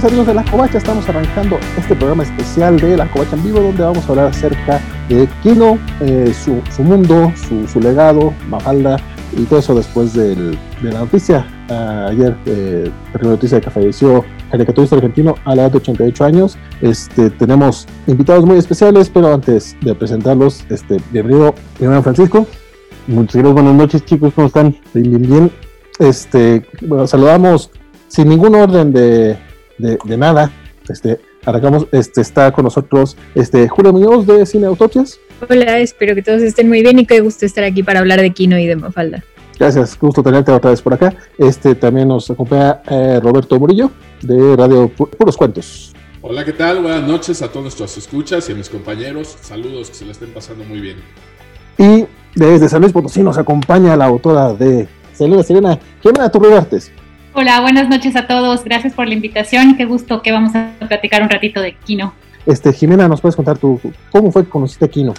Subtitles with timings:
[0.00, 3.60] noches amigos de La Covacha, estamos arrancando este programa especial de La Covacha en vivo
[3.60, 4.80] donde vamos a hablar acerca
[5.10, 8.96] de Kino, eh, su, su, mundo, su, su, legado, Mafalda
[9.36, 11.46] y todo eso después del, de la noticia.
[11.68, 12.90] Uh, ayer, eh,
[13.20, 16.56] la noticia de que falleció caricaturista argentino a la edad de 88 años.
[16.80, 22.46] Este, tenemos invitados muy especiales, pero antes de presentarlos, este, bienvenido, bienvenido Francisco.
[23.06, 24.74] Muchas gracias, buenas noches chicos, ¿cómo están?
[24.94, 25.52] Bien, bien, bien.
[25.98, 27.70] Este, bueno, saludamos
[28.08, 29.36] sin ningún orden de,
[29.80, 30.50] de, de nada.
[30.88, 35.18] Este, arrancamos, este, está con nosotros este, Julio Muñoz de Cine Autopsias.
[35.48, 38.30] Hola, espero que todos estén muy bien y qué gusto estar aquí para hablar de
[38.30, 39.24] Kino y de Mafalda.
[39.58, 41.14] Gracias, gusto tenerte otra vez por acá.
[41.38, 43.90] Este también nos acompaña eh, Roberto Murillo
[44.22, 45.92] de Radio Puros Cuentos.
[46.22, 46.82] Hola, ¿qué tal?
[46.82, 49.36] Buenas noches a todos nuestros escuchas y a mis compañeros.
[49.40, 50.96] Saludos, que se la estén pasando muy bien.
[51.78, 56.90] Y desde San Luis Potosí nos acompaña la autora de Selena Sirena, Jimena Turribartes.
[57.40, 58.64] Hola, buenas noches a todos.
[58.64, 59.74] Gracias por la invitación.
[59.74, 62.12] Qué gusto que vamos a platicar un ratito de Kino.
[62.44, 65.14] Este, Jimena, ¿nos puedes contar tú cómo fue que conociste a Kino?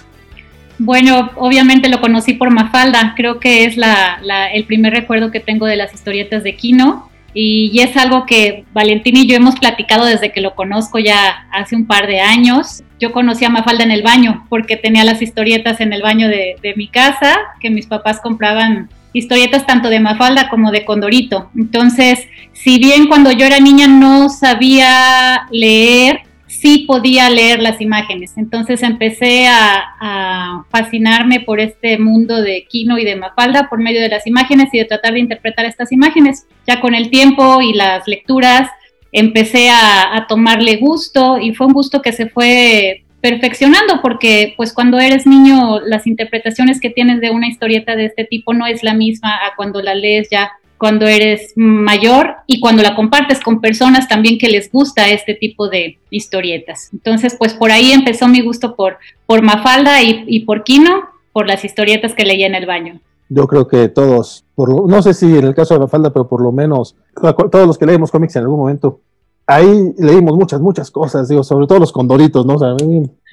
[0.78, 5.40] Bueno, obviamente lo conocí por Mafalda, creo que es la, la, el primer recuerdo que
[5.40, 9.56] tengo de las historietas de Kino y, y, es algo que Valentín y yo hemos
[9.56, 12.84] platicado desde que lo conozco ya hace un par de años.
[13.00, 16.54] Yo conocí a Mafalda en el baño porque tenía las historietas en el baño de,
[16.62, 21.50] de mi casa, que mis papás compraban historietas tanto de Mafalda como de Condorito.
[21.56, 28.32] Entonces, si bien cuando yo era niña no sabía leer, sí podía leer las imágenes.
[28.36, 34.08] Entonces empecé a, fascinarme por este mundo de Kino y de Mafalda por medio de
[34.08, 36.46] las imágenes y de tratar de interpretar estas imágenes.
[36.66, 38.70] Ya con el tiempo y las lecturas
[39.12, 44.74] empecé a, a tomarle gusto y fue un gusto que se fue perfeccionando porque pues
[44.74, 48.82] cuando eres niño las interpretaciones que tienes de una historieta de este tipo no es
[48.82, 53.60] la misma a cuando la lees ya cuando eres mayor y cuando la compartes con
[53.60, 56.90] personas también que les gusta este tipo de historietas.
[56.92, 61.46] Entonces, pues por ahí empezó mi gusto por, por Mafalda y, y por Kino, por
[61.46, 63.00] las historietas que leía en el baño.
[63.28, 66.42] Yo creo que todos, por, no sé si en el caso de Mafalda, pero por
[66.42, 68.98] lo menos todos los que leemos cómics en algún momento,
[69.46, 72.54] ahí leímos muchas, muchas cosas, digo, sobre todo los condoritos, ¿no?
[72.54, 72.74] O sea,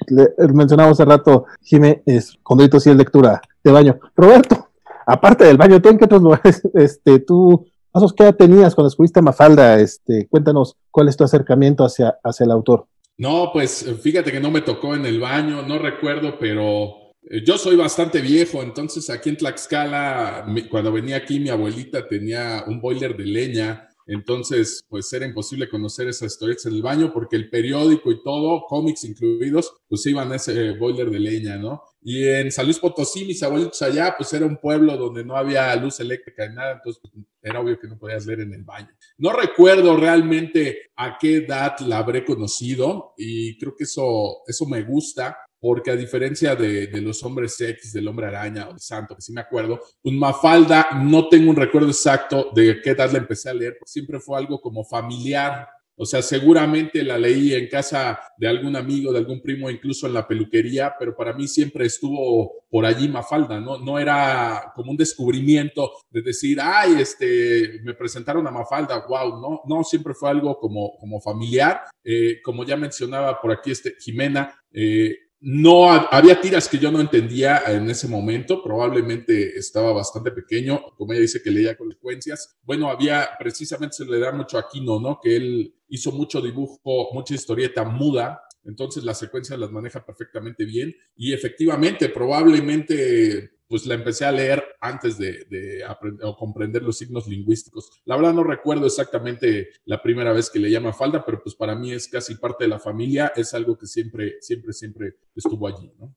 [0.08, 3.98] le, mencionaba hace rato, Jime, es condoritos y es lectura de baño.
[4.16, 4.68] Roberto,
[5.06, 9.20] aparte del baño, ¿tú en qué otros lugares, este, tú, pasos qué tenías cuando descubriste
[9.20, 9.80] a Mafalda?
[9.80, 12.86] Este, cuéntanos cuál es tu acercamiento hacia, hacia el autor.
[13.18, 17.00] No, pues fíjate que no me tocó en el baño, no recuerdo, pero
[17.44, 22.80] yo soy bastante viejo, entonces aquí en Tlaxcala, cuando venía aquí, mi abuelita tenía un
[22.80, 23.89] boiler de leña.
[24.12, 28.64] Entonces, pues era imposible conocer esas historias en el baño porque el periódico y todo,
[28.66, 31.80] cómics incluidos, pues iban a ese boiler de leña, ¿no?
[32.02, 35.76] Y en San Luis Potosí, mis abuelitos allá, pues era un pueblo donde no había
[35.76, 38.88] luz eléctrica ni nada, entonces pues, era obvio que no podías leer en el baño.
[39.18, 44.82] No recuerdo realmente a qué edad la habré conocido y creo que eso, eso me
[44.82, 49.14] gusta porque a diferencia de, de, los hombres X, del hombre araña o de Santo,
[49.14, 53.18] que sí me acuerdo, un Mafalda no tengo un recuerdo exacto de qué edad la
[53.18, 55.68] empecé a leer, porque siempre fue algo como familiar.
[56.02, 60.14] O sea, seguramente la leí en casa de algún amigo, de algún primo, incluso en
[60.14, 63.76] la peluquería, pero para mí siempre estuvo por allí Mafalda, ¿no?
[63.76, 69.60] No era como un descubrimiento de decir, ay, este, me presentaron a Mafalda, wow, no,
[69.66, 71.82] no, siempre fue algo como, como familiar.
[72.02, 77.00] Eh, como ya mencionaba por aquí este, Jimena, eh, no había tiras que yo no
[77.00, 82.58] entendía en ese momento, probablemente estaba bastante pequeño, como ella dice que leía consecuencias.
[82.62, 85.18] Bueno, había precisamente se le da mucho a Kino, ¿no?
[85.22, 90.94] Que él hizo mucho dibujo, mucha historieta muda, entonces las secuencias las maneja perfectamente bien
[91.16, 96.98] y efectivamente, probablemente pues la empecé a leer antes de, de aprender o comprender los
[96.98, 98.02] signos lingüísticos.
[98.04, 101.76] La verdad no recuerdo exactamente la primera vez que le llama falda, pero pues para
[101.76, 105.92] mí es casi parte de la familia, es algo que siempre, siempre, siempre estuvo allí,
[106.00, 106.12] ¿no?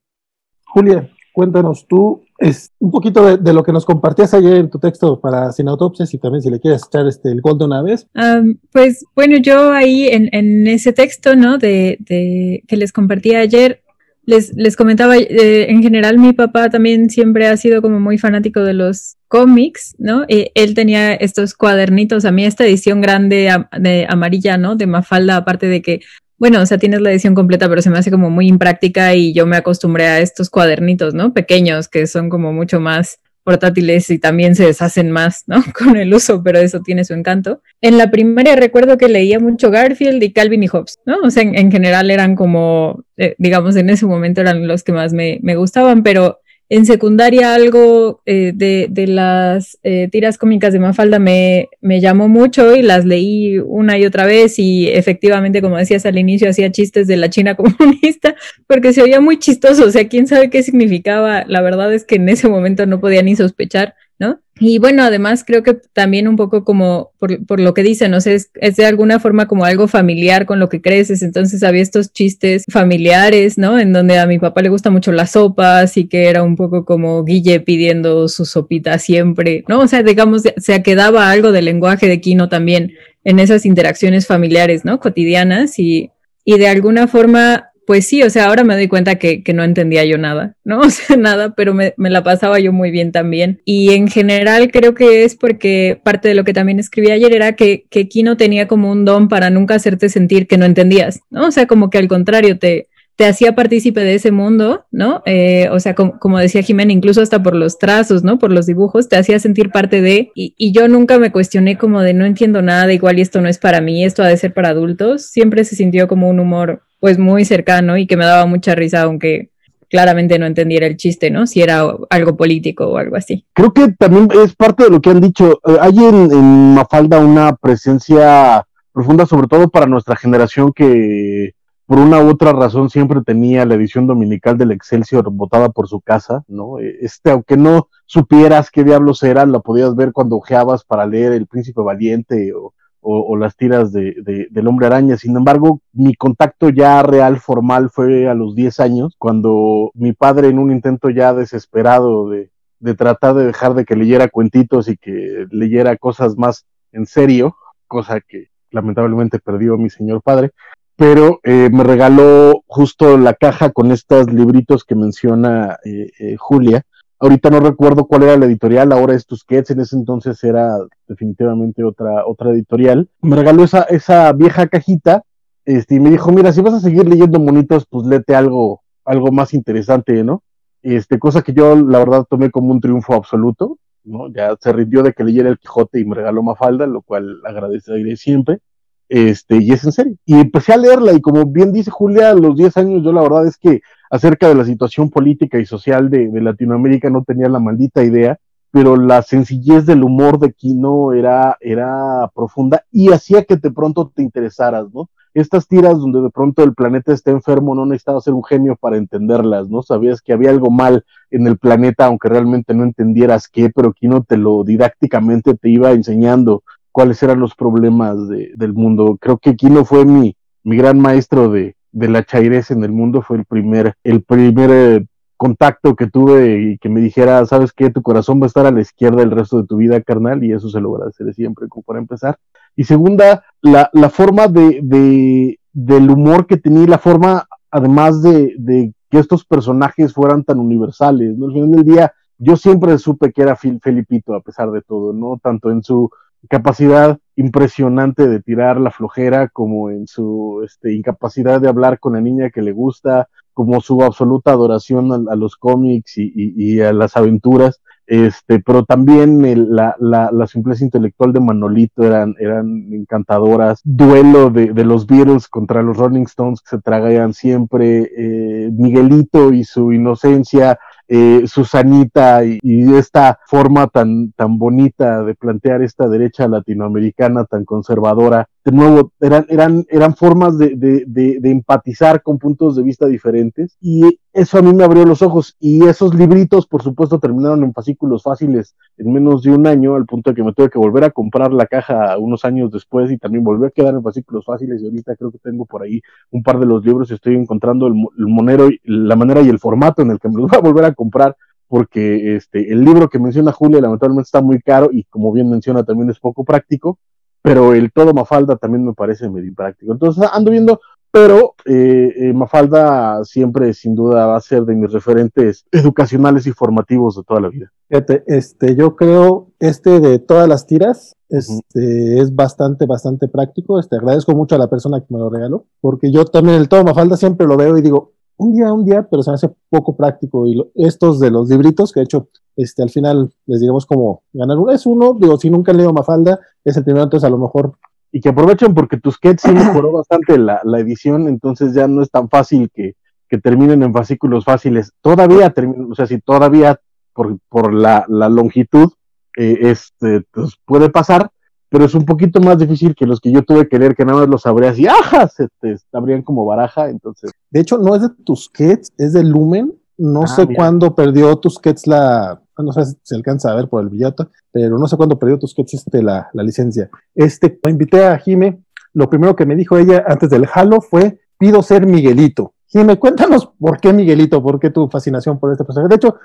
[0.65, 4.79] Julia, cuéntanos tú es un poquito de, de, lo que nos compartías ayer en tu
[4.79, 7.81] texto para Sin Autopsias y también si le quieres echar este, el gol de una
[7.81, 8.07] vez.
[8.15, 11.57] Um, pues bueno, yo ahí en, en ese texto, ¿no?
[11.57, 13.82] De, de, que les compartí ayer,
[14.25, 18.61] les, les comentaba, eh, en general mi papá también siempre ha sido como muy fanático
[18.61, 20.23] de los cómics, ¿no?
[20.27, 24.75] Eh, él tenía estos cuadernitos, a mí esta edición grande de amarilla, ¿no?
[24.75, 26.01] De Mafalda, aparte de que,
[26.37, 29.33] bueno, o sea, tienes la edición completa, pero se me hace como muy impráctica y
[29.33, 31.33] yo me acostumbré a estos cuadernitos, ¿no?
[31.33, 35.63] Pequeños, que son como mucho más portátiles y también se deshacen más, ¿no?
[35.77, 37.61] Con el uso, pero eso tiene su encanto.
[37.81, 41.17] En la primaria recuerdo que leía mucho Garfield y Calvin y Hobbes, ¿no?
[41.23, 44.93] O sea, en, en general eran como, eh, digamos, en ese momento eran los que
[44.93, 46.39] más me, me gustaban, pero
[46.73, 52.75] en secundaria algo eh, de, las eh, tiras cómicas de Mafalda me, me, llamó mucho
[52.75, 57.05] y las leí una y otra vez y efectivamente, como decías al inicio, hacía chistes
[57.05, 58.35] de la China comunista
[58.65, 62.15] porque se oía muy chistoso, o sea, quién sabe qué significaba, la verdad es que
[62.15, 64.41] en ese momento no podía ni sospechar, ¿no?
[64.65, 68.21] Y bueno, además creo que también un poco como por, por lo que dicen, no
[68.21, 72.13] sé, es, de alguna forma como algo familiar con lo que creces, entonces había estos
[72.13, 73.77] chistes familiares, ¿no?
[73.77, 76.85] En donde a mi papá le gusta mucho la sopa, así que era un poco
[76.85, 79.81] como Guille pidiendo su sopita siempre, ¿no?
[79.81, 82.93] O sea, digamos, se quedaba algo del lenguaje de Kino también
[83.25, 85.01] en esas interacciones familiares, ¿no?
[85.01, 86.11] Cotidianas y,
[86.45, 89.63] y de alguna forma pues sí, o sea, ahora me doy cuenta que, que, no
[89.63, 90.79] entendía yo nada, ¿no?
[90.87, 93.61] O sea, nada, pero me, me, la pasaba yo muy bien también.
[93.65, 97.53] Y en general creo que es porque parte de lo que también escribí ayer era
[97.53, 101.47] que, que Kino tenía como un don para nunca hacerte sentir que no entendías, ¿no?
[101.47, 105.21] O sea, como que al contrario, te, te hacía partícipe de ese mundo, ¿no?
[105.25, 108.39] Eh, o sea, com como decía Jimena, incluso hasta por los trazos, ¿no?
[108.39, 112.01] Por los dibujos, te hacía sentir parte de, y, y, yo nunca me cuestioné como
[112.01, 114.53] de no entiendo nada, igual y esto no es para mí, esto ha de ser
[114.53, 118.45] para adultos, siempre se sintió como un humor pues muy cercano y que me daba
[118.45, 119.49] mucha risa, aunque
[119.89, 121.45] claramente no entendiera el chiste, ¿no?
[121.45, 123.45] Si era algo político o algo así.
[123.51, 125.59] Creo que también es parte de lo que han dicho.
[125.67, 131.51] Eh, hay en, en Mafalda una presencia profunda, sobre todo para nuestra generación que
[131.85, 135.99] por una u otra razón siempre tenía la edición dominical del Excelsior botada por su
[135.99, 136.79] casa, ¿no?
[136.79, 141.33] Eh, este, aunque no supieras qué diablos eran, la podías ver cuando ojeabas para leer
[141.33, 142.73] El Príncipe Valiente o,
[143.03, 145.17] o, las tiras de, de, del Hombre Araña.
[145.17, 150.47] Sin embargo, mi contacto ya real, formal, fue a los 10 años, cuando mi padre,
[150.47, 154.97] en un intento ya desesperado de, de tratar de dejar de que leyera cuentitos y
[154.97, 157.55] que leyera cosas más en serio,
[157.87, 160.51] cosa que lamentablemente perdió mi señor padre,
[160.95, 166.83] pero eh, me regaló justo la caja con estos libritos que menciona eh, eh, Julia.
[167.19, 170.77] Ahorita no recuerdo cuál era la editorial, ahora es Tusquets, en ese entonces era
[171.07, 173.07] definitivamente otra, otra editorial.
[173.21, 175.23] Me regaló esa, esa vieja cajita
[175.65, 179.31] este, y me dijo, mira, si vas a seguir leyendo monitos, pues léete algo, algo
[179.31, 180.43] más interesante, ¿no?
[180.81, 184.27] Este, cosa que yo la verdad tomé como un triunfo absoluto, ¿no?
[184.33, 188.17] Ya se rindió de que leyera el Quijote y me regaló Mafalda, lo cual agradeceré
[188.17, 188.59] siempre.
[189.07, 190.15] Este, y es en serio.
[190.25, 193.21] Y empecé a leerla y como bien dice Julia, a los 10 años yo la
[193.21, 193.81] verdad es que
[194.13, 198.37] acerca de la situación política y social de, Latinoamérica no tenía la maldita idea,
[198.69, 204.11] pero la sencillez del humor de Kino era, era profunda y hacía que de pronto
[204.13, 205.09] te interesaras, ¿no?
[205.33, 208.97] Estas tiras donde de pronto el planeta está enfermo, no necesitaba ser un genio para
[208.97, 209.81] entenderlas, ¿no?
[209.81, 214.23] Sabías que había algo mal en el planeta, aunque realmente no entendieras qué, pero Kino
[214.23, 216.61] te lo didácticamente te iba enseñando
[216.91, 219.17] cuáles eran los problemas de, del mundo.
[219.19, 223.21] Creo que Kino fue mi, mi gran maestro de, de la chairez en el mundo,
[223.21, 225.05] fue el primer, el primer eh,
[225.37, 228.71] contacto que tuve y que me dijera, sabes qué, tu corazón va a estar a
[228.71, 231.83] la izquierda el resto de tu vida, carnal, y eso se lo agradeceré siempre, como
[231.83, 232.37] para empezar.
[232.75, 238.55] Y segunda, la, la forma de, de, del humor que tenía, la forma, además de,
[238.57, 241.45] de que estos personajes fueran tan universales, ¿no?
[241.45, 245.39] Al final del día, yo siempre supe que era Felipito, a pesar de todo, ¿no?
[245.41, 246.09] Tanto en su
[246.49, 252.21] capacidad impresionante de tirar la flojera, como en su este, incapacidad de hablar con la
[252.21, 256.91] niña que le gusta, como su absoluta adoración a, los cómics y, y, y, a
[256.91, 264.73] las aventuras, este, pero también la, simpleza intelectual de Manolito eran, eran encantadoras, duelo de,
[264.73, 269.93] de, los Beatles contra los Rolling Stones que se tragaban siempre, eh, Miguelito y su
[269.93, 270.79] inocencia,
[271.15, 277.65] eh, Susanita y, y, esta forma tan, tan bonita de plantear esta derecha latinoamericana tan
[277.65, 278.49] conservadora.
[278.65, 283.75] De nuevo, eran, eran, eran formas de, de, de, empatizar con puntos de vista diferentes.
[283.81, 285.57] Y eso a mí me abrió los ojos.
[285.59, 290.05] Y esos libritos, por supuesto, terminaron en fascículos fáciles en menos de un año, al
[290.05, 293.17] punto de que me tuve que volver a comprar la caja unos años después y
[293.17, 294.81] también volví a quedar en fascículos fáciles.
[294.81, 296.01] Y ahorita creo que tengo por ahí
[296.31, 299.59] un par de los libros y estoy encontrando el, el monero, la manera y el
[299.59, 301.35] formato en el que me los voy a volver a comprar.
[301.67, 305.83] Porque este, el libro que menciona Julia lamentablemente está muy caro y como bien menciona
[305.83, 306.99] también es poco práctico,
[307.43, 309.91] pero el todo Mafalda también me parece medio impráctico.
[309.91, 310.79] Entonces ando viendo,
[311.11, 316.53] pero eh, eh, Mafalda siempre sin duda va a ser de mis referentes educacionales y
[316.53, 317.71] formativos de toda la vida.
[317.89, 322.21] Fíjate, este, yo creo este de todas las tiras este, uh -huh.
[322.21, 323.77] es bastante, bastante práctico.
[323.77, 326.83] Este, agradezco mucho a la persona que me lo regaló, porque yo también el todo
[326.83, 329.95] Mafalda siempre lo veo y digo, un día, un día, pero se me hace poco
[329.95, 330.47] práctico.
[330.47, 334.23] Y lo, estos de los libritos, que de hecho, este, al final les digamos como
[334.33, 337.31] ganar uno, es uno, digo, si nunca han leído Mafalda, es el primero, entonces a
[337.31, 337.73] lo mejor.
[338.11, 342.11] Y que aprovechen porque Tusquets sí mejoró bastante la, la, edición, entonces ya no es
[342.11, 342.93] tan fácil que,
[343.27, 344.91] que terminen en fascículos fáciles.
[345.01, 346.79] Todavía terminan, o sea, si todavía
[347.13, 348.91] por, por la, la longitud,
[349.35, 351.31] eh, este, pues puede pasar,
[351.69, 354.19] pero es un poquito más difícil que los que yo tuve que leer, que nada
[354.19, 355.27] más los abrías y ¡ajá!
[355.27, 357.31] Se te abrían como baraja, entonces.
[357.49, 359.73] De hecho, no es de Tusquets, es de Lumen.
[359.97, 360.55] No Ah, sé mira.
[360.57, 362.42] cuándo perdió Tusquets la.
[362.57, 365.39] No sé si se alcanza a ver por el billete, pero no sé cuándo perdió
[365.39, 366.89] Tusquets este, la, la licencia.
[367.15, 368.59] Este, cuando invité a Jime,
[368.93, 372.53] lo primero que me dijo ella antes del Halo fue: pido ser Miguelito.
[372.67, 375.89] Jime, cuéntanos por qué Miguelito, por qué tu fascinación por este personaje.
[375.89, 376.15] De hecho,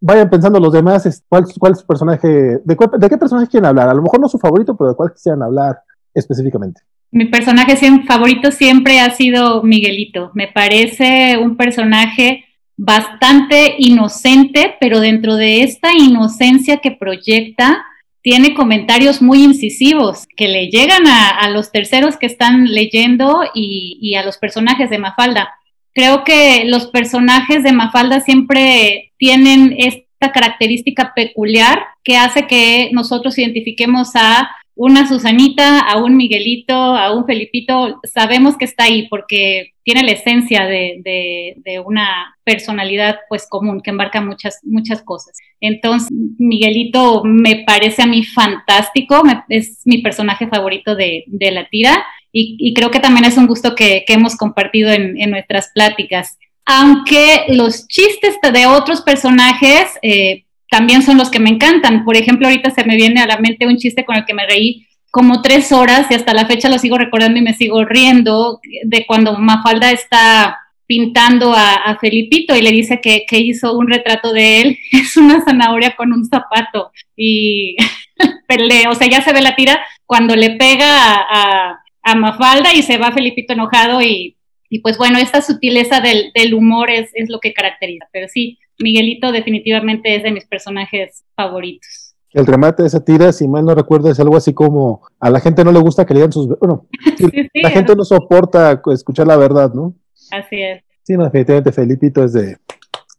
[0.00, 2.28] vayan pensando los demás, ¿cuál, cuál es su personaje?
[2.28, 3.88] De, ¿De qué personaje quieren hablar?
[3.88, 5.80] A lo mejor no su favorito, pero de cuál quisieran hablar
[6.14, 6.80] específicamente.
[7.12, 10.32] Mi personaje favorito siempre ha sido Miguelito.
[10.34, 12.44] Me parece un personaje
[12.76, 17.84] bastante inocente, pero dentro de esta inocencia que proyecta,
[18.22, 24.16] tiene comentarios muy incisivos que le llegan a, los terceros que están leyendo y, y
[24.16, 25.54] a los personajes de Mafalda.
[25.94, 33.38] Creo que los personajes de Mafalda siempre tienen esta característica peculiar que hace que nosotros
[33.38, 39.72] identifiquemos a una Susanita, a un Miguelito, a un Felipito, sabemos que está ahí porque
[39.82, 45.36] tiene la esencia de, una personalidad pues común que embarca muchas, muchas cosas.
[45.60, 52.74] Entonces, Miguelito me parece a mí fantástico, es mi personaje favorito de, la tira y,
[52.74, 56.38] creo que también es un gusto que, hemos compartido en, en, nuestras pláticas.
[56.66, 62.04] Aunque los chistes de otros personajes eh, también son los que me encantan.
[62.04, 64.46] Por ejemplo, ahorita se me viene a la mente un chiste con el que me
[64.46, 68.60] reí como tres horas y hasta la fecha lo sigo recordando y me sigo riendo
[68.84, 73.88] de cuando Mafalda está pintando a, a Felipito y le dice que, que, hizo un
[73.88, 77.76] retrato de él, es una zanahoria con un zapato y
[78.46, 81.82] pelea, o sea, ya se ve la tira cuando le pega a,
[82.14, 84.36] Mafalda y se va Felipito enojado y,
[84.70, 88.58] y pues bueno, esta sutileza del, del humor es, es lo que caracteriza, pero sí,
[88.78, 92.14] Miguelito definitivamente es de mis personajes favoritos.
[92.32, 95.40] El remate de esa tira, si mal no recuerdo, es algo así como a la
[95.40, 96.48] gente no le gusta que lean sus...
[96.58, 99.94] Bueno, sí, sí, la gente no soporta escuchar la verdad, ¿no?
[100.30, 100.82] Así es.
[101.02, 102.58] Sí, no, definitivamente Felipito es de...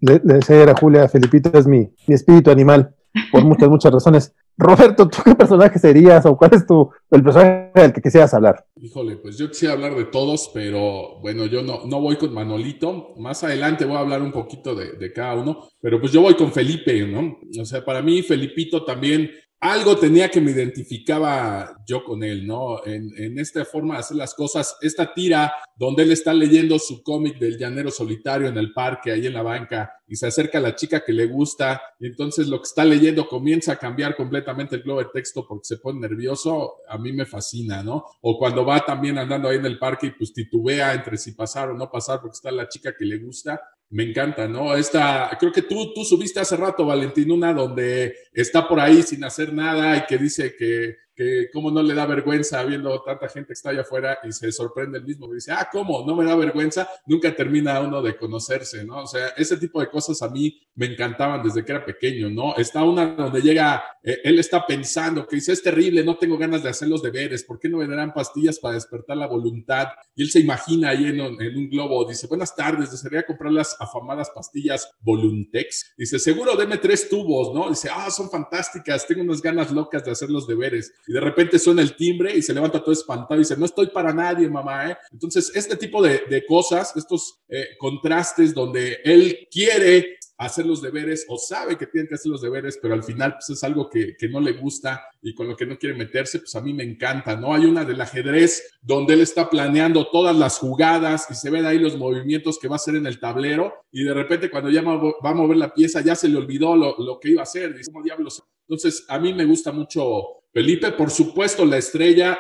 [0.02, 2.94] Le, le decía a Julia, Felipito es mi, mi espíritu animal,
[3.32, 4.36] por muchas, muchas razones.
[4.58, 8.66] Roberto, ¿tú qué personaje serías o cuál es tu, el personaje del que quisieras hablar?
[8.76, 13.14] Híjole, pues yo quisiera hablar de todos, pero bueno, yo no, no voy con Manolito.
[13.18, 16.34] Más adelante voy a hablar un poquito de, de, cada uno, pero pues yo voy
[16.36, 17.38] con Felipe, ¿no?
[17.62, 22.86] O sea, para mí Felipito también algo tenía que me identificaba yo con él, ¿no?
[22.86, 27.40] En, esta forma de hacer las cosas, esta tira donde él está leyendo su cómic
[27.40, 30.76] del llanero solitario en el parque, ahí en la banca, y se acerca a la
[30.76, 34.84] chica que le gusta, y entonces lo que está leyendo comienza a cambiar completamente el
[34.84, 38.06] globo de texto porque se pone nervioso, a mí me fascina, ¿no?
[38.22, 41.70] O cuando va también andando ahí en el parque y pues titubea entre si pasar
[41.70, 44.76] o no pasar porque está la chica que le gusta, me encanta, ¿no?
[44.76, 49.24] Esta, creo que tú, tú subiste hace rato, Valentín, una donde está por ahí sin
[49.24, 53.48] hacer nada y que dice que, que cómo no le da vergüenza viendo tanta gente
[53.48, 56.06] que está allá afuera y se sorprende el mismo, dice, ah, ¿cómo?
[56.06, 59.02] No me da vergüenza, nunca termina uno de conocerse, ¿no?
[59.02, 62.56] O sea, ese tipo de cosas a mí me encantaban desde que era pequeño, ¿no?
[62.56, 66.62] Está una donde llega, eh, él está pensando que dice, es terrible, no tengo ganas
[66.62, 69.88] de hacer los deberes, ¿por qué no me pastillas para despertar la voluntad?
[70.16, 73.52] Y él se imagina ahí en un, en un globo, dice, buenas tardes, desearía comprar
[73.52, 75.94] las afamadas pastillas Voluntex.
[75.98, 77.70] Dice, seguro deme tres tubos, ¿no?
[77.70, 80.94] Dice, ah, son fantásticas, tengo unas ganas locas de hacer los deberes.
[81.08, 83.88] Y de repente suena el timbre y se levanta todo espantado y dice, no estoy
[83.88, 84.98] para nadie, mamá, ¿eh?
[85.12, 91.26] Entonces, este tipo de, de cosas, estos eh, contrastes donde él quiere hacer los deberes
[91.30, 94.16] o sabe que tiene que hacer los deberes, pero al final pues es algo que,
[94.18, 96.84] que, no le gusta y con lo que no quiere meterse, pues a mí me
[96.84, 97.54] encanta, ¿no?
[97.54, 101.80] Hay una del ajedrez donde él está planeando todas las jugadas y se ven ahí
[101.80, 105.32] los movimientos que va a hacer en el tablero y de repente cuando ya va
[105.32, 107.92] a mover la pieza ya se le olvidó lo, lo que iba a hacer, dice,
[107.92, 108.44] ¿cómo diablos?
[108.68, 112.36] Entonces, a mí me gusta mucho Felipe, por supuesto, la estrella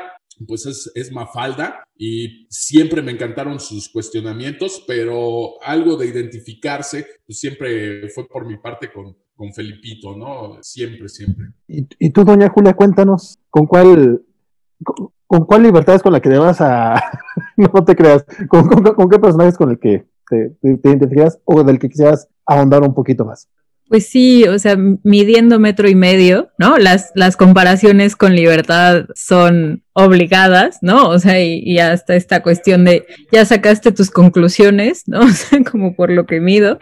[0.47, 7.39] pues es, es, Mafalda y siempre me encantaron sus cuestionamientos, pero algo de identificarse pues
[7.39, 10.57] siempre fue por mi parte con, con Felipito, ¿no?
[10.63, 11.49] Siempre, siempre.
[11.67, 14.23] Y, tú, doña Julia, cuéntanos, ¿con cuál,
[14.83, 16.99] con, cuál libertad es con la que te vas a...
[17.55, 21.87] no te creas, ¿con, qué personaje es con el que te identificas o del que
[21.87, 23.47] quisieras ahondar un poquito más?
[23.89, 26.77] Pues sí, o sea, midiendo metro y medio, ¿no?
[26.77, 31.09] Las, las comparaciones con libertad son obligadas, ¿no?
[31.09, 35.21] O sea, y, y, hasta esta cuestión de ya sacaste tus conclusiones, ¿no?
[35.27, 36.77] O sea, como por lo que mido.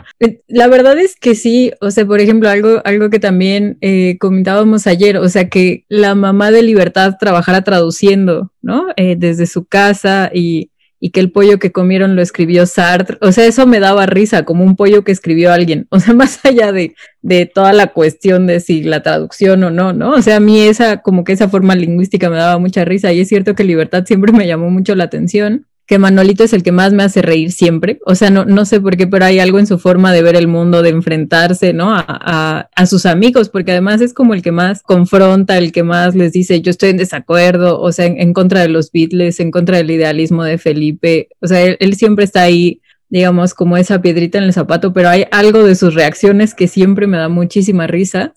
[0.47, 4.88] La verdad es que sí, o sea, por ejemplo, algo, algo que también eh, comentábamos
[4.88, 8.88] ayer, o sea, que la mamá de libertad trabajara traduciendo, ¿no?
[8.97, 13.18] Eh, desde su casa y y que el pollo que comieron lo escribió Sartre.
[13.22, 15.88] O sea, eso me daba risa, como un pollo que escribió alguien.
[15.90, 19.94] O sea, más allá de, de toda la cuestión de si la traducción o no,
[19.94, 20.12] ¿no?
[20.12, 23.22] O sea, a mí esa, como que esa forma lingüística me daba mucha risa y
[23.22, 26.72] es cierto que Libertad siempre me llamó mucho la atención que Manolito es el que
[26.72, 28.00] más me hace reír siempre.
[28.06, 30.36] O sea, no, no sé por qué, pero hay algo en su forma de ver
[30.36, 31.94] el mundo, de enfrentarse, ¿no?
[31.94, 36.15] A, a, sus amigos, porque además es como el que más confronta, el que más
[36.15, 39.77] les dice, yo estoy en desacuerdo, o sea, en, contra de los Beatles, en contra
[39.77, 41.30] del idealismo de Felipe.
[41.39, 45.10] O sea, él, él siempre está ahí digamos, como esa piedrita en el zapato, pero
[45.10, 48.34] hay algo de sus reacciones que siempre me da muchísima risa.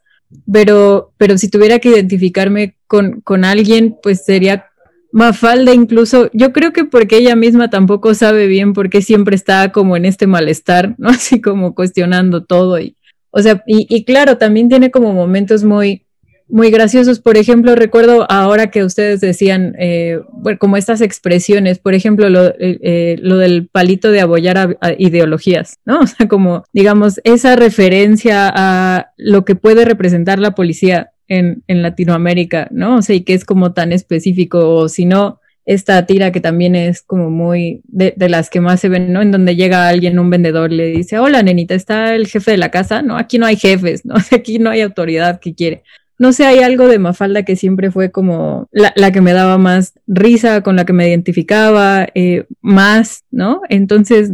[0.52, 4.66] Pero, pero si tuviera que identificarme con, con alguien, pues sería
[5.10, 9.72] Mafalda incluso, yo creo que porque ella misma tampoco sabe bien por qué siempre está
[9.72, 11.08] como en este malestar, ¿no?
[11.08, 12.96] Así como cuestionando todo y,
[13.30, 16.06] o sea, y, claro, también tiene como momentos muy,
[16.48, 17.20] muy graciosos.
[17.20, 20.20] Por ejemplo, recuerdo ahora que ustedes decían, eh,
[20.58, 25.78] como estas expresiones, por ejemplo, lo, eh, eh, lo del palito de apoyar a, ideologías,
[25.84, 26.00] ¿no?
[26.02, 32.68] O sea, como, digamos, esa referencia a lo que puede representar la policía en, Latinoamérica,
[32.70, 32.96] ¿no?
[32.96, 36.74] O sea, y que es como tan específico, o si no, esta tira que también
[36.74, 39.20] es como muy de, las que más se ven, ¿no?
[39.22, 42.70] En donde llega alguien, un vendedor, le dice, hola, nenita, ¿está el jefe de la
[42.70, 43.02] casa?
[43.02, 44.14] No, aquí no hay jefes, ¿no?
[44.32, 45.82] Aquí no hay autoridad que quiere.
[46.18, 49.56] No sé, hay algo de Mafalda que siempre fue como la, la que me daba
[49.56, 53.60] más risa, con la que me identificaba eh, más, ¿no?
[53.68, 54.32] Entonces,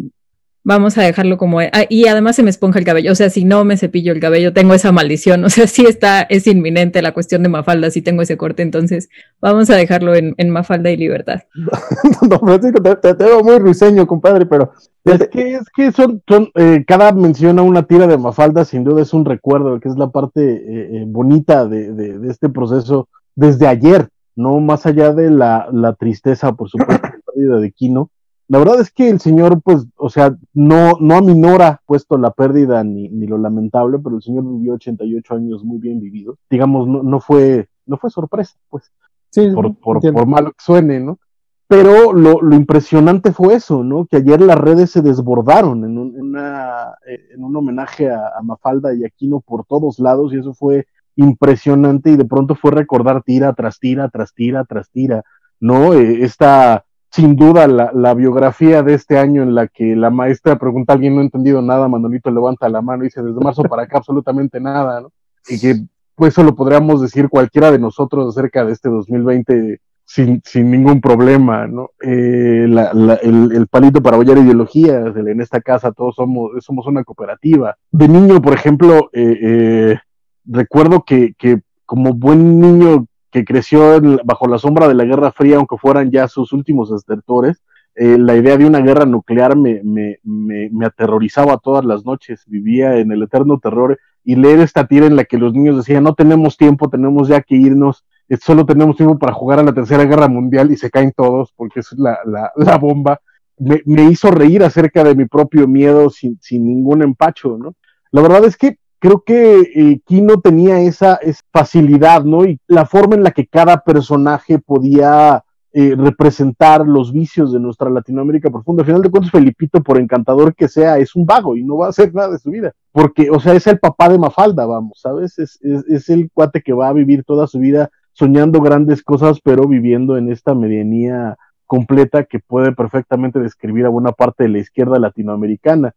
[0.65, 3.45] vamos a dejarlo como ah, y además se me esponja el cabello, o sea, si
[3.45, 7.13] no me cepillo el cabello, tengo esa maldición, o sea, sí está, es inminente la
[7.13, 11.43] cuestión de Mafalda, si tengo ese corte, entonces vamos a dejarlo en, Mafalda y Libertad.
[12.29, 14.73] no, Francisco, te, te, veo muy risueño, compadre, pero
[15.05, 18.85] es que, es que son, son eh, cada mención a una tira de Mafalda, sin
[18.85, 22.49] duda es un recuerdo, que es la parte eh, eh, bonita de, de, de, este
[22.49, 27.73] proceso desde ayer, no más allá de la, la tristeza, por supuesto, la pérdida de
[27.73, 28.11] Kino
[28.49, 32.85] la verdad es que el señor, pues, o sea, no, no aminora puesto la pérdida
[32.85, 36.37] ni, ni lo lamentable, pero el señor vivió 88 años muy bien vividos.
[36.51, 38.93] Digamos, no, no fue, no fue sorpresa, pues,
[39.31, 41.19] sí, por, por, por, malo que suene, ¿no?
[41.67, 44.05] Pero lo, lo, impresionante fue eso, ¿no?
[44.05, 48.95] Que ayer las redes se desbordaron en un, una, en un homenaje a, a, Mafalda
[48.95, 53.55] y Aquino por todos lados y eso fue impresionante y de pronto fue recordar tira
[53.55, 55.25] tras tira, tras tira, tras tira,
[55.59, 55.95] ¿no?
[55.95, 56.84] Eh, esta
[57.15, 60.97] sin duda la, la, biografía de este año en la que la maestra pregunta a
[60.97, 63.99] alguien no ha entendido nada, Manolito levanta la mano y dice desde marzo para acá
[63.99, 65.13] absolutamente nada, ¿no?
[65.49, 65.77] Y que
[66.17, 71.01] pues eso lo podríamos decir cualquiera de nosotros acerca de este 2020 sin, sin ningún
[71.01, 71.91] problema, ¿no?
[72.03, 76.85] Eh, la, la, el, el, palito para apoyar ideologías, en esta casa todos somos, somos
[76.89, 77.77] una cooperativa.
[77.93, 79.99] De niño, por ejemplo, eh, eh,
[80.47, 85.57] recuerdo que, que como buen niño que creció bajo la sombra de la Guerra Fría,
[85.57, 87.65] aunque fueran ya sus últimos estertores,
[87.97, 92.97] eh, la idea de una guerra nuclear me, me, me, aterrorizaba todas las noches, vivía
[92.99, 96.15] en el eterno terror y leer esta tira en la que los niños decían, no
[96.15, 100.05] tenemos tiempo, tenemos ya que irnos, eh, solo tenemos tiempo para jugar a la Tercera
[100.05, 103.21] Guerra Mundial y se caen todos porque es la, la, la bomba,
[103.59, 107.75] me, me, hizo reír acerca de mi propio miedo sin, sin ningún empacho, ¿no?
[108.13, 112.47] La verdad es que creo que eh, Kino tenía esa, esa, facilidad, ¿no?
[112.47, 117.91] Y la forma en la que cada personaje podía eh, representar los vicios de nuestra
[117.91, 118.81] Latinoamérica profunda.
[118.81, 121.87] Al final de cuentas, Felipito, por encantador que sea, es un vago y no va
[121.87, 122.73] a hacer nada de su vida.
[122.93, 125.39] Porque, o sea, es el papá de Mafalda, vamos, ¿sabes?
[125.39, 129.39] Es, es, es el cuate que va a vivir toda su vida soñando grandes cosas,
[129.45, 131.37] pero viviendo en esta medianía
[131.67, 135.95] completa que puede perfectamente describir a buena parte de la izquierda latinoamericana.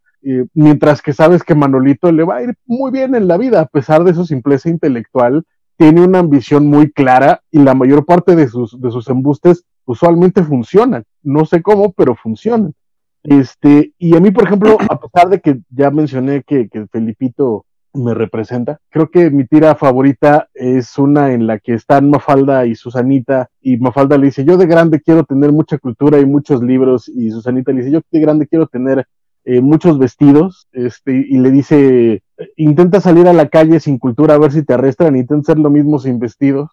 [0.54, 3.66] Mientras que sabes que Manolito le va a ir muy bien en la vida, a
[3.66, 5.44] pesar de su simpleza intelectual,
[5.76, 10.42] tiene una ambición muy clara y la mayor parte de sus, de sus embustes usualmente
[10.42, 11.04] funcionan.
[11.22, 12.74] No sé cómo, pero funcionan.
[13.22, 17.64] Este, y a mí, por ejemplo, a pesar de que ya mencioné que, que Felipito
[17.94, 18.80] me representa.
[18.90, 23.76] Creo que mi tira favorita es una en la que están Mafalda y Susanita y
[23.78, 27.72] Mafalda le dice, yo de grande quiero tener mucha cultura y muchos libros y Susanita
[27.72, 29.06] le dice, yo de grande quiero tener
[29.50, 32.22] eh, muchos vestidos este, y le dice,
[32.56, 35.70] intenta salir a la calle sin cultura a ver si te arrestan, intenta hacer lo
[35.70, 36.70] mismo sin vestidos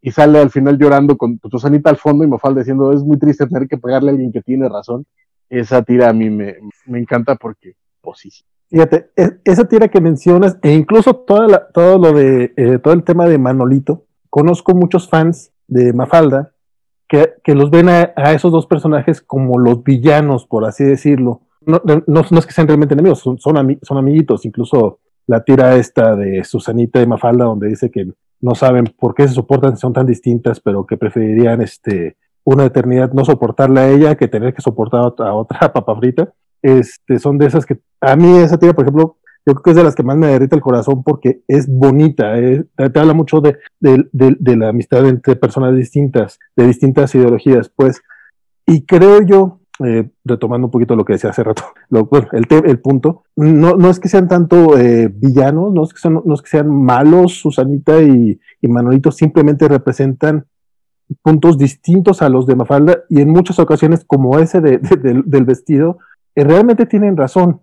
[0.00, 3.46] y sale al final llorando con Susanita al fondo y Mafalda diciendo, es muy triste
[3.46, 5.06] tener que pagarle a alguien que tiene razón.
[5.48, 8.30] Esa tira a mí me, me encanta porque, pues sí,
[8.68, 13.04] Fíjate, e, esa tira que mencionas, e incluso toda todo lo de eh, todo el
[13.04, 16.52] tema de Manolito, conozco muchos fans de Mafalda
[17.06, 21.42] que, que los ven a, esos dos personajes como los villanos, por así decirlo.
[21.66, 24.44] No, no, no es que sean realmente enemigos, son, son, ami son, amiguitos.
[24.44, 29.28] Incluso la tira esta de Susanita de Mafalda, donde dice que no saben por qué
[29.28, 34.16] se soportan, son tan distintas, pero que preferirían este una eternidad no soportarla a ella
[34.16, 36.32] que tener que soportar a otra, otra papa frita.
[36.60, 39.76] Este, son de esas que, a mí esa tira, por ejemplo, yo creo que es
[39.76, 43.40] de las que más me derrita el corazón porque es bonita, eh, te habla mucho
[43.40, 48.00] de, de, de, la amistad entre personas distintas, de distintas ideologías, pues,
[48.66, 51.62] y creo yo, eh, retomando un poquito lo que decía hace rato,
[52.32, 56.34] el, el punto, no, no es que sean tanto eh, villanos, no es, que no
[56.34, 60.46] es que sean malos, Susanita y, Manolito, simplemente representan
[61.20, 65.98] puntos distintos a los de Mafalda y en muchas ocasiones, como ese de, del vestido,
[66.34, 67.60] eh, realmente tienen razón.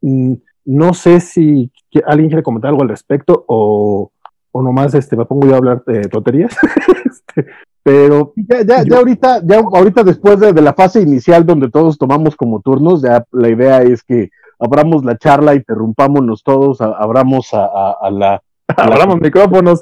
[0.00, 1.72] Mm, no sé si
[2.06, 4.12] alguien quiere comentar algo al respecto o,
[4.52, 6.56] o nomás este, me pongo yo a hablar tonterías.
[7.04, 7.50] este,
[7.88, 12.36] pero ya, ya, ya ahorita, ya ahorita después de, la fase inicial donde todos tomamos
[12.36, 18.42] como turnos, ya la idea es que abramos la charla, interrumpámonos todos, abramos a, la
[18.76, 19.80] Abramos micrófonos,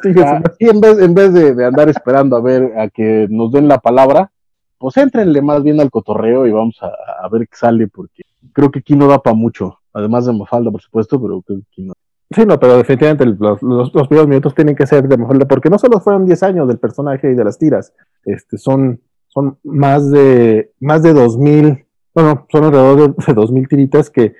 [0.61, 3.79] Y en vez, en vez de, andar esperando a ver a que nos den la
[3.79, 4.31] palabra,
[4.79, 8.79] pues entrenle más bien al cotorreo y vamos a, ver qué sale, porque creo que
[8.79, 9.81] aquí no da para mucho.
[9.92, 11.95] Además de Mafalda, por supuesto, pero creo que aquí no.
[12.31, 15.79] Sí, no, pero definitivamente los, los, primeros minutos tienen que ser de Mafalda, porque no
[15.79, 17.93] solo fueron 10 años del personaje y de las tiras,
[18.25, 24.11] este, son, son más de, más de 2000, bueno, son alrededor de, de 2000 tiritas
[24.11, 24.35] que,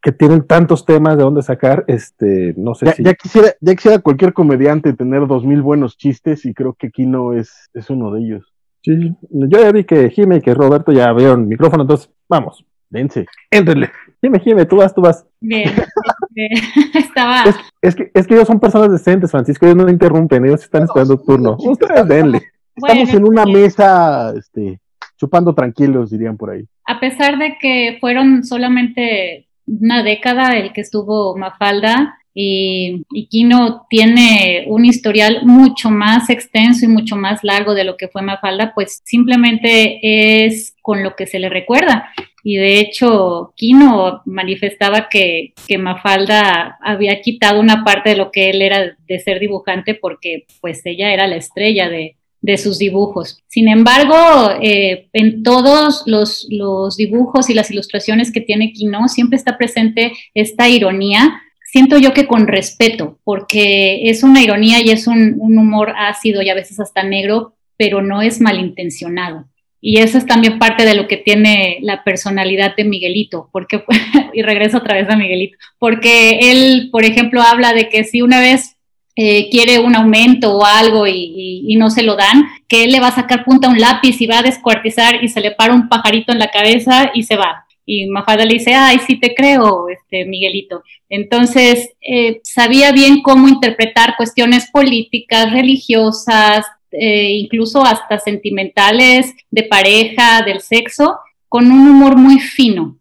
[0.00, 3.02] que tienen tantos temas de dónde sacar, este, no sé ya, si...
[3.02, 7.68] Ya quisiera, ya quisiera cualquier comediante tener 2000 buenos chistes y creo que Kino es,
[7.74, 8.54] es uno de ellos.
[8.82, 12.64] Sí, yo ya vi que Jime y que Roberto ya vieron micrófono, entonces, vamos.
[12.88, 13.26] Dense.
[13.50, 13.90] Éntrenle.
[14.22, 15.26] Jime, Jime, tú vas, tú vas.
[15.40, 15.70] Bien,
[16.94, 17.44] estaba.
[17.80, 21.18] Es, que, es que ellos son personas decentes, Francisco, ellos no interrumpen, ellos están esperando
[21.18, 21.56] turno.
[21.58, 22.42] Ustedes denle.
[22.74, 24.80] Estamos en una mesa, este,
[25.16, 26.64] chupando tranquilos, dirían por ahí.
[26.84, 33.86] A pesar de que fueron solamente una década el que estuvo Mafalda, y, y, Kino
[33.88, 38.74] tiene un historial mucho más extenso y mucho más largo de lo que fue Mafalda,
[38.74, 42.10] pues simplemente es con lo que se le recuerda.
[42.44, 48.60] Y de hecho, Kino manifestaba que, Mafalda había quitado una parte de lo que él
[48.60, 52.16] era de ser dibujante porque pues ella era la estrella de,
[52.58, 53.42] sus dibujos.
[53.48, 54.14] Sin embargo,
[54.62, 60.12] eh, en todos los, los, dibujos y las ilustraciones que tiene Kino siempre está presente
[60.34, 65.92] esta ironía siento yo que con respeto, porque es una ironía y es un, humor
[65.96, 69.44] ácido y a veces hasta negro, pero no es malintencionado.
[69.80, 73.84] Y eso es también parte de lo que tiene la personalidad de Miguelito, porque,
[74.34, 78.40] y regreso otra vez a Miguelito, porque él, por ejemplo, habla de que si una
[78.40, 78.76] vez
[79.14, 83.00] eh, quiere un aumento o algo y, y, no se lo dan, que él le
[83.00, 85.74] va a sacar punta a un lápiz y va a descuartizar y se le para
[85.74, 87.65] un pajarito en la cabeza y se va.
[87.86, 90.82] Y Mafalda le dice, ay, sí te creo, este, Miguelito.
[91.08, 100.42] Entonces, eh, sabía bien cómo interpretar cuestiones políticas, religiosas, eh, incluso hasta sentimentales, de pareja,
[100.44, 101.18] del sexo,
[101.48, 102.98] con un humor muy fino.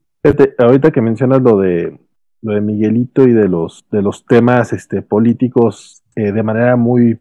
[0.60, 1.98] ahorita que mencionas lo de,
[2.42, 7.18] Miguelito y de los, de los temas este, políticos eh, de manera muy,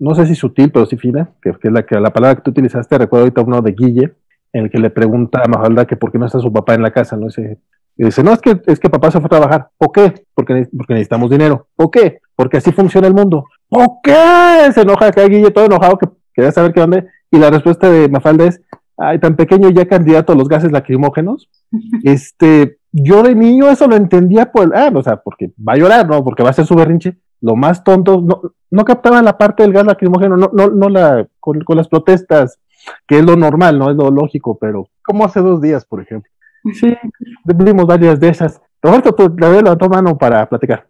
[0.00, 2.50] no sé si sutil, pero sí fina, que, es la, que, la palabra que tú
[2.50, 4.12] utilizaste, recuerdo ahorita uno de Guille,
[4.52, 6.82] en el que le pregunta a Mafalda que por qué no está su papá en
[6.82, 7.26] la casa, ¿no?
[7.26, 7.58] Dice,
[7.96, 9.68] y dice, no, es que, es que papá se fue a trabajar.
[9.78, 10.12] ¿Por qué?
[10.34, 11.66] Porque, porque necesitamos dinero.
[11.74, 12.20] ¿Por qué?
[12.34, 13.44] Porque así funciona el mundo.
[13.68, 14.72] ¿Por qué?
[14.72, 17.04] Se enoja acá Guille todo enojado que quería saber qué onda.
[17.30, 18.60] Y la respuesta de Mafalda es,
[18.98, 21.48] ay, tan pequeño ya candidato a los gases lacrimógenos.
[22.04, 26.06] este, yo de niño eso lo entendía por, ah, o sea, porque va a llorar,
[26.06, 26.22] ¿no?
[26.22, 27.16] Porque va a ser su berrinche.
[27.40, 31.26] Lo más tonto, no, no captaba la parte del gas lacrimógeno, no, no, no la,
[31.40, 32.58] con, con las protestas
[33.06, 36.30] que es lo normal, no es lo lógico, pero como hace dos días, por ejemplo.
[36.74, 36.94] Sí,
[37.44, 38.60] vimos varias de esas.
[38.82, 40.88] Roberto, tú le levantó mano para platicar.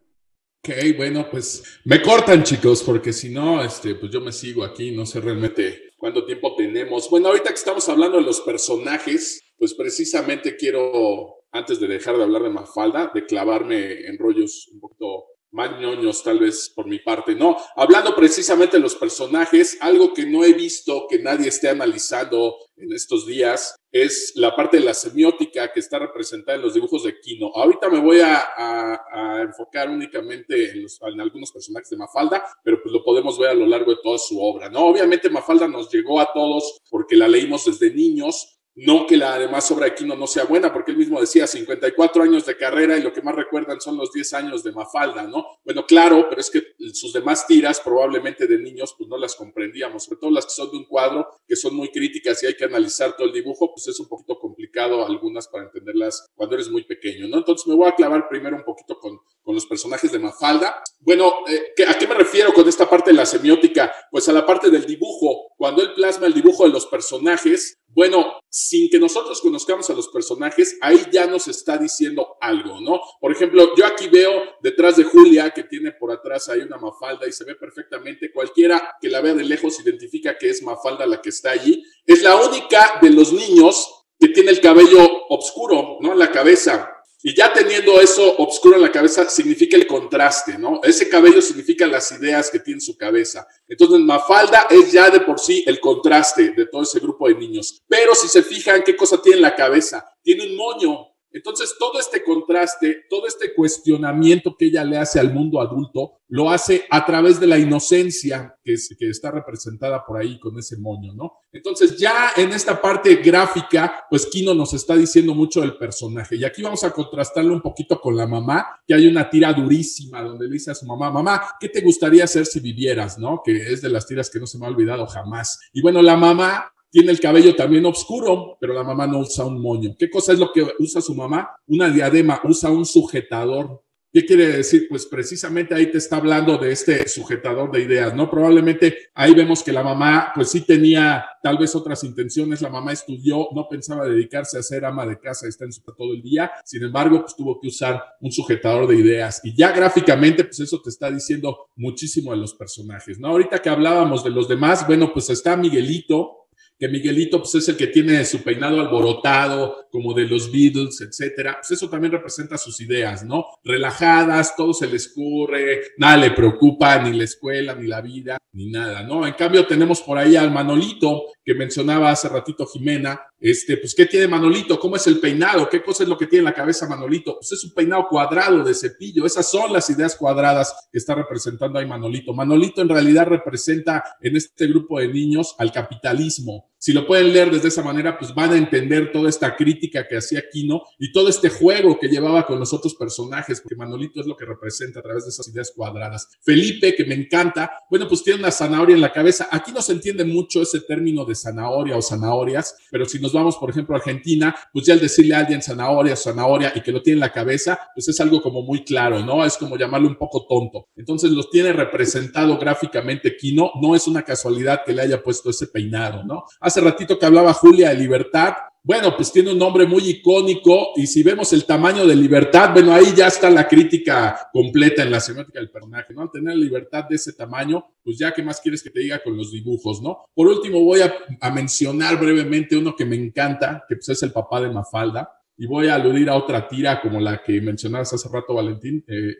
[0.64, 4.90] Ok, bueno, pues me cortan, chicos, porque si no, este, pues yo me sigo aquí,
[4.90, 7.08] no sé realmente cuánto tiempo tenemos.
[7.08, 12.24] Bueno, ahorita que estamos hablando de los personajes, pues precisamente quiero, antes de dejar de
[12.24, 17.34] hablar de Mafalda, de clavarme en rollos un poquito más tal vez por mi parte,
[17.34, 17.56] ¿no?
[17.76, 22.92] Hablando precisamente de los personajes, algo que no he visto que nadie esté analizando en
[22.92, 27.18] estos días es la parte de la semiótica que está representada en los dibujos de
[27.18, 27.50] Kino.
[27.54, 33.02] Ahorita me voy a, enfocar únicamente en, en, algunos personajes de Mafalda, pero pues lo
[33.02, 34.86] podemos ver a lo largo de toda su obra, ¿no?
[34.86, 39.70] Obviamente Mafalda nos llegó a todos porque la leímos desde niños, no que la además
[39.70, 43.02] obra de Quino no sea buena, porque él mismo decía 54 años de carrera y
[43.02, 45.46] lo que más recuerdan son los 10 años de Mafalda, ¿no?
[45.64, 46.62] Bueno, claro, pero es que
[46.92, 50.70] sus demás tiras probablemente de niños pues no las comprendíamos, sobre todo las que son
[50.70, 53.88] de un cuadro, que son muy críticas y hay que analizar todo el dibujo, pues
[53.88, 57.38] es un poquito complicado algunas para entenderlas cuando eres muy pequeño, ¿no?
[57.38, 60.82] Entonces me voy a clavar primero un poquito con, con los personajes de Mafalda.
[61.00, 63.90] Bueno, eh, ¿a qué me refiero con esta parte de la semiótica?
[64.10, 65.54] Pues a la parte del dibujo.
[65.56, 70.08] Cuando él plasma el dibujo de los personajes, bueno, sin que nosotros conozcamos a los
[70.08, 73.00] personajes, ahí ya nos está diciendo algo, ¿no?
[73.18, 74.30] Por ejemplo, yo aquí veo
[74.60, 78.96] detrás de Julia, que tiene por atrás ahí una mafalda y se ve perfectamente, cualquiera
[79.00, 81.82] que la vea de lejos identifica que es mafalda la que está allí.
[82.04, 86.12] Es la única de los niños que tiene el cabello oscuro, ¿no?
[86.12, 86.95] En la cabeza.
[87.28, 90.78] Y ya teniendo eso oscuro en la cabeza, significa el contraste, ¿no?
[90.84, 93.44] Ese cabello significa las ideas que tiene su cabeza.
[93.66, 97.82] Entonces, Mafalda es ya de por sí el contraste de todo ese grupo de niños.
[97.88, 102.00] Pero si se fijan qué cosa tiene en la cabeza, tiene un moño, entonces, todo
[102.00, 107.04] este contraste, todo este cuestionamiento que ella le hace al mundo adulto, lo hace a
[107.04, 111.34] través de la inocencia que, está representada por ahí con ese moño, ¿no?
[111.52, 116.36] Entonces, ya en esta parte gráfica, pues Kino nos está diciendo mucho del personaje.
[116.36, 120.22] Y aquí vamos a contrastarlo un poquito con la mamá, que hay una tira durísima
[120.22, 123.42] donde le dice a su mamá, mamá, ¿qué te gustaría hacer si vivieras, no?
[123.44, 125.60] Que es de las tiras que no se me ha olvidado jamás.
[125.72, 129.60] Y bueno, la mamá tiene el cabello también oscuro, pero la mamá no usa un
[129.60, 129.94] moño.
[129.98, 131.50] ¿Qué cosa es lo que usa su mamá?
[131.66, 133.82] Una diadema, usa un sujetador.
[134.16, 134.86] ¿Qué quiere decir?
[134.88, 138.30] Pues precisamente ahí te está hablando de este sujetador de ideas, ¿no?
[138.30, 142.94] Probablemente ahí vemos que la mamá, pues sí tenía tal vez otras intenciones, la mamá
[142.94, 146.50] estudió, no pensaba dedicarse a ser ama de casa, está en su todo el día,
[146.64, 149.42] sin embargo, pues tuvo que usar un sujetador de ideas.
[149.44, 153.28] Y ya gráficamente, pues eso te está diciendo muchísimo de los personajes, ¿no?
[153.28, 156.45] Ahorita que hablábamos de los demás, bueno, pues está Miguelito,
[156.78, 161.56] que Miguelito pues, es el que tiene su peinado alborotado, como de los Beatles, etcétera,
[161.60, 163.46] pues eso también representa sus ideas, ¿no?
[163.64, 168.70] Relajadas, todo se les escurre, nada le preocupa, ni la escuela, ni la vida, ni
[168.70, 169.26] nada, ¿no?
[169.26, 174.06] En cambio, tenemos por ahí al Manolito, que mencionaba hace ratito Jimena, este, pues, ¿qué
[174.06, 174.78] tiene Manolito?
[174.78, 175.68] ¿Cómo es el peinado?
[175.68, 177.34] ¿Qué cosa es lo que tiene en la cabeza Manolito?
[177.36, 181.78] Pues es un peinado cuadrado de cepillo, esas son las ideas cuadradas que está representando
[181.78, 182.32] ahí Manolito.
[182.32, 187.50] Manolito en realidad representa en este grupo de niños al capitalismo, si lo pueden leer
[187.50, 191.28] desde esa manera, pues van a entender toda esta crítica que hacía Kino y todo
[191.28, 195.02] este juego que llevaba con los otros personajes, porque Manolito es lo que representa a
[195.02, 196.28] través de esas ideas cuadradas.
[196.42, 199.48] Felipe, que me encanta, bueno, pues tiene una zanahoria en la cabeza.
[199.50, 203.56] Aquí no se entiende mucho ese término de zanahoria o zanahorias, pero si nos vamos,
[203.56, 207.02] por ejemplo, a Argentina, pues ya al decirle a alguien zanahoria, zanahoria y que lo
[207.02, 209.44] tiene en la cabeza, pues es algo como muy claro, ¿no?
[209.44, 210.88] Es como llamarlo un poco tonto.
[210.96, 215.68] Entonces los tiene representado gráficamente Kino, no es una casualidad que le haya puesto ese
[215.68, 216.44] peinado, ¿no?
[216.66, 221.06] Hace ratito que hablaba Julia de libertad, bueno, pues tiene un nombre muy icónico y
[221.06, 225.20] si vemos el tamaño de libertad, bueno, ahí ya está la crítica completa en la
[225.20, 226.22] semiótica del personaje, ¿no?
[226.22, 229.36] Al tener libertad de ese tamaño, pues ya qué más quieres que te diga con
[229.36, 230.24] los dibujos, ¿no?
[230.34, 234.32] Por último, voy a, a mencionar brevemente uno que me encanta, que pues es el
[234.32, 235.30] papá de Mafalda.
[235.56, 239.36] Y voy a aludir a otra tira como la que mencionabas hace rato, Valentín, eh,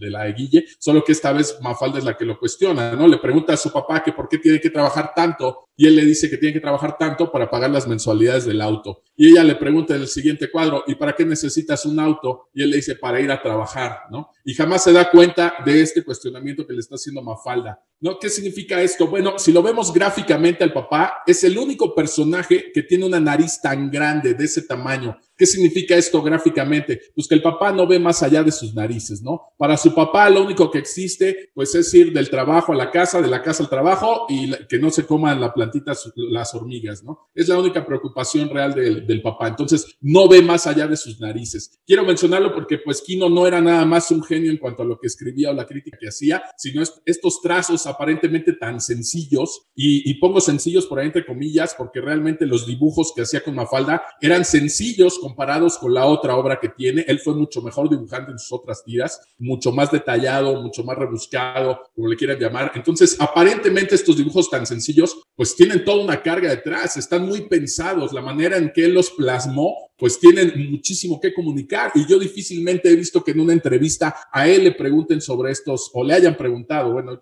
[0.00, 3.08] de, la de Guille, solo que esta vez Mafalda es la que lo cuestiona, ¿no?
[3.08, 6.04] Le pregunta a su papá que por qué tiene que trabajar tanto y él le
[6.04, 9.02] dice que tiene que trabajar tanto para pagar las mensualidades del auto.
[9.14, 12.48] Y ella le pregunta en el siguiente cuadro, ¿y para qué necesitas un auto?
[12.54, 14.30] Y él le dice, para ir a trabajar, ¿no?
[14.44, 18.18] Y jamás se da cuenta de este cuestionamiento que le está haciendo Mafalda, ¿no?
[18.18, 19.06] ¿Qué significa esto?
[19.06, 23.60] Bueno, si lo vemos gráficamente al papá, es el único personaje que tiene una nariz
[23.60, 25.18] tan grande, de ese tamaño.
[25.36, 27.00] ¿Qué significa esto gráficamente?
[27.14, 29.52] Pues que el papá no ve más allá de sus narices, ¿no?
[29.58, 33.20] Para su papá lo único que existe, pues es ir del trabajo a la casa,
[33.20, 35.92] de la casa al trabajo y que no se coman la plantita
[36.30, 37.28] las hormigas, ¿no?
[37.34, 39.48] Es la única preocupación real del, papá.
[39.48, 41.80] Entonces, no ve más allá de sus narices.
[41.86, 44.98] Quiero mencionarlo porque pues Kino no era nada más un genio en cuanto a lo
[44.98, 50.14] que escribía o la crítica que hacía, sino estos trazos aparentemente tan sencillos y, y
[50.14, 54.44] pongo sencillos por ahí entre comillas porque realmente los dibujos que hacía con Mafalda eran
[54.44, 57.04] sencillos comparados con la otra obra que tiene.
[57.08, 61.80] Él fue mucho mejor dibujante en sus otras tiras, mucho más detallado, mucho más rebuscado,
[61.94, 62.70] como le quieran llamar.
[62.76, 68.12] Entonces, aparentemente estos dibujos tan sencillos, pues tienen toda una carga detrás, están muy pensados.
[68.12, 71.90] La manera en que él los plasmó, pues tienen muchísimo que comunicar.
[71.94, 75.90] Y yo difícilmente he visto que en una entrevista a él le pregunten sobre estos,
[75.92, 77.18] o le hayan preguntado, bueno,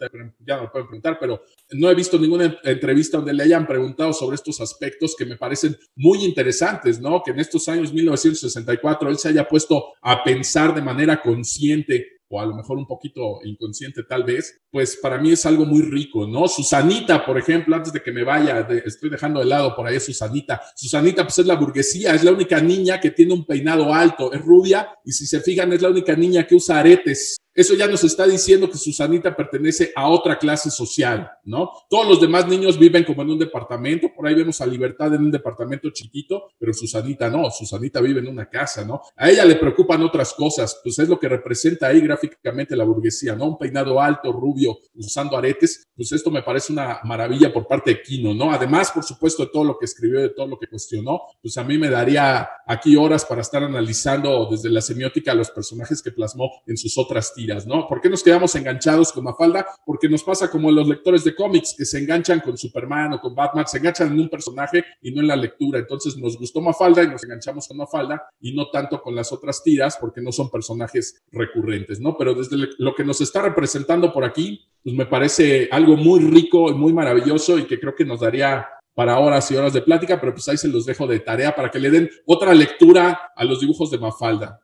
[0.46, 1.40] ya no pueden preguntar, pero
[1.72, 5.76] no he visto ninguna entrevista donde le hayan preguntado sobre estos aspectos que me parecen
[5.96, 7.22] muy interesantes, ¿no?
[7.24, 12.40] Que en estos años 1964 él se haya puesto a pensar de manera consciente o
[12.40, 16.26] a lo mejor un poquito inconsciente tal vez, pues para mí es algo muy rico,
[16.26, 16.48] ¿no?
[16.48, 20.60] Susanita, por ejemplo, antes de que me vaya, estoy dejando de lado por ahí Susanita.
[20.74, 24.40] Susanita, pues es la burguesía, es la única niña que tiene un peinado alto, es
[24.40, 28.02] rubia y si se fijan es la única niña que usa aretes eso ya nos
[28.02, 31.70] está diciendo que Susanita pertenece a otra clase social, ¿no?
[31.88, 35.22] Todos los demás niños viven como en un departamento, por ahí vemos a Libertad en
[35.22, 39.02] un departamento chiquito, pero Susanita no, Susanita vive en una casa, ¿no?
[39.16, 43.36] A ella le preocupan otras cosas, pues es lo que representa ahí gráficamente la burguesía,
[43.36, 43.46] ¿no?
[43.46, 48.02] Un peinado alto, rubio, usando aretes, pues esto me parece una maravilla por parte de
[48.02, 48.52] Kino, ¿no?
[48.52, 51.64] Además, por supuesto, de todo lo que escribió, de todo lo que cuestionó, pues a
[51.64, 56.50] mí me daría aquí horas para estar analizando desde la semiótica los personajes que plasmó
[56.66, 57.32] en sus otras
[57.66, 57.86] ¿no?
[57.86, 59.66] ¿Por qué nos quedamos enganchados con Mafalda?
[59.84, 63.34] Porque nos pasa como los lectores de cómics que se enganchan con Superman o con
[63.34, 65.78] Batman, se enganchan en un personaje y no en la lectura.
[65.78, 69.62] Entonces nos gustó Mafalda y nos enganchamos con Mafalda y no tanto con las otras
[69.62, 72.16] tiras porque no son personajes recurrentes, ¿no?
[72.16, 76.70] Pero desde lo que nos está representando por aquí, pues me parece algo muy rico
[76.70, 80.20] y muy maravilloso y que creo que nos daría para horas y horas de plática,
[80.20, 83.44] pero pues ahí se los dejo de tarea para que le den otra lectura a
[83.44, 84.60] los dibujos de Mafalda.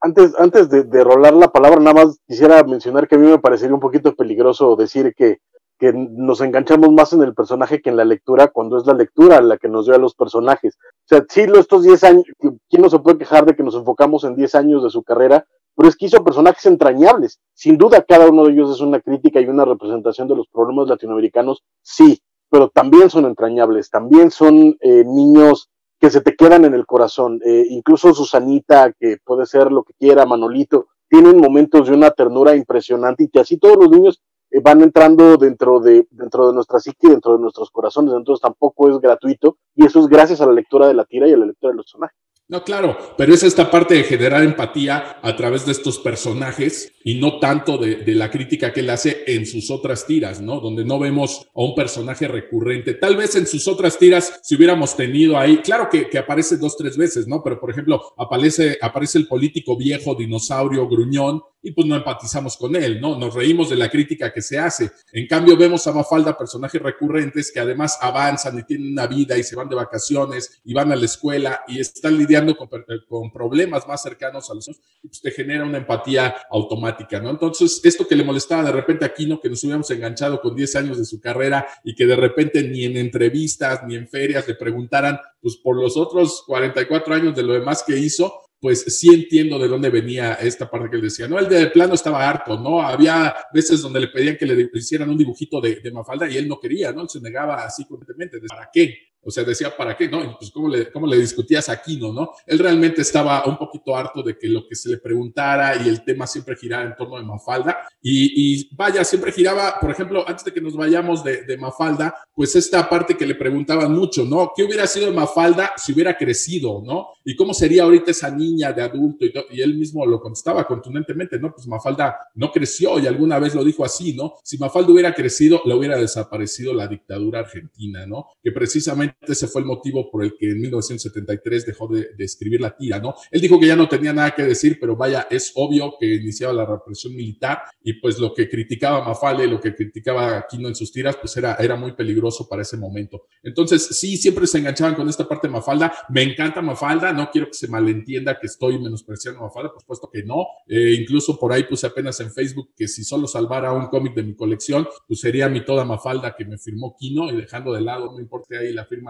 [0.00, 3.38] Antes, antes de, de rolar la palabra, nada más quisiera mencionar que a mí me
[3.38, 5.38] parecería un poquito peligroso decir que,
[5.78, 9.40] que nos enganchamos más en el personaje que en la lectura, cuando es la lectura
[9.40, 10.76] la que nos dio a los personajes.
[10.76, 14.24] O sea, sí, estos 10 años, ¿quién no se puede quejar de que nos enfocamos
[14.24, 15.46] en 10 años de su carrera?
[15.74, 17.38] Pero es que hizo personajes entrañables.
[17.52, 20.88] Sin duda, cada uno de ellos es una crítica y una representación de los problemas
[20.88, 25.68] latinoamericanos, sí, pero también son entrañables, también son eh, niños
[26.00, 27.40] que se te quedan en el corazón.
[27.44, 32.54] Eh, incluso Susanita, que puede ser lo que quiera, Manolito, tienen momentos de una ternura
[32.54, 36.78] impresionante y que así todos los niños eh, van entrando dentro de, dentro de nuestra
[36.78, 40.52] psique, dentro de nuestros corazones, entonces tampoco es gratuito y eso es gracias a la
[40.52, 42.16] lectura de la tira y a la lectura de los personajes.
[42.48, 47.16] No, claro, pero es esta parte de generar empatía a través de estos personajes y
[47.16, 50.60] no tanto de, la crítica que él hace en sus otras tiras, ¿no?
[50.60, 52.94] Donde no vemos a un personaje recurrente.
[52.94, 56.76] Tal vez en sus otras tiras, si hubiéramos tenido ahí, claro que, que aparece dos,
[56.76, 57.42] tres veces, ¿no?
[57.42, 62.76] Pero por ejemplo, aparece, aparece el político viejo, dinosaurio, gruñón, y pues no empatizamos con
[62.76, 63.18] él, ¿no?
[63.18, 64.92] Nos reímos de la crítica que se hace.
[65.12, 69.42] En cambio, vemos a Mafalda personajes recurrentes que además avanzan y tienen una vida y
[69.42, 72.68] se van de vacaciones y van a la escuela y están lidiando con,
[73.08, 77.30] con problemas más cercanos a los y pues te genera una empatía automática, ¿no?
[77.30, 80.76] Entonces, esto que le molestaba de repente a Kino, que nos hubiéramos enganchado con 10
[80.76, 84.54] años de su carrera y que de repente ni en entrevistas ni en ferias le
[84.54, 89.58] preguntaran, pues por los otros 44 años de lo demás que hizo, pues sí entiendo
[89.58, 91.28] de dónde venía esta parte que él decía.
[91.28, 92.80] No, el de plano estaba harto, ¿no?
[92.80, 96.48] Había veces donde le pedían que le hicieran un dibujito de, de Mafalda y él
[96.48, 97.02] no quería, ¿no?
[97.02, 98.38] Él se negaba así completamente.
[98.48, 98.94] ¿Para qué?
[99.26, 100.08] O sea, decía, ¿para qué?
[100.08, 100.36] ¿No?
[100.38, 102.30] pues, ¿cómo le, cómo le discutías a Aquino, no?
[102.46, 106.04] Él realmente estaba un poquito harto de que lo que se le preguntara y el
[106.04, 107.76] tema siempre giraba en torno de Mafalda.
[108.00, 112.54] Y, vaya, siempre giraba, por ejemplo, antes de que nos vayamos de, de, Mafalda, pues
[112.54, 114.52] esta parte que le preguntaban mucho, ¿no?
[114.54, 117.08] ¿Qué hubiera sido de Mafalda si hubiera crecido, ¿no?
[117.24, 119.24] ¿Y cómo sería ahorita esa niña de adulto?
[119.24, 121.52] Y, y él mismo lo contestaba contundentemente, ¿no?
[121.52, 124.34] Pues Mafalda no creció y alguna vez lo dijo así, ¿no?
[124.44, 128.28] Si Mafalda hubiera crecido, le hubiera desaparecido la dictadura argentina, ¿no?
[128.40, 132.76] Que precisamente ese fue el motivo por el que en 1973 dejó de, escribir la
[132.76, 133.14] tira, ¿no?
[133.30, 136.52] Él dijo que ya no tenía nada que decir, pero vaya, es obvio que iniciaba
[136.52, 140.92] la represión militar y pues lo que criticaba Mafalda lo que criticaba Aquino en sus
[140.92, 143.26] tiras, pues era, era muy peligroso para ese momento.
[143.42, 145.92] Entonces, sí, siempre se enganchaban con esta parte de Mafalda.
[146.08, 150.10] Me encanta Mafalda, no quiero que se malentienda que estoy menospreciando a Mafalda, por supuesto
[150.12, 150.46] que no.
[150.66, 154.22] Eh, incluso por ahí puse apenas en Facebook que si solo salvara un cómic de
[154.22, 158.12] mi colección, pues sería mi toda Mafalda que me firmó Kino y dejando de lado,
[158.12, 159.05] no importa ahí la firma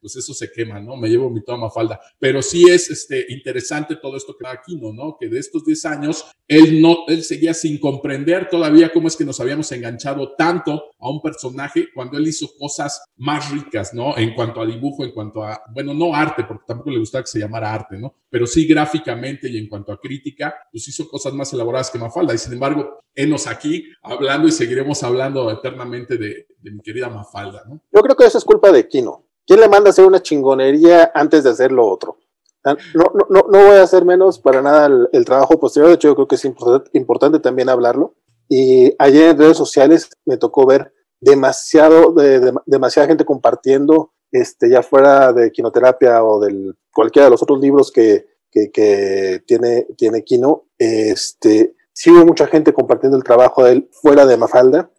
[0.00, 0.96] pues eso se quema, ¿no?
[0.96, 2.00] Me llevo mi toma falda.
[2.18, 5.16] Pero sí es este, interesante todo esto que va aquí, ¿no?
[5.18, 9.24] Que de estos 10 años, él, no, él seguía sin comprender todavía cómo es que
[9.24, 14.16] nos habíamos enganchado tanto a un personaje cuando él hizo cosas más ricas, ¿no?
[14.16, 17.30] En cuanto a dibujo, en cuanto a, bueno, no arte, porque tampoco le gustaba que
[17.30, 18.14] se llamara arte, ¿no?
[18.28, 22.34] Pero sí gráficamente y en cuanto a crítica, pues hizo cosas más elaboradas que Mafalda.
[22.34, 27.64] Y sin embargo, enos aquí hablando y seguiremos hablando eternamente de, de mi querida Mafalda,
[27.68, 27.80] ¿no?
[27.92, 29.24] Yo creo que eso es culpa de Kino.
[29.46, 32.18] ¿Quién le manda a hacer una chingonería antes de hacer lo otro?
[32.64, 36.08] Ah, no, no, no voy a hacer menos para nada el, trabajo posterior, de hecho
[36.08, 38.14] yo creo que es importante, también hablarlo.
[38.48, 44.82] Y ayer en redes sociales me tocó ver demasiado, de, demasiada gente compartiendo, este, ya
[44.82, 50.22] fuera de quinoterapia o de cualquiera de los otros libros que, que, que tiene, tiene
[50.24, 54.90] Kino, este, sí hubo mucha gente compartiendo el trabajo de él fuera de Mafalda,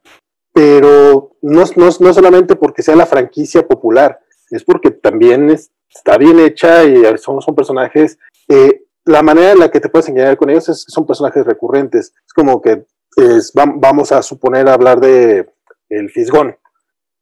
[0.53, 6.39] pero no, no, no solamente porque sea la franquicia popular, es porque también está bien
[6.39, 8.19] hecha y son, son personajes.
[8.47, 11.45] Eh, la manera en la que te puedes engañar con ellos es que son personajes
[11.45, 12.13] recurrentes.
[12.25, 12.85] Es como que
[13.17, 15.49] es, vamos a suponer hablar de
[15.89, 16.55] el Fisgón.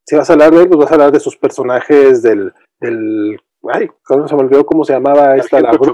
[0.05, 3.39] Si vas a hablar de él, pues vas a hablar de sus personajes del, del
[3.71, 5.93] ay, se me olvidó cómo se llamaba esta, la bruja.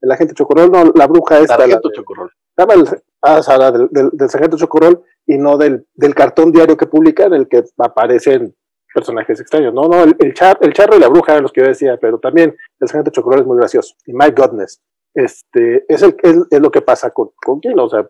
[0.00, 1.56] El agente Chocorrol, no, la bruja esta.
[1.56, 2.30] Sargento Chocorrol.
[2.56, 2.88] El,
[3.26, 7.34] Ah, o del, del, sargento Chocorrol y no del, del cartón diario que publica en
[7.34, 8.54] el que aparecen
[8.94, 9.72] personajes extraños.
[9.72, 11.96] No, no, el, el, char, el charro y la bruja eran los que yo decía,
[12.00, 13.94] pero también el sargento Chocorrol es muy gracioso.
[14.06, 14.82] Y my goodness,
[15.14, 17.84] este, es, el, es, lo que pasa con, con Kino.
[17.84, 18.08] O sea,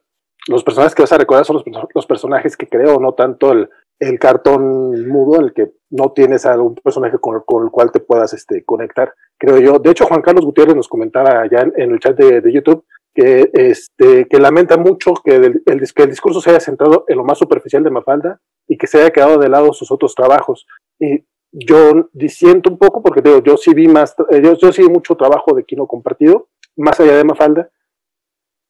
[0.49, 3.71] los personajes que vas a recordar son los, los personajes que creo, no tanto el,
[4.01, 8.01] el cartón mudo, el que no tienes a un personaje con, con, el cual te
[8.01, 9.79] puedas este, conectar, creo yo.
[9.79, 12.85] De hecho, Juan Carlos Gutiérrez nos comentaba allá en, el chat de, de, YouTube
[13.15, 17.17] que, este, que lamenta mucho que el, el, que el discurso se haya centrado en
[17.17, 20.67] lo más superficial de Mafalda y que se haya quedado de lado sus otros trabajos.
[20.99, 24.83] Y yo disiento un poco porque digo, yo sí vi más, eh, yo, yo sí
[24.83, 27.71] vi mucho trabajo de Kino compartido, más allá de Mafalda.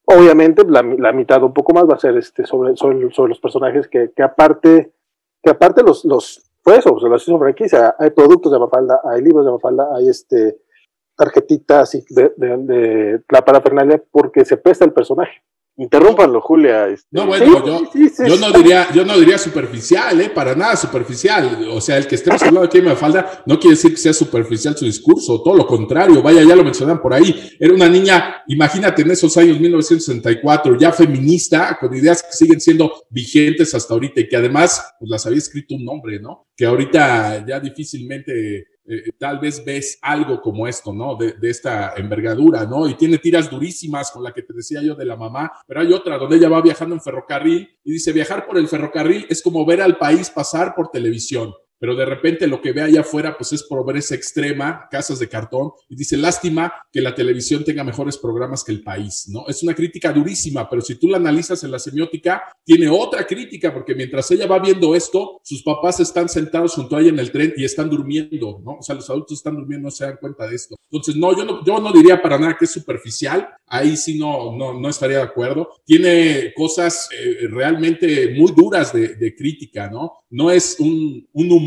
[0.06, 3.40] Obviamente, la, la mitad un poco más va a ser este, sobre, sobre, sobre los
[3.40, 4.92] personajes que, que aparte,
[5.42, 7.96] que aparte los, los, fue eso, se los hizo franquicia.
[7.98, 10.58] Hay productos de Mafalda, hay libros de Mafalda, hay este,
[11.16, 15.42] tarjetitas de, de, de la parafernalia porque se presta el personaje.
[15.76, 16.86] Interrúmpanlo, Julia.
[16.86, 17.08] Este.
[17.10, 17.90] No, bueno, yo,
[18.26, 20.30] yo, no diría, yo no diría superficial, ¿eh?
[20.30, 21.66] Para nada superficial.
[21.72, 24.76] O sea, el que estemos hablando aquí de falda no quiere decir que sea superficial
[24.76, 26.22] su discurso, todo lo contrario.
[26.22, 27.56] Vaya, ya lo mencionan por ahí.
[27.58, 32.92] Era una niña, imagínate en esos años 1964, ya feminista, con ideas que siguen siendo
[33.10, 36.46] vigentes hasta ahorita y que además pues, las había escrito un hombre, ¿no?
[36.56, 41.16] Que ahorita ya difícilmente eh, tal vez ves algo como esto, ¿no?
[41.16, 42.88] De, de, esta envergadura, ¿no?
[42.88, 45.92] Y tiene tiras durísimas con la que te decía yo de la mamá, pero hay
[45.92, 49.64] otra donde ella va viajando en ferrocarril y dice, viajar por el ferrocarril es como
[49.64, 53.52] ver al país pasar por televisión pero de repente lo que ve allá afuera pues
[53.52, 58.64] es pobreza extrema, casas de cartón, y dice, lástima que la televisión tenga mejores programas
[58.64, 59.46] que el país, ¿no?
[59.48, 63.72] Es una crítica durísima, pero si tú la analizas en la semiótica, tiene otra crítica,
[63.72, 67.30] porque mientras ella va viendo esto, sus papás están sentados junto a ella en el
[67.30, 68.78] tren y están durmiendo, ¿no?
[68.78, 70.76] O sea, los adultos están durmiendo, no se dan cuenta de esto.
[70.84, 74.56] Entonces, no, yo no, yo no diría para nada que es superficial, ahí sí no,
[74.56, 75.68] no, no estaría de acuerdo.
[75.84, 80.12] Tiene cosas eh, realmente muy duras de, de, crítica, ¿no?
[80.30, 81.63] No es un, un humor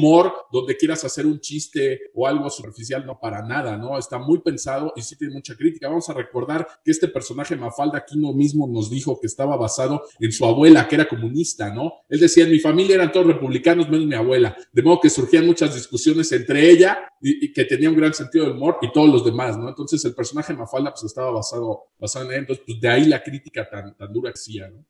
[0.51, 3.97] donde quieras hacer un chiste o algo superficial, no para nada, ¿no?
[3.97, 5.87] Está muy pensado y sí tiene mucha crítica.
[5.87, 10.31] Vamos a recordar que este personaje Mafalda Aquino mismo nos dijo que estaba basado en
[10.31, 11.93] su abuela, que era comunista, ¿no?
[12.09, 14.55] Él decía, en mi familia eran todos republicanos, menos mi abuela.
[14.71, 18.55] De modo que surgían muchas discusiones entre ella y, que tenía un gran sentido del
[18.55, 19.69] humor y todos los demás, ¿no?
[19.69, 22.39] Entonces el personaje Mafalda pues estaba basado, basado en él.
[22.39, 24.85] Entonces, pues de ahí la crítica tan, tan dura que hacía, ¿no?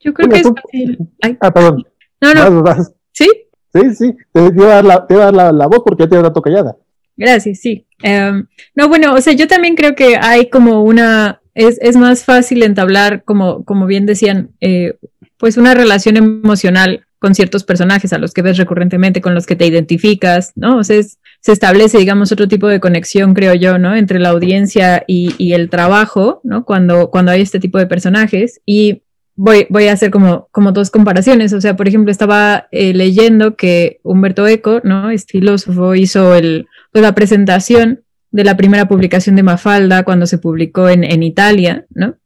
[0.00, 0.98] Yo creo que es fácil.
[1.40, 1.84] Ah, perdón.
[2.20, 2.74] No, no.
[3.12, 3.28] ¿Sí?
[3.72, 6.40] Sí, sí, te voy a dar la, te dar la, voz porque ya te dato
[6.42, 6.76] callada.
[7.16, 7.86] Gracias, sí.
[8.02, 12.24] Em, no, bueno, o sea, yo también creo que hay como una, es, es más
[12.24, 14.96] fácil entablar, como, como bien decían, eh,
[15.36, 19.56] pues una relación emocional con ciertos personajes a los que ves recurrentemente, con los que
[19.56, 20.78] te identificas, ¿no?
[20.78, 23.96] O sea, se establece, digamos, otro tipo de conexión, creo yo, ¿no?
[23.96, 26.64] Entre la audiencia y, y, el trabajo, ¿no?
[26.64, 28.60] Cuando, cuando hay este tipo de personajes.
[28.64, 29.02] Y
[29.38, 31.52] voy, voy a hacer como, como dos comparaciones.
[31.52, 35.10] O sea, por ejemplo, estaba eh, leyendo que Humberto Eco, ¿no?
[35.10, 40.38] Es filósofo, hizo el, pues, la presentación de la primera publicación de Mafalda cuando se
[40.38, 42.16] publicó en, en Italia, ¿no?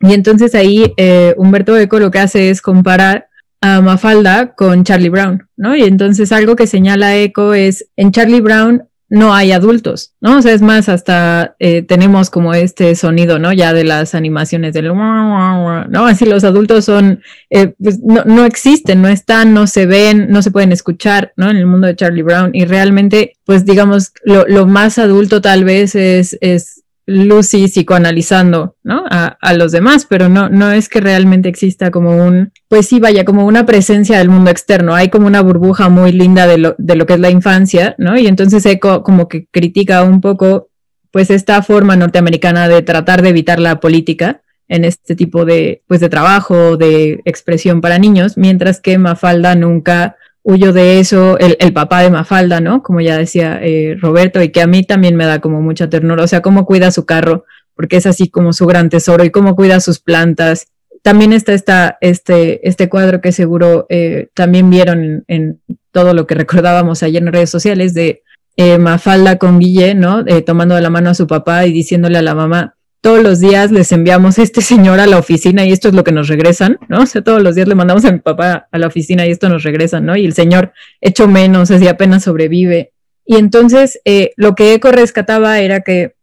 [0.00, 3.28] Y entonces ahí eh, Humberto Eco lo que hace es comparar
[3.60, 5.76] a Mafalda con Charlie Brown, ¿no?
[5.76, 10.38] Y entonces algo que señala Eco es, en Charlie Brown no hay adultos, ¿no?
[10.38, 13.52] O sea, es más, hasta eh, tenemos como este sonido, ¿no?
[13.52, 14.88] Ya de las animaciones del...
[14.88, 16.06] ¿no?
[16.06, 20.40] Así los adultos son, eh, pues no, no, existen, no están, no se ven, no
[20.40, 21.50] se pueden escuchar, ¿no?
[21.50, 22.52] En el mundo de Charlie Brown.
[22.54, 29.04] Y realmente, pues digamos, lo, lo más adulto tal vez es, es Lucy psicoanalizando, ¿no?
[29.10, 33.00] A, a, los demás, pero no, no es que realmente exista como un, pues sí,
[33.00, 34.94] vaya, como una presencia del mundo externo.
[34.94, 38.16] Hay como una burbuja muy linda de lo, de lo que es la infancia, ¿no?
[38.16, 40.68] Y entonces Eco como que critica un poco,
[41.10, 46.00] pues esta forma norteamericana de tratar de evitar la política en este tipo de, pues
[46.00, 52.02] de trabajo, de expresión para niños, mientras que Mafalda nunca huyo de eso, el, papá
[52.02, 52.82] de Mafalda, ¿no?
[52.82, 56.24] Como ya decía eh, Roberto, y que a mí también me da como mucha ternura,
[56.24, 59.54] o sea, cómo cuida su carro, porque es así como su gran tesoro, y cómo
[59.54, 60.66] cuida sus plantas.
[61.02, 67.02] También está este, este cuadro que seguro eh, también vieron en, todo lo que recordábamos
[67.02, 68.22] ayer en redes sociales de
[68.56, 70.24] eh, Mafalda con Guille, ¿no?
[70.46, 73.72] tomando de la mano a su papá y diciéndole a la mamá, todos los días
[73.72, 76.78] les enviamos a este señor a la oficina y esto es lo que nos regresan,
[76.88, 77.02] ¿no?
[77.02, 79.48] O sea, todos los días le mandamos a mi papá a la oficina y esto
[79.48, 80.16] nos regresan, ¿no?
[80.16, 82.92] Y el señor hecho menos, así apenas sobrevive.
[83.26, 86.14] Y entonces eh, lo que Eco rescataba era que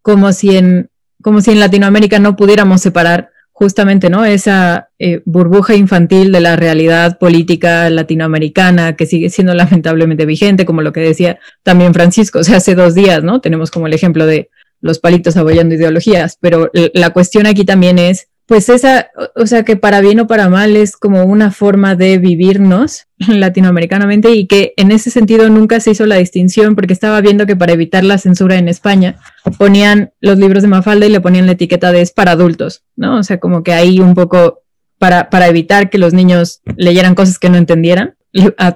[0.00, 0.90] como si en,
[1.22, 4.24] como si en Latinoamérica no pudiéramos separar justamente, ¿no?
[4.24, 10.82] Esa eh, burbuja infantil de la realidad política latinoamericana que sigue siendo lamentablemente vigente, como
[10.82, 13.40] lo que decía también Francisco, o sea, hace dos días, ¿no?
[13.40, 14.50] Tenemos como el ejemplo de
[14.80, 19.76] los palitos apoyando ideologías, pero la cuestión aquí también es pues esa, o sea, que
[19.76, 24.90] para bien o para mal es como una forma de vivirnos latinoamericanamente y que en
[24.90, 28.56] ese sentido nunca se hizo la distinción porque estaba viendo que para evitar la censura
[28.56, 29.18] en España
[29.58, 33.18] ponían los libros de Mafalda y le ponían la etiqueta de es para adultos, ¿no?
[33.18, 34.62] O sea, como que ahí un poco
[34.98, 38.16] para, para evitar que los niños leyeran cosas que no entendieran,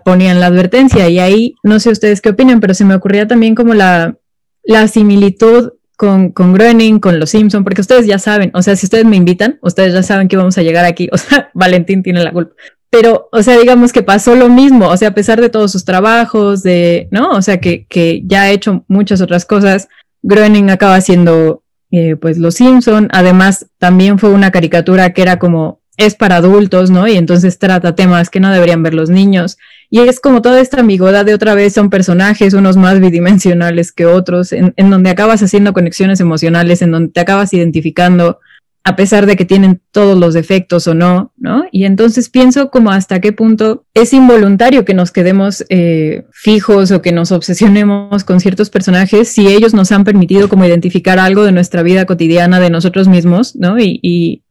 [0.04, 3.54] ponían la advertencia y ahí no sé ustedes qué opinan, pero se me ocurría también
[3.54, 4.18] como la,
[4.64, 8.86] la similitud con, con Groening, con Los Simpson, porque ustedes ya saben, o sea, si
[8.86, 12.22] ustedes me invitan, ustedes ya saben que vamos a llegar aquí, o sea, Valentín tiene
[12.24, 12.54] la culpa.
[12.90, 15.84] Pero, o sea, digamos que pasó lo mismo, o sea, a pesar de todos sus
[15.84, 17.30] trabajos, de, ¿no?
[17.30, 19.88] O sea, que, que ya ha hecho muchas otras cosas,
[20.22, 23.08] Groening acaba siendo, eh, pues, Los Simpson.
[23.12, 27.06] Además, también fue una caricatura que era como, es para adultos, ¿no?
[27.06, 29.58] Y entonces trata temas que no deberían ver los niños.
[29.90, 34.06] Y es como toda esta ambigüedad de otra vez son personajes, unos más bidimensionales que
[34.06, 38.40] otros, en, donde acabas haciendo conexiones emocionales, en donde te acabas identificando,
[38.84, 41.66] a pesar de que tienen todos los defectos o no, ¿no?
[41.70, 47.02] Y entonces pienso como hasta qué punto es involuntario que nos quedemos eh, fijos o
[47.02, 51.52] que nos obsesionemos con ciertos personajes si ellos nos han permitido como identificar algo de
[51.52, 53.78] nuestra vida cotidiana, de nosotros mismos, ¿no?
[53.78, 54.42] y y,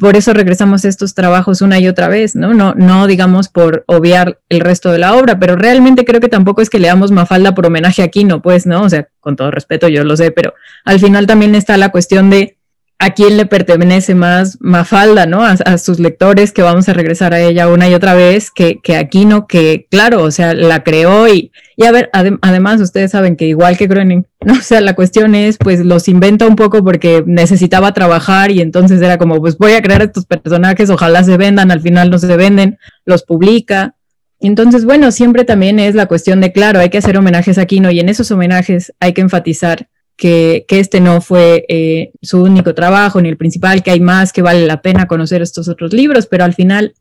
[0.00, 2.54] por eso regresamos a estos trabajos una y otra vez, ¿no?
[2.54, 2.74] ¿no?
[2.74, 6.70] No digamos por obviar el resto de la obra, pero realmente creo que tampoco es
[6.70, 8.82] que leamos Mafalda por homenaje a Kino, pues, ¿no?
[8.82, 10.54] O sea, con todo respeto, yo lo sé, pero
[10.84, 12.57] al final también está la cuestión de
[13.00, 15.44] a quién le pertenece más Mafalda, ¿no?
[15.44, 18.96] A, sus lectores, que vamos a regresar a ella una y otra vez, que, que
[18.96, 23.46] Aquino, que claro, o sea, la creó y, y a ver, además ustedes saben que
[23.46, 24.54] igual que Groening, ¿no?
[24.54, 29.00] O sea, la cuestión es, pues los inventa un poco porque necesitaba trabajar y entonces
[29.00, 32.36] era como, pues voy a crear estos personajes, ojalá se vendan, al final no se
[32.36, 33.94] venden, los publica.
[34.40, 37.92] Entonces, bueno, siempre también es la cuestión de, claro, hay que hacer homenajes a Aquino
[37.92, 39.88] y en esos homenajes hay que enfatizar
[40.18, 44.42] que, este no fue eh, su único trabajo ni el principal, que hay más, que
[44.42, 46.92] vale la pena conocer estos otros libros, pero al final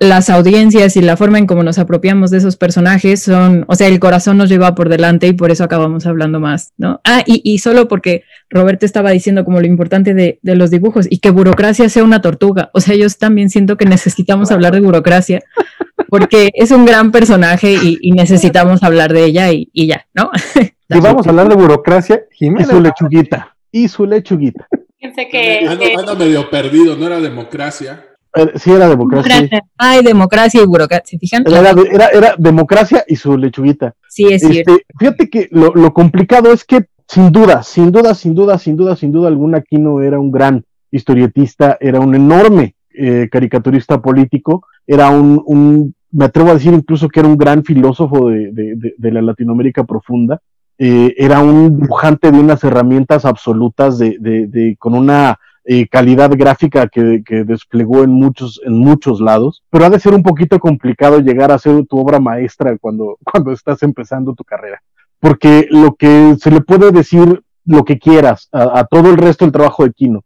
[0.00, 3.88] las audiencias y la forma en cómo nos apropiamos de esos personajes son, o sea,
[3.88, 7.00] el corazón nos lleva por delante y por eso acabamos hablando más, ¿no?
[7.04, 11.06] Ah, y, y solo porque Roberto estaba diciendo como lo importante de, de, los dibujos
[11.08, 14.80] y que burocracia sea una tortuga, o sea, yo también siento que necesitamos hablar de
[14.80, 15.42] burocracia
[16.08, 20.30] porque es un gran personaje y, necesitamos hablar de ella y, y ya, ¿no?
[20.94, 22.66] Y vamos a hablar de burocracia, Jimena.
[22.66, 23.56] Y su lechuguita.
[23.70, 24.68] Y su lechuguita.
[25.00, 25.66] Pensé que.
[25.66, 28.11] Ando, medio perdido, no era democracia.
[28.56, 29.48] Sí, era democracia.
[29.76, 31.18] Ay, democracia y burocracia.
[31.18, 31.44] ¿Fijan?
[31.46, 33.94] Era, era, democracia y su lechuguita.
[34.08, 34.78] Sí, es este, cierto.
[34.98, 39.12] Fíjate que lo, complicado es que, sin duda, sin duda, sin duda, sin duda, sin
[39.12, 45.42] duda alguna, Aquino era un gran historietista, era un enorme eh, caricaturista político, era un,
[45.46, 49.22] un, me atrevo a decir incluso que era un gran filósofo de, de, de la
[49.22, 50.40] Latinoamérica profunda.
[50.78, 56.88] Eh, era un dibujante de unas herramientas absolutas de, de, con una eh, calidad gráfica
[56.88, 61.52] que, desplegó en muchos, en muchos lados, pero ha de ser un poquito complicado llegar
[61.52, 64.82] a ser tu obra maestra cuando, cuando estás empezando tu carrera,
[65.20, 69.52] porque lo que se le puede decir lo que quieras a, todo el resto del
[69.52, 70.24] trabajo de Kino,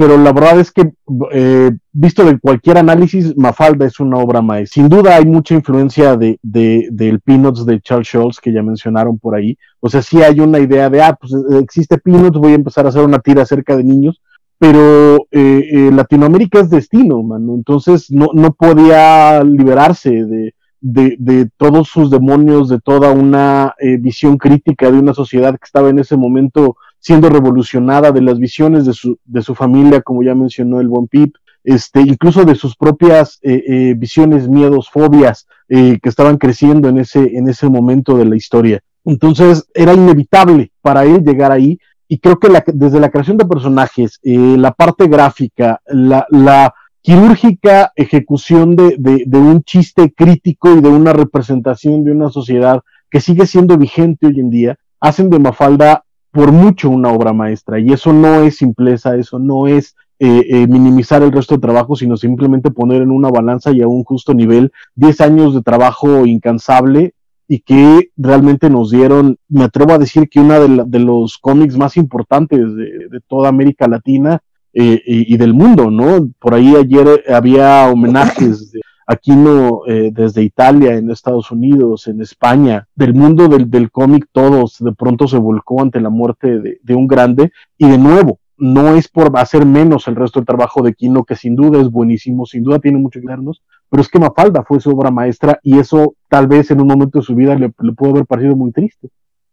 [0.00, 0.94] pero la verdad es que,
[1.30, 4.80] eh, visto de cualquier análisis, Mafalda es una obra maestra.
[4.80, 9.18] Sin duda hay mucha influencia de, de, del Peanuts de Charles Schultz, que ya mencionaron
[9.18, 9.58] por ahí.
[9.78, 12.86] O sea, sí hay una idea de, ah, pues eh, existe Peanuts, voy a empezar
[12.86, 14.22] a hacer una tira acerca de niños,
[14.60, 17.54] pero eh, Latinoamérica es destino, mano.
[17.54, 24.92] Entonces no, no podía liberarse de, de, todos sus demonios, de toda una visión crítica
[24.92, 29.18] de una sociedad que estaba en ese momento siendo revolucionada de las visiones de su,
[29.24, 31.34] de su familia, como ya mencionó el buen Pip,
[31.64, 36.98] este, incluso de sus propias eh, eh, visiones, miedos, fobias eh, que estaban creciendo en
[36.98, 38.80] ese, en ese momento de la historia.
[39.04, 41.78] Entonces era inevitable para él llegar ahí
[42.12, 47.92] y creo que la, desde la creación de personajes, la parte gráfica, la, la quirúrgica
[47.94, 52.80] ejecución de, de, de, un chiste crítico y de una representación de una sociedad
[53.12, 56.02] que sigue siendo vigente hoy en día, hacen de Mafalda
[56.32, 57.78] por mucho una obra maestra.
[57.78, 61.94] Y eso no es simpleza, eso no es eh, eh, minimizar el resto de trabajo,
[61.94, 66.26] sino simplemente poner en una balanza y a un justo nivel 10 años de trabajo
[66.26, 67.14] incansable
[67.52, 71.96] y que realmente nos dieron, me atrevo a decir que una de, los cómics más
[71.96, 74.38] importantes de, toda América Latina
[74.72, 76.30] eh, y, del mundo, ¿no?
[76.38, 82.20] Por ahí ayer había homenajes de, aquí no, eh, desde Italia, en Estados Unidos, en
[82.20, 86.78] España, del mundo del, del cómic, todos de pronto se volcó ante la muerte de,
[86.80, 87.50] de, un grande.
[87.76, 91.34] Y de nuevo, no es por hacer menos el resto del trabajo de Kino, que
[91.34, 93.60] sin duda es buenísimo, sin duda tiene mucho que darnos,
[93.90, 97.18] pero es que Mafalda fue su obra maestra y eso tal vez en un momento
[97.18, 99.08] de su vida le, le pudo haber parecido muy triste.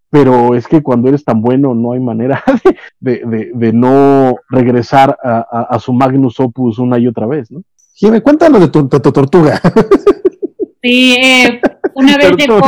[0.09, 2.43] pero es que cuando eres tan bueno no hay manera
[2.99, 7.61] de, de, de, no regresar a, a, su magnus opus una y otra vez, ¿no?
[7.93, 9.59] Jimmy, cuéntanos de tu, tortuga.
[10.79, 11.59] Sí, eh,
[11.95, 12.61] una vez llegó,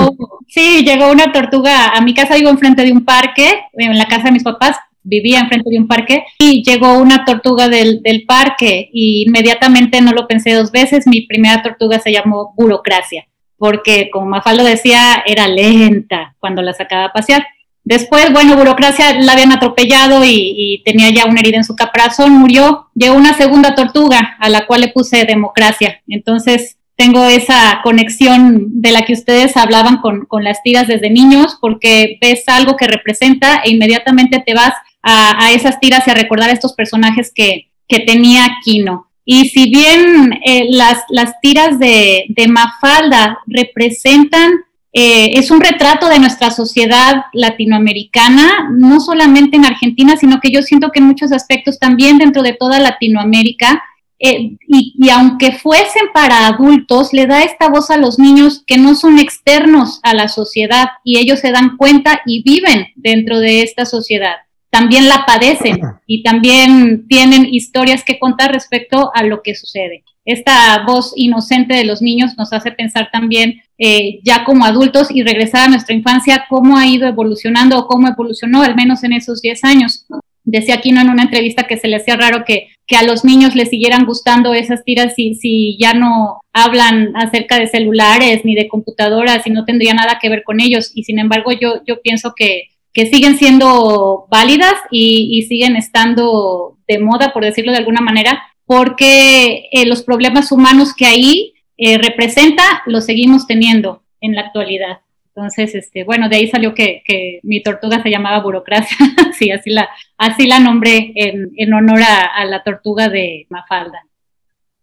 [0.47, 4.23] sí, llegó una tortuga a mi casa, vivo enfrente de un parque, en la casa
[4.25, 8.89] de mis papás, vivía enfrente de un parque y llegó una tortuga del, del parque
[8.93, 13.25] y inmediatamente no lo pensé dos veces, mi primera tortuga se llamó burocracia
[13.59, 17.45] porque como Mafaldo decía, era lenta cuando la sacaba a pasear.
[17.83, 22.87] Después, bueno, burocracia la habían atropellado y, tenía ya una herida en su caparazón, murió.
[22.95, 26.01] Llegó una segunda tortuga a la cual le puse democracia.
[26.07, 32.17] Entonces, tengo esa conexión de la que ustedes hablaban con, las tiras desde niños, porque
[32.21, 34.73] ves algo que representa e inmediatamente te vas
[35.03, 37.65] a, esas tiras y a recordar a estos personajes que,
[38.05, 39.07] tenía Kino.
[39.25, 44.51] Y si bien eh, las, las, tiras de, Mafalda representan,
[44.93, 50.61] eh, es un retrato de nuestra sociedad latinoamericana, no solamente en Argentina, sino que yo
[50.61, 53.83] siento que en muchos aspectos también dentro de toda Latinoamérica,
[54.19, 58.93] eh, y, aunque fuesen para adultos, le da esta voz a los niños que no
[58.93, 63.85] son externos a la sociedad y ellos se dan cuenta y viven dentro de esta
[63.85, 64.35] sociedad
[64.69, 70.03] también la padecen y también tienen historias que contar respecto a lo que sucede.
[70.25, 75.23] Esta voz inocente de los niños nos hace pensar también eh, ya como adultos y
[75.23, 79.41] regresar a nuestra infancia, cómo ha ido evolucionando o cómo evolucionó, al menos en esos
[79.41, 80.05] 10 años.
[80.43, 83.55] Decía Aquino en una entrevista que se le hacía raro que, que a los niños
[83.55, 88.67] les siguieran gustando esas tiras si, si ya no hablan acerca de celulares ni de
[88.67, 90.91] computadoras y no tendría nada que ver con ellos.
[90.93, 92.63] Y sin embargo, yo, yo pienso que,
[92.93, 99.69] que siguen siendo válidas y, siguen estando de moda, por decirlo de alguna manera, porque
[99.71, 104.99] eh, los problemas humanos que ahí eh, representa los seguimos teniendo en la actualidad.
[105.39, 107.01] Entonces, este, bueno, de ahí salió que,
[107.43, 108.97] mi tortuga se llamaba burocracia,
[109.37, 109.87] sí, así la,
[110.17, 114.03] así la nombré en, honor a, la tortuga de Mafalda.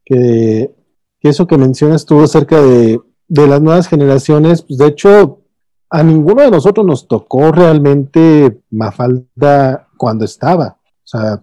[0.04, 0.70] Que,
[1.22, 5.45] eso que mencionas tú acerca de, de las nuevas generaciones, pues de hecho,
[5.96, 10.76] a ninguno de nosotros nos tocó realmente Mafalda cuando estaba.
[10.78, 11.42] O sea,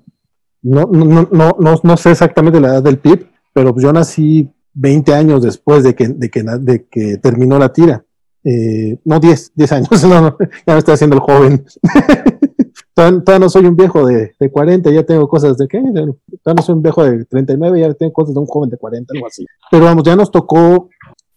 [0.62, 5.12] no, no, no, no, no sé exactamente la edad del PIB, pero yo nací 20
[5.16, 8.06] años después de que, de que, de que terminó la tira.
[8.44, 10.36] Eh, no, 10, 10 años, ya
[10.68, 11.66] me estoy haciendo el joven.
[12.94, 16.62] todavía, no soy un viejo de, de, 40, ya tengo cosas de qué, todavía no
[16.62, 19.46] soy un viejo de 39, ya tengo cosas de un joven de 40, algo así.
[19.72, 20.90] Pero vamos, ya nos tocó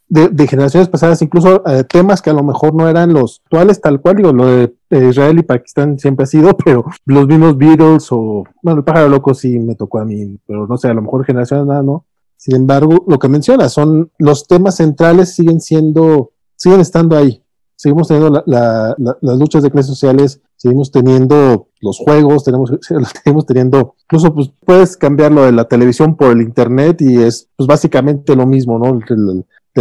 [0.09, 4.01] de, generaciones pasadas, incluso eh, temas que a lo mejor no eran los actuales tal
[4.01, 8.45] cual, digo, lo de Israel y Pakistán siempre ha sido, pero los mismos Beatles o,
[8.63, 11.25] bueno, el pájaro loco sí me tocó a mí, pero no sé, a lo mejor
[11.25, 12.05] generaciones nada, ¿no?
[12.37, 17.43] Sin embargo, lo que menciona son los temas centrales siguen siendo, siguen estando ahí.
[17.75, 24.35] Seguimos teniendo las luchas de clases sociales, seguimos teniendo los juegos, tenemos, seguimos teniendo, incluso
[24.35, 28.47] pues puedes cambiar lo de la televisión por el internet y es pues básicamente lo
[28.47, 28.99] mismo, ¿no?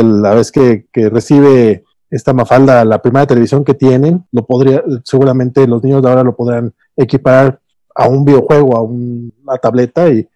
[0.04, 5.84] La vez que, recibe esta Mafalda la primera televisión que tienen, lo podría, seguramente los
[5.84, 7.60] niños de ahora lo podrán equipar
[7.93, 10.28] a un videojuego, a una tableta y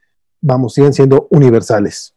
[0.41, 2.15] vamos, siguen siendo universales.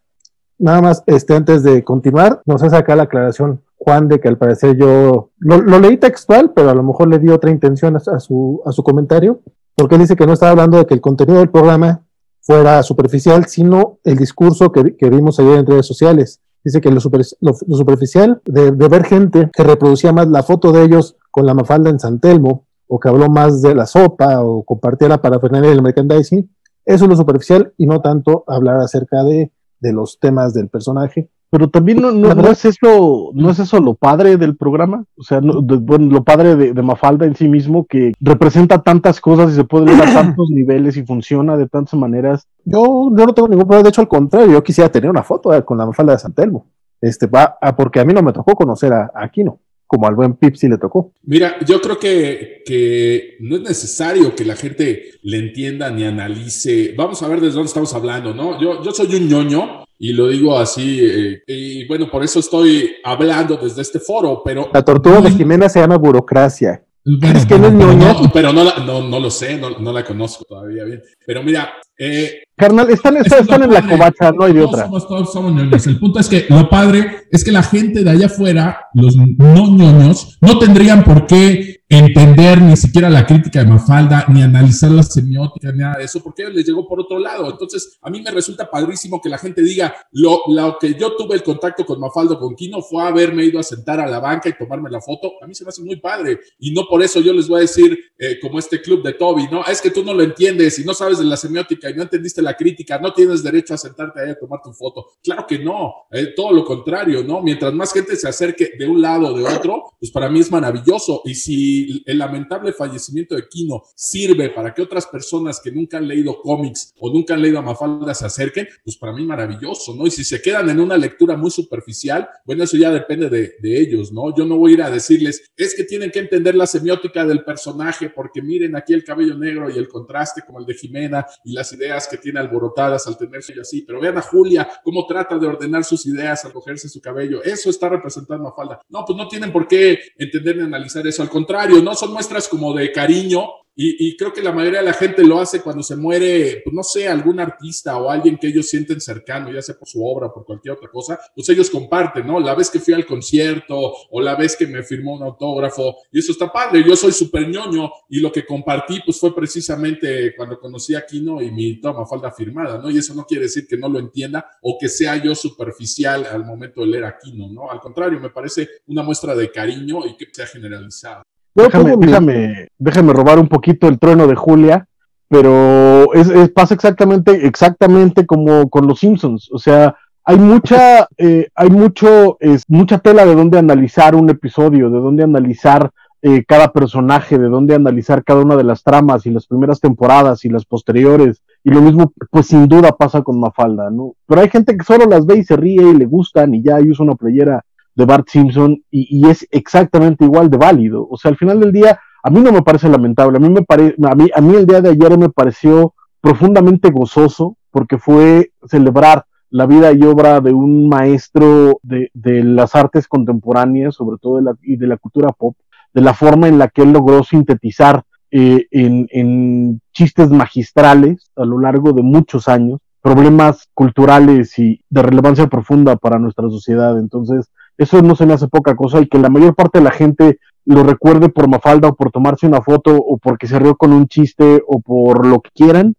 [0.58, 4.38] Nada más, este, antes de continuar, nos hace acá la aclaración Juan de que al
[4.38, 8.62] parecer yo lo, leí textual, pero a lo mejor le di otra intención a, su,
[8.64, 9.40] a su comentario,
[9.74, 12.04] porque él dice que no estaba hablando de que el contenido del programa
[12.40, 16.40] fuera superficial, sino el discurso que, que vimos ayer en redes sociales.
[16.64, 21.44] Dice que lo, superficial de, ver gente que reproducía más la foto de ellos con
[21.46, 25.20] la mafalda en San Telmo, o que habló más de la sopa, o compartía la
[25.20, 26.48] parafernalia del merchandising,
[26.84, 29.50] eso es lo superficial y no tanto hablar acerca de,
[29.80, 31.30] de los temas del personaje.
[31.50, 35.40] Pero también no, no, es eso, no es eso lo padre del programa, o sea,
[35.42, 39.64] bueno, lo padre de, de, Mafalda en sí mismo que representa tantas cosas y se
[39.64, 42.48] puede leer a tantos niveles y funciona de tantas maneras.
[42.64, 45.64] Yo, yo no tengo ningún problema, de hecho al contrario, yo quisiera tener una foto
[45.64, 48.92] con la Mafalda de San Telmo, este, va, porque a mí no me tocó conocer
[48.92, 49.58] a, a Aquino
[49.92, 51.12] como al buen Pip sí le tocó.
[51.24, 56.94] Mira, yo creo que, que, no es necesario que la gente le entienda ni analice.
[56.96, 58.58] Vamos a ver desde dónde estamos hablando, ¿no?
[58.58, 62.90] Yo, yo soy un ñoño y lo digo así, eh, y bueno, por eso estoy
[63.04, 64.70] hablando desde este foro, pero...
[64.72, 66.82] La tortuga de Jimena se llama burocracia.
[67.04, 68.16] es que no es ñoña.
[68.32, 71.02] pero no, no, no, lo sé, no, no, la conozco todavía bien.
[71.26, 74.84] Pero mira, Eh, Carnal, están, están, en la covacha, no hay de otra.
[74.84, 75.86] Somos, todos somos ñoños.
[75.86, 79.26] El punto es que lo padre es que la gente de allá afuera, los no
[79.68, 85.02] ñoños, no tendrían por qué entender ni siquiera la crítica de Mafalda, ni analizar la
[85.02, 87.50] semiótica, ni nada de eso, porque les llegó por otro lado.
[87.50, 91.34] Entonces, a mí me resulta padrísimo que la gente diga, lo, lo que yo tuve
[91.34, 94.56] el contacto con Mafalda, con Kino, fue haberme ido a sentar a la banca y
[94.56, 95.32] tomarme la foto.
[95.42, 96.38] A mí se me hace muy padre.
[96.60, 99.48] Y no por eso yo les voy a decir, eh, como este club de Toby,
[99.50, 99.64] ¿no?
[99.64, 102.42] Es que tú no lo entiendes y no sabes de la semiótica y no entendiste
[102.42, 105.06] la crítica, no tienes derecho a sentarte ahí a tomar tu foto.
[105.22, 107.42] Claro que no, eh, todo lo contrario, ¿no?
[107.42, 110.50] Mientras más gente se acerque de un lado o de otro, pues para mí es
[110.50, 111.22] maravilloso.
[111.24, 116.08] Y si el lamentable fallecimiento de Kino sirve para que otras personas que nunca han
[116.08, 120.06] leído cómics o nunca han leído a Mafalda se acerquen, pues para mí maravilloso, ¿no?
[120.06, 123.80] Y si se quedan en una lectura muy superficial, bueno, eso ya depende de, de
[123.80, 124.34] ellos, ¿no?
[124.36, 127.44] Yo no voy a ir a decirles, es que tienen que entender la semiótica del
[127.44, 131.52] personaje porque miren aquí el cabello negro y el contraste como el de Jimena y
[131.52, 135.46] las ideas que tiene alborotadas al tenerse así, pero vean a Julia cómo trata de
[135.46, 138.80] ordenar sus ideas al cogerse su cabello, eso está representando a Falda.
[138.88, 142.48] No, pues no tienen por qué entender ni analizar eso, al contrario, no son muestras
[142.48, 145.96] como de cariño y, creo que la mayoría de la gente lo hace cuando se
[145.96, 149.88] muere, pues no sé, algún artista o alguien que ellos sienten cercano, ya sea por
[149.88, 152.38] su obra o por cualquier otra cosa, pues ellos comparten, ¿no?
[152.38, 153.74] La vez que fui al concierto
[154.10, 156.84] o la vez que me firmó un autógrafo, y eso está padre.
[156.86, 161.40] Yo soy súper ñoño y lo que compartí, pues fue precisamente cuando conocí a Kino
[161.40, 162.90] y mi toma falda firmada, ¿no?
[162.90, 166.44] Y eso no quiere decir que no lo entienda o que sea yo superficial al
[166.44, 167.70] momento de leer a Kino, ¿no?
[167.70, 171.22] Al contrario, me parece una muestra de cariño y que sea generalizada.
[171.54, 174.86] Déjame, déjame, déjame robar un poquito el trueno de Julia,
[175.28, 179.50] pero es, pasa exactamente, exactamente como con los Simpsons.
[179.52, 184.90] O sea, hay mucha, eh, hay mucho, es, mucha tela de dónde analizar un episodio,
[184.90, 185.90] de dónde analizar
[186.24, 190.44] eh, cada personaje, de dónde analizar cada una de las tramas y las primeras temporadas
[190.44, 191.42] y las posteriores.
[191.64, 194.14] Y lo mismo, pues sin duda pasa con Mafalda, ¿no?
[194.26, 196.78] Pero hay gente que solo las ve y se ríe y le gustan y ya
[196.78, 197.64] usa una playera
[197.94, 201.06] de Bart Simpson y, es exactamente igual de válido.
[201.10, 203.62] O sea, al final del día, a mí no me parece lamentable, a mí, me
[203.62, 209.24] pare, a mí, a el día de ayer me pareció profundamente gozoso porque fue celebrar
[209.50, 214.54] la vida y obra de un maestro de, las artes contemporáneas, sobre todo de la,
[214.62, 215.56] y de la cultura pop,
[215.92, 221.58] de la forma en la que él logró sintetizar eh, en chistes magistrales a lo
[221.58, 226.98] largo de muchos años problemas culturales y de relevancia profunda para nuestra sociedad.
[226.98, 229.90] Entonces, eso no se me hace poca cosa y que la mayor parte de la
[229.90, 233.92] gente lo recuerde por Mafalda o por tomarse una foto o porque se rió con
[233.92, 235.94] un chiste o por lo que quieran,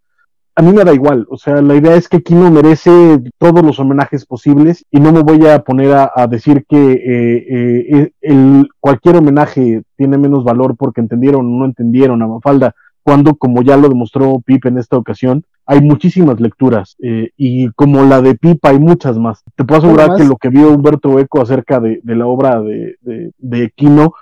[0.56, 1.26] a mí me da igual.
[1.30, 5.22] O sea, la idea es que Kino merece todos los homenajes posibles y no me
[5.22, 11.02] voy a poner a, decir que eh, eh, el, cualquier homenaje tiene menos valor porque
[11.02, 15.44] entendieron o no entendieron a Mafalda, cuando, como ya lo demostró Pip en esta ocasión,
[15.66, 19.44] hay muchísimas lecturas eh, y como la de Pipa hay muchas más.
[19.56, 22.96] Te puedo asegurar que lo que vio Humberto Eco acerca de, la obra de,
[23.38, 24.14] de, Quino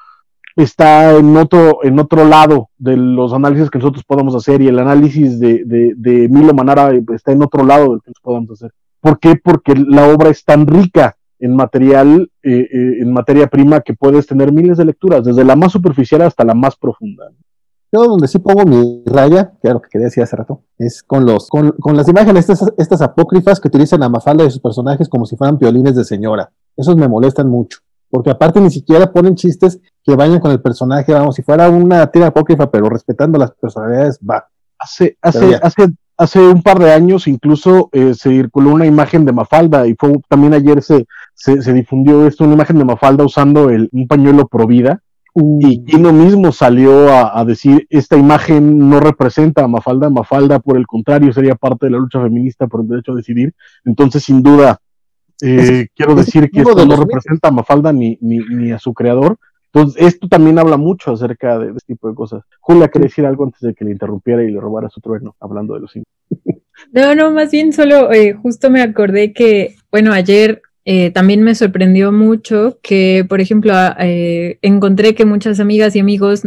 [0.56, 4.80] está en otro, en otro lado de los análisis que nosotros podamos hacer y el
[4.80, 8.72] análisis de, de, Milo Manara está en otro lado del que nosotros podamos hacer.
[9.00, 9.36] ¿Por qué?
[9.36, 14.28] Porque la obra es tan rica en material, eh, eh, en materia prima, que puedes
[14.28, 17.32] tener miles de lecturas, desde la más superficial hasta la más profunda.
[17.92, 21.04] Yo donde sí pongo mi raya, que era lo que quería decir hace rato, es
[21.04, 25.10] con los, con, las imágenes estas, estas apócrifas que utilizan a Mafalda y sus personajes
[25.10, 26.52] como si fueran piolines de señora.
[26.78, 27.80] Esos me molestan mucho.
[28.10, 32.08] Porque aparte ni siquiera ponen chistes que vayan con el personaje, vamos, si fuera una
[32.08, 34.48] tira apócrifa, pero respetando las personalidades, va.
[34.80, 39.32] Hace, hace, hace, hace un par de años incluso eh, se circuló una imagen de
[39.32, 43.90] Mafalda y fue también ayer se, se, difundió esto, una imagen de Mafalda usando el,
[43.92, 45.04] un pañuelo pro vida
[45.34, 50.86] y Kino mismo salió a, decir, esta imagen no representa a Mafalda, Mafalda por el
[50.86, 53.54] contrario sería parte de la lucha feminista por el derecho a decidir.
[53.86, 54.80] Entonces, sin duda,
[55.42, 59.38] eh, quiero decir que esto no representa a Mafalda ni, ni, a su creador.
[59.74, 62.44] Entonces, esto también habla mucho acerca de, este tipo de cosas.
[62.60, 65.76] Julia, ¿quería decir algo antes de que le interrumpiera y le robara su trueno, hablando
[65.76, 66.10] de los cinco?
[66.92, 71.54] No, no, más bien solo eh, justo me acordé que, bueno, ayer eh, también me
[71.54, 76.42] sorprendió mucho que, por ejemplo, eh, encontré que muchas amigas y amigos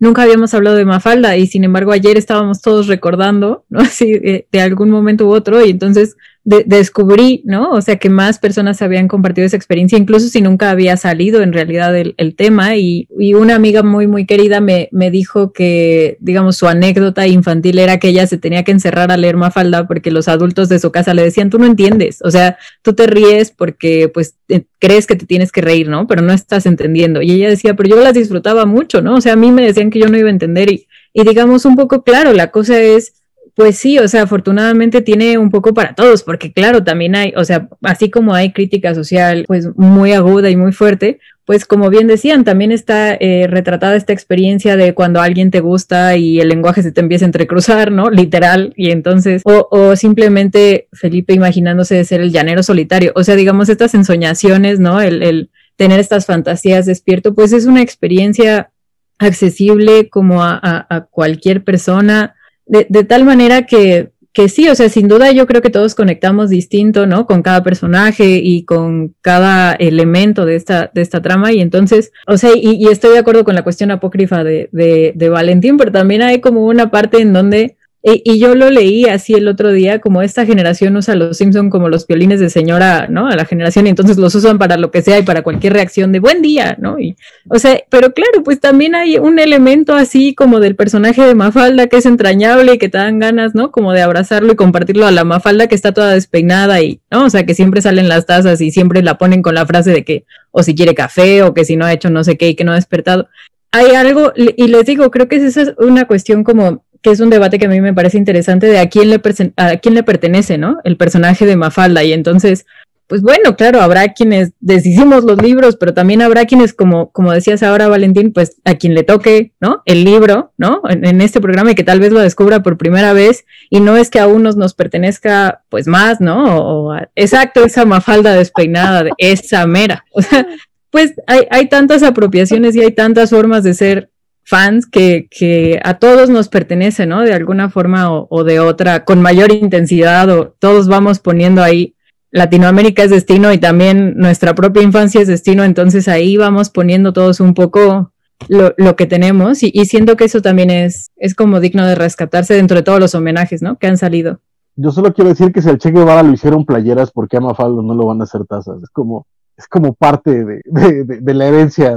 [0.00, 3.80] nunca habíamos hablado de Mafalda y sin embargo ayer estábamos todos recordando, ¿no?
[3.86, 6.16] Así de, de algún momento u otro y entonces
[6.46, 7.72] descubrí, ¿no?
[7.72, 11.52] O sea, que más personas habían compartido esa experiencia, incluso si nunca había salido en
[11.52, 12.76] realidad el, tema.
[12.76, 17.98] Y, una amiga muy, muy querida me, me, dijo que, digamos, su anécdota infantil era
[17.98, 21.14] que ella se tenía que encerrar a leer Mafalda porque los adultos de su casa
[21.14, 25.16] le decían, tú no entiendes, o sea, tú te ríes porque, pues, eh, crees que
[25.16, 26.06] te tienes que reír, ¿no?
[26.06, 27.22] Pero no estás entendiendo.
[27.22, 29.16] Y ella decía, pero yo las disfrutaba mucho, ¿no?
[29.16, 31.64] O sea, a mí me decían que yo no iba a entender y, y digamos
[31.64, 33.14] un poco claro, la cosa es
[33.56, 37.44] pues sí, o sea, afortunadamente tiene un poco para todos, porque claro, también hay, o
[37.44, 42.06] sea, así como hay crítica social, pues muy aguda y muy fuerte, pues como bien
[42.06, 46.82] decían, también está eh, retratada esta experiencia de cuando alguien te gusta y el lenguaje
[46.82, 48.10] se te empieza a entrecruzar, ¿no?
[48.10, 53.36] Literal, y entonces, o, o simplemente Felipe imaginándose de ser el llanero solitario, o sea,
[53.36, 55.00] digamos, estas ensoñaciones, ¿no?
[55.00, 58.70] El, el tener estas fantasías despierto, pues es una experiencia
[59.18, 62.35] accesible como a, a, a cualquier persona
[62.66, 65.94] de, de tal manera que, que sí, o sea, sin duda yo creo que todos
[65.94, 67.26] conectamos distinto, ¿no?
[67.26, 71.52] Con cada personaje y con cada elemento de esta, de esta trama.
[71.52, 75.12] Y entonces, o sea, y, y estoy de acuerdo con la cuestión apócrifa de, de,
[75.14, 77.75] de, Valentín, pero también hay como una parte en donde
[78.08, 81.88] y, yo lo leí así el otro día, como esta generación usa los Simpson como
[81.88, 83.26] los violines de señora, ¿no?
[83.26, 86.12] A la generación, y entonces los usan para lo que sea y para cualquier reacción
[86.12, 87.00] de buen día, ¿no?
[87.00, 87.16] Y,
[87.48, 91.88] o sea, pero claro, pues también hay un elemento así como del personaje de Mafalda
[91.88, 93.72] que es entrañable y que te dan ganas, ¿no?
[93.72, 97.24] Como de abrazarlo y compartirlo a la Mafalda que está toda despeinada y, ¿no?
[97.24, 100.04] O sea, que siempre salen las tazas y siempre la ponen con la frase de
[100.04, 102.54] que, o si quiere café, o que si no ha hecho no sé qué y
[102.54, 103.28] que no ha despertado.
[103.72, 107.30] Hay algo, y les digo, creo que esa es una cuestión como que es un
[107.30, 109.20] debate que a mí me parece interesante de a quién le,
[109.58, 110.78] a quién le pertenece, ¿no?
[110.82, 112.02] El personaje de Mafalda.
[112.02, 112.66] Y entonces,
[113.06, 117.62] pues bueno, claro, habrá quienes deshicimos los libros, pero también habrá quienes, como, como decías
[117.62, 119.82] ahora, Valentín, pues a quien le toque, ¿no?
[119.84, 120.82] El libro, ¿no?
[120.88, 124.10] En, este programa y que tal vez lo descubra por primera vez y no es
[124.10, 126.58] que a unos nos pertenezca, pues más, ¿no?
[126.58, 130.04] O, o exacto, esa Mafalda despeinada, de esa mera.
[130.10, 130.44] O sea,
[130.90, 134.10] pues hay, hay tantas apropiaciones y hay tantas formas de ser
[134.46, 137.22] fans que, que, a todos nos pertenece, ¿no?
[137.22, 141.96] De alguna forma o, de otra, con mayor intensidad, o todos vamos poniendo ahí,
[142.30, 147.40] Latinoamérica es destino y también nuestra propia infancia es destino, entonces ahí vamos poniendo todos
[147.40, 148.12] un poco
[148.48, 151.94] lo, lo que tenemos y, y, siento que eso también es, es como digno de
[151.94, 153.78] rescatarse dentro de todos los homenajes, ¿no?
[153.78, 154.40] Que han salido.
[154.76, 157.82] Yo solo quiero decir que si el Che Guevara lo hicieron playeras, porque a Mafalda
[157.82, 158.82] no lo van a hacer tazas?
[158.82, 159.26] Es como,
[159.56, 161.96] es como parte de, de, de, de la herencia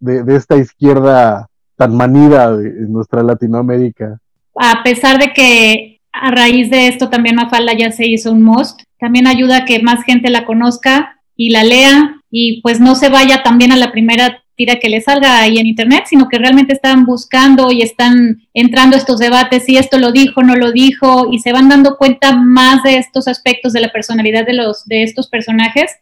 [0.00, 1.47] de esta izquierda
[1.78, 4.18] tan manida de nuestra Latinoamérica.
[4.56, 8.82] A pesar de que a raíz de esto también Mafalda ya se hizo un most,
[8.98, 13.08] también ayuda a que más gente la conozca y la lea y pues no se
[13.08, 16.72] vaya también a la primera tira que le salga ahí en internet, sino que realmente
[16.72, 21.38] están buscando y están entrando estos debates, si esto lo dijo, no lo dijo, y
[21.38, 25.28] se van dando cuenta más de estos aspectos de la personalidad de los de estos
[25.28, 25.92] personajes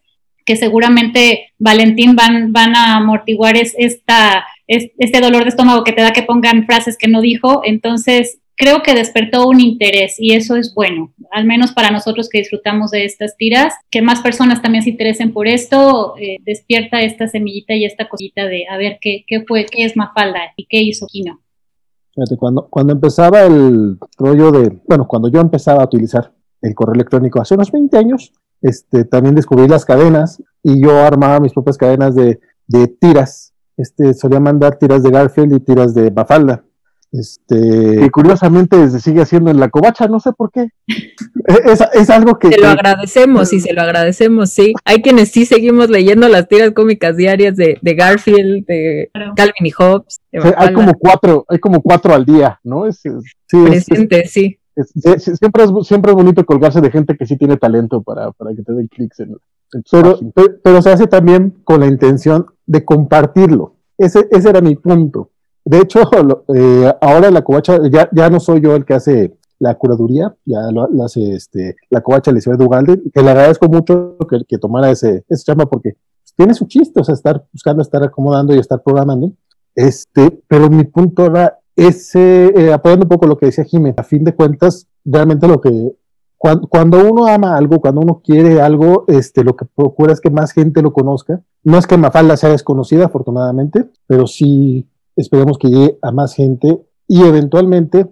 [0.46, 6.02] que seguramente Valentín van, van a amortiguar es, esta este dolor de estómago que te
[6.02, 7.60] da que pongan frases que no dijo.
[7.64, 12.38] Entonces, creo que despertó un interés y eso es bueno, al menos para nosotros que
[12.38, 17.28] disfrutamos de estas tiras, que más personas también se interesen por esto, eh, despierta esta
[17.28, 20.78] semillita y esta cosita de a ver qué, qué fue, qué es Mafalda y qué
[20.82, 21.40] hizo Kino.
[22.38, 27.42] Cuando, cuando empezaba el rollo de, bueno, cuando yo empezaba a utilizar el correo electrónico
[27.42, 32.14] hace unos 20 años, este, también descubrí las cadenas y yo armaba mis propias cadenas
[32.14, 36.64] de, de tiras este, solía mandar tiras de Garfield y tiras de Mafalda.
[37.12, 38.04] Este...
[38.04, 40.68] Y curiosamente se sigue haciendo en la covacha, no sé por qué.
[41.46, 42.50] es, es, algo que...
[42.50, 44.74] Se lo agradecemos y se lo agradecemos, sí.
[44.84, 49.10] Hay quienes sí seguimos leyendo las tiras cómicas diarias de, de Garfield, de.
[49.36, 50.20] Calvin y Hobbes.
[50.56, 52.86] Hay como cuatro, hay como cuatro al día, ¿no?
[52.86, 53.10] Es, sí,
[53.64, 54.58] Presente, es, sí.
[55.38, 58.62] siempre, es, siempre es bonito colgarse de gente que sí tiene talento para, para que
[58.62, 59.30] te den clics en,
[59.72, 63.74] en pero, pero, pero, se hace también con la intención de compartirlo.
[63.96, 65.30] Ese, ese era mi punto.
[65.64, 66.00] De hecho,
[66.54, 70.70] eh, ahora la covacha, ya, ya no soy yo el que hace la curaduría, ya
[70.70, 74.90] lo, lo hace este, la covacha Elizabeth Ugalde, que le agradezco mucho que, que tomara
[74.90, 75.96] ese, ese chamba porque
[76.36, 79.32] tiene su chiste, o sea, estar buscando, estar acomodando y estar programando.
[79.74, 84.02] Este, pero mi punto era ese, eh, apoyando un poco lo que decía Jiménez, a
[84.02, 85.92] fin de cuentas, realmente lo que,
[86.38, 90.30] cuando, cuando, uno ama algo, cuando uno quiere algo, este, lo que procura es que
[90.30, 91.40] más gente lo conozca.
[91.64, 96.82] No es que Mafalda sea desconocida, afortunadamente, pero sí esperemos que llegue a más gente
[97.08, 98.06] y eventualmente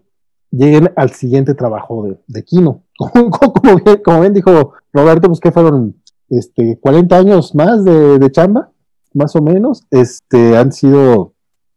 [0.51, 2.83] lleguen al siguiente trabajo de, de Kino.
[2.99, 5.97] Como, bien, dijo Roberto, pues que fueron
[6.31, 8.71] este, 40 años más de, de chamba,
[9.13, 9.85] más o menos.
[9.91, 11.35] Este, han sido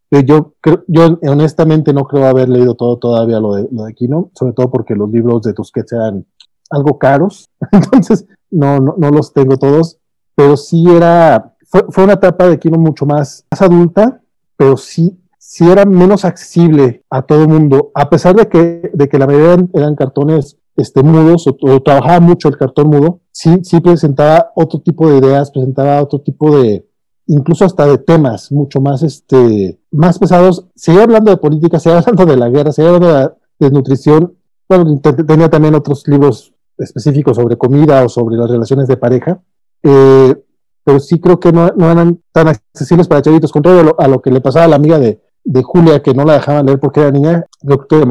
[0.09, 3.93] eh, yo, creo, yo honestamente no creo haber leído todo todavía lo de, lo de
[3.93, 6.25] Kino, sobre todo porque los libros de Tusquets eran
[6.69, 9.97] algo caros, entonces no, no, no, los tengo todos,
[10.35, 14.21] pero sí era, fue, fue una etapa de Kino mucho más, más adulta,
[14.55, 19.07] pero sí, sí era menos accesible a todo el mundo, a pesar de que, de
[19.07, 23.79] que la mayoría eran, cartones este, mudos o, trabajaba mucho el cartón mudo, sí, sí
[23.79, 26.85] presentaba otro tipo de ideas, presentaba otro tipo de,
[27.27, 30.65] incluso hasta de temas mucho más, este, más pesados.
[30.75, 34.33] Seguía hablando de política, seguía hablando de la guerra, seguía hablando de, de nutrición,
[34.67, 39.41] bueno, tenía también otros libros específicos sobre comida o sobre las relaciones de pareja,
[39.83, 40.35] eh,
[40.83, 44.21] pero sí creo que no, no, eran tan accesibles para chavitos, con todo a lo
[44.21, 47.01] que le pasaba a la amiga de, de Julia, que no la dejaban leer porque
[47.01, 48.05] era niña, lo que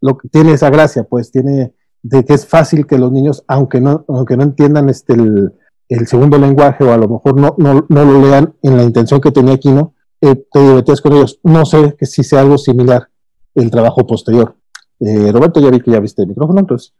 [0.00, 4.04] lo, tiene esa gracia, pues tiene de que es fácil que los niños, aunque no,
[4.08, 5.52] aunque no entiendan este el,
[5.88, 9.20] el segundo lenguaje o a lo mejor no, no, no, lo lean en la intención
[9.20, 11.40] que tenía Aquino, eh, te divertías con ellos.
[11.42, 13.08] No sé que si sea algo similar
[13.54, 14.56] el trabajo posterior.
[15.00, 16.92] Eh, Roberto, ya vi que ya viste el micrófono, entonces.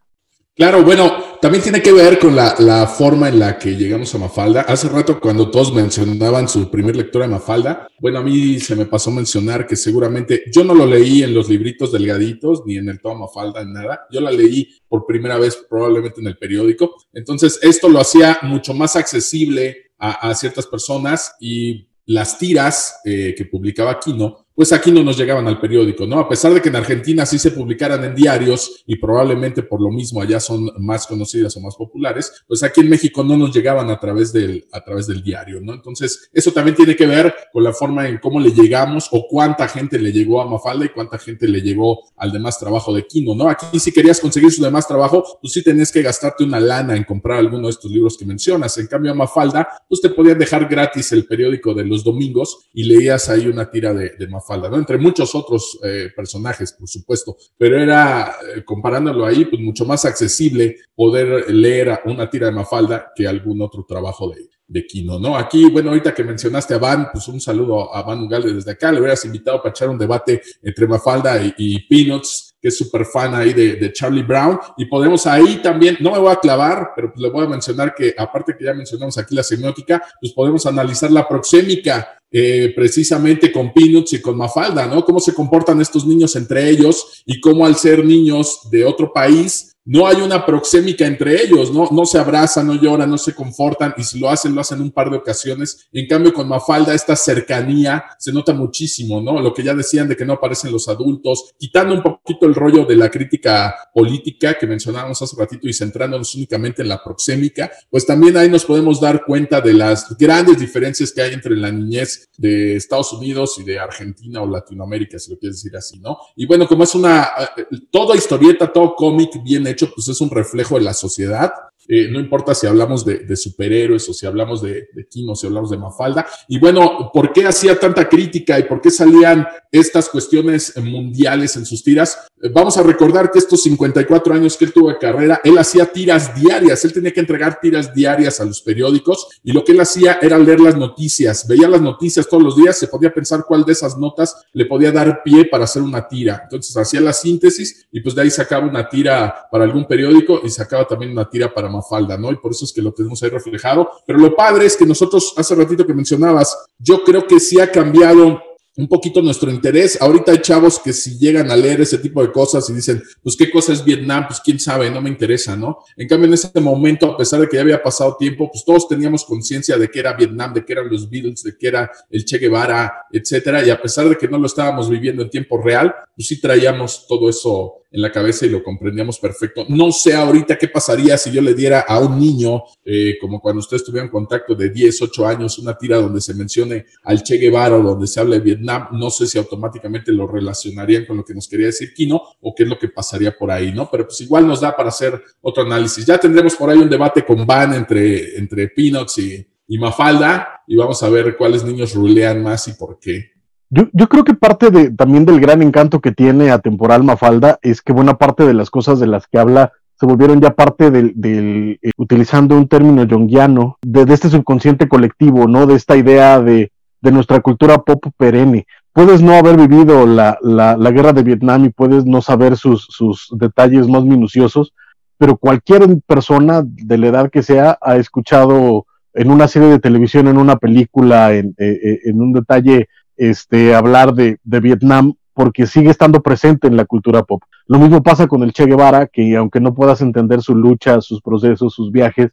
[0.57, 4.61] Claro, bueno, también tiene que ver con la, forma en la que llegamos a Mafalda.
[4.61, 8.85] Hace rato cuando todos mencionaban su primer lectura de Mafalda, bueno, a mí se me
[8.85, 13.01] pasó mencionar que seguramente yo no lo leí en los libritos delgaditos, ni en el
[13.01, 14.07] tomo Mafalda, ni nada.
[14.09, 16.95] Yo la leí por primera vez probablemente en el periódico.
[17.11, 23.43] Entonces, esto lo hacía mucho más accesible a, ciertas personas y las tiras eh, que
[23.43, 26.17] publicaba Kino pues aquí no nos llegaban al periódico, ¿no?
[26.17, 29.89] A pesar de que en Argentina sí se publicaran en diarios y probablemente por lo
[29.89, 33.89] mismo allá son más conocidas o más populares, pues aquí en México no nos llegaban
[33.89, 35.73] a través del, a través del diario, ¿no?
[35.73, 39.67] Entonces, eso también tiene que ver con la forma en cómo le llegamos o cuánta
[39.67, 43.35] gente le llegó a Mafalda y cuánta gente le llegó al demás trabajo de Kino,
[43.35, 43.49] ¿no?
[43.49, 47.03] Aquí si querías conseguir su demás trabajo, pues sí tenías que gastarte una lana en
[47.03, 48.77] comprar alguno de estos libros que mencionas.
[48.77, 52.85] En cambio, a Mafalda, pues te podían dejar gratis el periódico de los domingos y
[52.85, 54.77] leías ahí una tira de, de Mafalda Mafalda, ¿no?
[54.77, 60.05] Entre muchos otros eh, personajes, por supuesto, pero era, eh, comparándolo ahí, pues mucho más
[60.05, 65.37] accesible poder leer una tira de Mafalda que algún otro trabajo de, de Kino, ¿no?
[65.37, 68.91] Aquí, bueno, ahorita que mencionaste a Van, pues un saludo a Van Ugalde desde acá,
[68.91, 73.35] le hubieras invitado para echar un debate entre Mafalda y, Peanuts, que es súper fan
[73.35, 77.09] ahí de, de, Charlie Brown, y podemos ahí también, no me voy a clavar, pero
[77.11, 80.65] pues le voy a mencionar que aparte que ya mencionamos aquí la semiótica, pues podemos
[80.65, 85.05] analizar la proxémica eh, precisamente con Peanuts y con Mafalda, ¿no?
[85.05, 89.74] Cómo se comportan estos niños entre ellos y cómo al ser niños de otro país,
[89.85, 91.87] no hay una proxémica entre ellos, ¿no?
[91.91, 94.91] No se abrazan, no lloran, no se confortan y si lo hacen, lo hacen un
[94.91, 95.87] par de ocasiones.
[95.93, 99.39] En cambio, con Mafalda, esta cercanía se nota muchísimo, ¿no?
[99.39, 102.85] Lo que ya decían de que no aparecen los adultos, quitando un poquito el rollo
[102.85, 108.07] de la crítica política que mencionábamos hace ratito y centrándonos únicamente en la proxémica, pues
[108.07, 112.29] también ahí nos podemos dar cuenta de las grandes diferencias que hay entre la niñez
[112.37, 116.17] de Estados Unidos y de Argentina o Latinoamérica, si lo quieres decir así, ¿no?
[116.35, 120.29] Y bueno, como es una, eh, toda historieta, todo cómic bien hecho, pues es un
[120.29, 121.51] reflejo de la sociedad.
[121.87, 125.77] Eh, no importa si hablamos de, superhéroes o si hablamos de, de si hablamos de
[125.77, 126.25] Mafalda.
[126.47, 131.65] Y bueno, ¿por qué hacía tanta crítica y por qué salían estas cuestiones mundiales en
[131.65, 132.27] sus tiras?
[132.41, 135.85] Eh, vamos a recordar que estos 54 años que él tuvo de carrera, él hacía
[135.85, 139.79] tiras diarias, él tenía que entregar tiras diarias a los periódicos y lo que él
[139.79, 143.63] hacía era leer las noticias, veía las noticias todos los días, se podía pensar cuál
[143.63, 146.41] de esas notas le podía dar pie para hacer una tira.
[146.43, 150.49] Entonces hacía la síntesis y pues de ahí sacaba una tira para algún periódico y
[150.49, 152.31] sacaba también una tira para Mafalda, ¿no?
[152.31, 153.89] Y por eso es que lo tenemos ahí reflejado.
[154.05, 157.71] Pero lo padre es que nosotros, hace ratito que mencionabas, yo creo que sí ha
[157.71, 158.41] cambiado
[158.77, 160.01] un poquito nuestro interés.
[160.01, 163.35] Ahorita hay chavos que si llegan a leer ese tipo de cosas y dicen, pues
[163.35, 165.79] qué cosa es Vietnam, pues quién sabe, no me interesa, ¿no?
[165.95, 168.87] En cambio, en ese momento, a pesar de que ya había pasado tiempo, pues todos
[168.87, 172.25] teníamos conciencia de que era Vietnam, de que eran los Beatles, de que era el
[172.25, 175.93] Che Guevara, etcétera, y a pesar de que no lo estábamos viviendo en tiempo real,
[176.15, 179.65] pues sí traíamos todo eso en la cabeza y lo comprendíamos perfecto.
[179.69, 183.61] No sé ahorita qué pasaría si yo le diera a un niño, eh, como cuando
[183.61, 187.77] ustedes tuvieron contacto de 10, 8 años, una tira donde se mencione al Che Guevara
[187.77, 191.33] o donde se hable de Vietnam, no sé si automáticamente lo relacionarían con lo que
[191.33, 193.89] nos quería decir Kino o qué es lo que pasaría por ahí, ¿no?
[193.89, 196.05] Pero pues igual nos da para hacer otro análisis.
[196.05, 200.75] Ya tendremos por ahí un debate con Van entre, entre Peanuts y, y Mafalda y
[200.75, 203.34] vamos a ver cuáles niños rulean más y por qué.
[203.69, 207.81] Yo, creo que parte de, también del gran encanto que tiene a Temporal Mafalda es
[207.81, 211.13] que buena parte de las cosas de las que habla se volvieron ya parte del,
[211.15, 215.65] del eh, utilizando un término junguiano, de, este subconsciente colectivo, ¿no?
[215.65, 218.67] De esta idea de, de nuestra cultura pop perenne.
[218.93, 222.87] Puedes no haber vivido la, la, la guerra de Vietnam y puedes no saber sus,
[222.89, 224.73] sus detalles más minuciosos,
[225.17, 230.27] pero cualquier persona de la edad que sea ha escuchado en una serie de televisión,
[230.27, 235.67] en una película, en, eh, eh, en un detalle este, hablar de, de, Vietnam porque
[235.67, 237.43] sigue estando presente en la cultura pop.
[237.67, 241.21] Lo mismo pasa con el Che Guevara, que aunque no puedas entender su lucha, sus
[241.21, 242.31] procesos, sus viajes,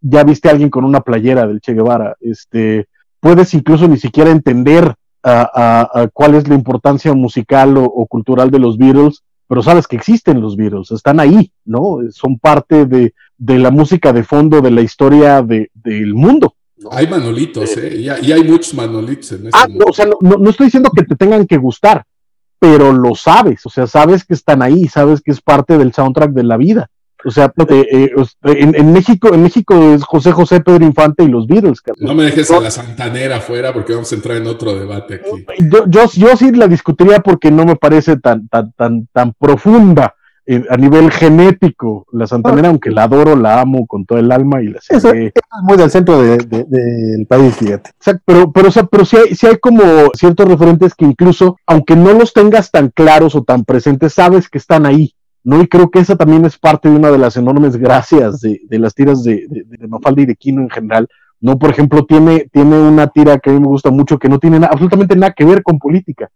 [0.00, 2.16] ya viste a alguien con una playera del Che Guevara.
[2.20, 2.86] Este,
[3.20, 4.94] puedes incluso ni siquiera entender
[5.24, 10.40] a, cuál es la importancia musical o, cultural de los Beatles, pero sabes que existen
[10.40, 11.98] los Beatles, están ahí, ¿no?
[12.10, 16.54] Son parte de, de la música de fondo de la historia de, del mundo.
[16.90, 17.96] Hay manolitos, ¿eh?
[18.22, 21.02] Y hay, muchos manolitos en este Ah, no, o sea, no, no, estoy diciendo que
[21.02, 22.04] te tengan que gustar,
[22.58, 26.30] pero lo sabes, o sea, sabes que están ahí, sabes que es parte del soundtrack
[26.32, 26.90] de la vida.
[27.24, 31.48] O sea, eh, eh, en, México, en México es José José, Pedro Infante y los
[31.48, 31.82] Beatles.
[31.98, 35.44] No me dejes a la Santanera afuera porque vamos a entrar en otro debate aquí.
[35.68, 40.14] Yo, yo, yo sí la discutiría porque no me parece tan, tan, tan, tan profunda
[40.70, 44.68] a nivel genético, la Santanera, aunque la adoro, la amo con todo el alma y
[44.68, 44.96] la sé.
[44.96, 45.04] Es
[45.62, 47.90] muy del centro del país, fíjate.
[47.90, 49.82] Exacto, pero, pero, o sea, pero sí hay, sí hay como
[50.14, 54.58] ciertos referentes que incluso, aunque no los tengas tan claros o tan presentes, sabes que
[54.58, 55.14] están ahí.
[55.44, 55.60] ¿no?
[55.62, 58.94] Y creo que esa también es parte de una de las enormes gracias de, las
[58.94, 61.08] tiras de, de, Mafalda y de Kino en general.
[61.40, 61.58] ¿no?
[61.58, 64.58] Por ejemplo, tiene, tiene una tira que a mí me gusta mucho que no tiene
[64.66, 66.30] absolutamente nada que ver con política.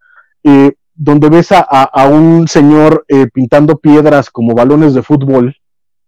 [0.44, 0.72] Eh,
[1.04, 5.56] donde ves a, un señor eh, pintando piedras como balones de fútbol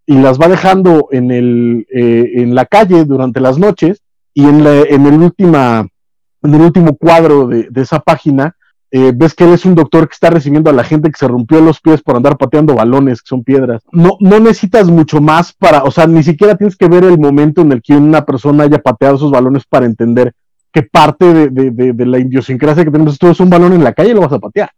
[0.07, 4.03] y las va dejando en, el, eh, en la calle durante las noches
[4.34, 8.55] y en, en, el, en el último cuadro de, esa página
[8.92, 11.26] eh, ves que él es un doctor que está recibiendo a la gente que se
[11.26, 13.82] rompió los pies por andar pateando balones, que son piedras.
[13.90, 17.62] No, no necesitas mucho más para, o sea, ni siquiera tienes que ver el momento
[17.62, 20.32] en el que una persona haya pateado esos balones para entender
[20.74, 24.14] que parte de, la idiosincrasia que tenemos tú es un balón en la calle y
[24.14, 24.70] lo vas a patear.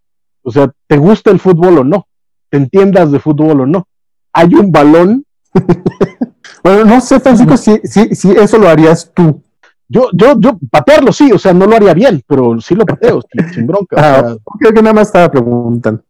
[0.47, 2.07] O sea, te gusta el fútbol o no,
[2.49, 3.89] te entiendas de fútbol o no.
[4.33, 5.25] Hay un balón.
[6.63, 9.43] bueno, no sé, Francisco, si, si, si eso lo harías tú.
[9.89, 13.21] Yo, yo, yo, patearlo sí, o sea, no lo haría bien, pero sí lo pateo,
[13.53, 13.97] sin, bronca.
[13.99, 16.03] Ah, creo que nada más estaba preguntando.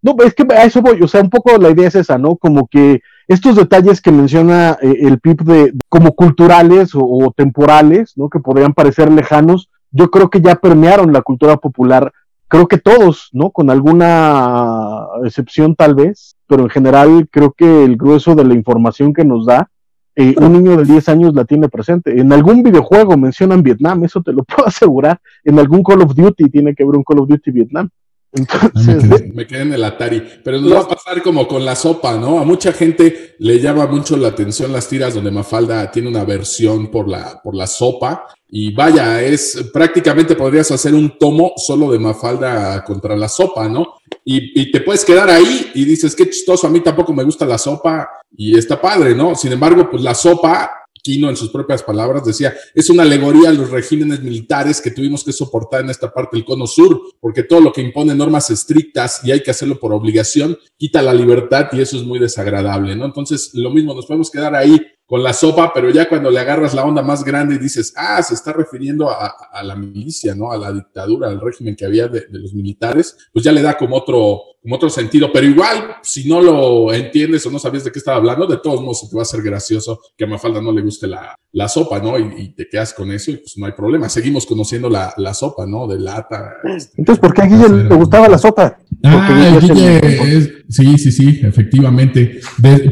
[0.00, 2.36] No, es que a eso voy, o sea, un poco la idea es esa, ¿no?
[2.36, 8.30] Como que estos detalles que menciona eh, el PIB de, como culturales o, temporales, ¿no?
[8.30, 12.12] Que podrían parecer lejanos, yo creo que ya permearon la cultura popular.
[12.52, 13.48] Creo que todos, ¿no?
[13.48, 19.14] Con alguna excepción tal vez, pero en general creo que el grueso de la información
[19.14, 19.70] que nos da,
[20.14, 22.20] eh, un niño de 10 años la tiene presente.
[22.20, 25.18] En algún videojuego mencionan Vietnam, eso te lo puedo asegurar.
[25.44, 27.88] En algún Call of Duty tiene que haber un Call of Duty Vietnam.
[28.32, 29.02] Entonces,
[29.34, 30.22] me, quedé, en el Atari.
[30.44, 32.38] Pero nos va a pasar como con la sopa, ¿no?
[32.38, 36.90] A mucha gente le llama mucho la atención las tiras donde Mafalda tiene una versión
[36.90, 38.26] por la, por la sopa.
[38.54, 43.94] Y vaya, es prácticamente podrías hacer un tomo solo de Mafalda contra la sopa, ¿no?
[44.26, 47.56] Y, te puedes quedar ahí y dices, qué chistoso, a mí tampoco me gusta la
[47.56, 49.34] sopa y está padre, ¿no?
[49.34, 50.70] Sin embargo, pues la sopa
[51.02, 55.24] Quino en sus propias palabras decía, es una alegoría a los regímenes militares que tuvimos
[55.24, 59.20] que soportar en esta parte del cono sur, porque todo lo que impone normas estrictas
[59.24, 63.06] y hay que hacerlo por obligación, quita la libertad y eso es muy desagradable, ¿no?
[63.06, 64.80] Entonces, lo mismo, nos podemos quedar ahí
[65.12, 68.22] con la sopa, pero ya cuando le agarras la onda más grande y dices, ah,
[68.22, 70.50] se está refiriendo a, la milicia, ¿no?
[70.50, 73.94] A la dictadura, al régimen que había de, los militares, pues ya le da como
[73.94, 75.28] otro, como otro sentido.
[75.30, 78.80] Pero igual, si no lo entiendes o no sabías de qué estaba hablando, de todos
[78.80, 81.68] modos se te va a hacer gracioso que a Mafalda no le guste la, la
[81.68, 82.18] sopa, ¿no?
[82.18, 84.08] Y, te quedas con eso y pues no hay problema.
[84.08, 85.86] Seguimos conociendo la, la sopa, ¿no?
[85.86, 86.54] De lata.
[86.96, 88.78] Entonces, ¿por qué a Guille le gustaba la sopa?
[89.04, 92.40] Ah, Guille sí, sí, sí, efectivamente.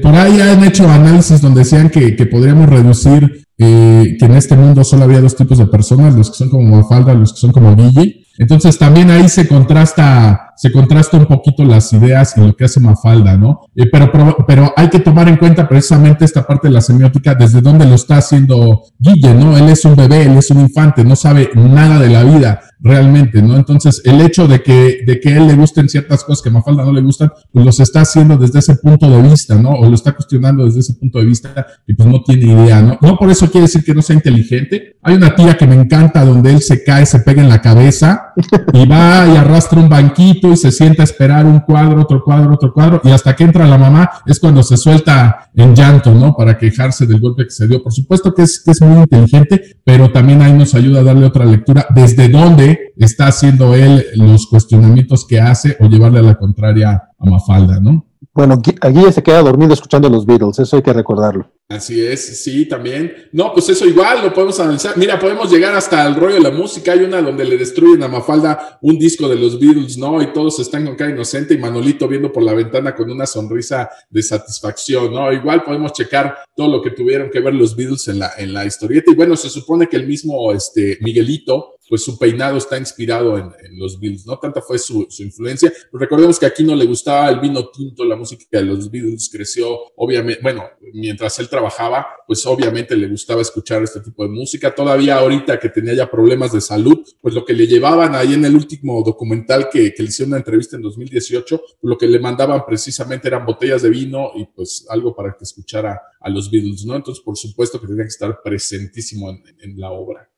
[0.03, 4.57] por ahí han hecho análisis donde decían que, que podríamos reducir eh, que en este
[4.57, 7.53] mundo solo había dos tipos de personas, los que son como Mafalda, los que son
[7.53, 8.25] como Guille.
[8.39, 12.81] Entonces también ahí se contrasta, se contrasta un poquito las ideas y lo que hace
[12.81, 13.61] Mafalda, ¿no?
[13.75, 14.13] Eh, pero,
[14.47, 17.95] pero, hay que tomar en cuenta precisamente esta parte de la semiótica, desde donde lo
[17.95, 19.57] está haciendo Guille, ¿no?
[19.57, 23.41] Él es un bebé, él es un infante, no sabe nada de la vida realmente,
[23.41, 23.57] ¿no?
[23.57, 26.93] Entonces, el hecho de que, de que él le gusten ciertas cosas que Mafalda no
[26.93, 29.71] le gustan, pues los está haciendo desde ese punto de vista, ¿no?
[29.71, 32.99] O lo está cuestionando desde ese punto de vista y pues no tiene idea, ¿no?
[33.01, 34.97] No por eso quiere decir que no sea inteligente.
[35.03, 38.33] Hay una tía que me encanta donde él se cae, se pega en la cabeza
[38.73, 42.55] y va y arrastra un banquito y se sienta a esperar un cuadro, otro cuadro,
[42.55, 46.35] otro cuadro y hasta que entra la mamá es cuando se suelta en llanto, ¿no?
[46.35, 47.83] Para quejarse del golpe que se dio.
[47.83, 51.27] Por supuesto que es, que es muy inteligente, pero también ahí nos ayuda a darle
[51.27, 56.35] otra lectura desde dónde está haciendo él los cuestionamientos que hace o llevarle a la
[56.37, 58.07] contraria a Mafalda, ¿no?
[58.35, 61.51] Bueno, aquí ya se queda dormido escuchando los Beatles, eso hay que recordarlo.
[61.71, 63.29] Así es, sí, también.
[63.31, 64.99] No, pues eso igual lo podemos analizar.
[64.99, 66.91] Mira, podemos llegar hasta el rollo de la música.
[66.91, 70.21] Hay una donde le destruyen a Mafalda un disco de los Beatles, ¿no?
[70.21, 73.89] Y todos están con cara inocente y Manolito viendo por la ventana con una sonrisa
[74.11, 75.33] de satisfacción, ¿no?
[75.33, 78.67] Igual podemos checar todo lo que tuvieron que ver los Beatles en la, en la
[78.67, 79.13] historieta.
[79.13, 83.51] Y bueno, se supone que el mismo este, Miguelito pues su peinado está inspirado en,
[83.73, 84.39] los Beatles, ¿no?
[84.39, 85.73] Tanta fue su, influencia.
[85.93, 89.77] recordemos que aquí no le gustaba el vino tinto, la música de los Beatles creció,
[89.97, 90.63] obviamente, bueno,
[90.95, 94.75] mientras él trabajaba, pues obviamente le gustaba escuchar este tipo de música.
[94.75, 98.45] Todavía ahorita que tenía ya problemas de salud, pues lo que le llevaban ahí en
[98.45, 103.29] el último documental que, le hicieron una entrevista en 2018, lo que le mandaban precisamente
[103.29, 106.97] eran botellas de vino y pues algo para que escuchara a los Beatles, ¿no?
[106.97, 110.31] Entonces, por supuesto que tenía que estar presentísimo en la obra.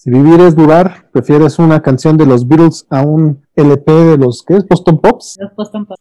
[0.00, 4.44] Si vivir es dudar, prefieres una canción de los Beatles a un LP de los,
[4.44, 4.64] ¿qué es?
[4.68, 5.38] Boston Pops.
[5.40, 6.00] Los Boston Pops.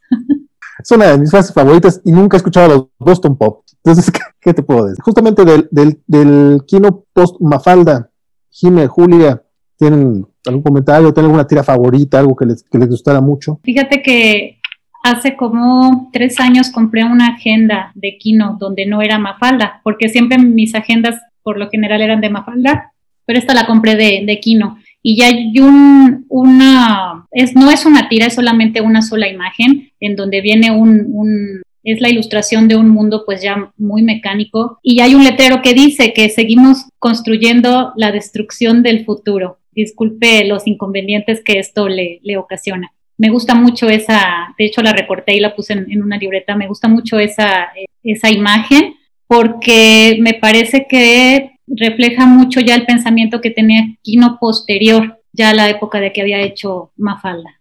[0.80, 3.78] Es una de mis frases favoritas y nunca he escuchado a los Boston Pops.
[3.84, 5.04] Entonces, ¿qué, te puedo decir?
[5.04, 8.10] Justamente del, del, Kino Post Mafalda,
[8.50, 9.42] Jime, Julia,
[9.78, 11.14] ¿tienen algún comentario?
[11.14, 12.20] ¿Tienen alguna tira favorita?
[12.20, 13.60] ¿Algo que les, que les gustara mucho?
[13.64, 14.60] Fíjate que
[15.04, 20.38] hace como tres años compré una agenda de Kino donde no era Mafalda, porque siempre
[20.38, 22.92] mis agendas por lo general eran de Mafalda,
[23.26, 24.78] pero esta la compré de, de Kino.
[25.10, 29.94] Y ya hay un, una, es, no es una tira, es solamente una sola imagen
[30.02, 35.00] en donde viene un, es la ilustración de un mundo pues ya muy mecánico y
[35.00, 39.60] hay un letrero que dice que seguimos construyendo la destrucción del futuro.
[39.72, 44.92] Disculpe los inconvenientes que esto le, le ocasiona me gusta mucho esa, de hecho la
[44.92, 47.70] recorté y la puse en, una libreta, me gusta mucho esa,
[48.04, 55.22] esa imagen porque me parece que refleja mucho ya el pensamiento que tenía Kino posterior,
[55.34, 57.52] ya a la época de que había hecho Mafalda.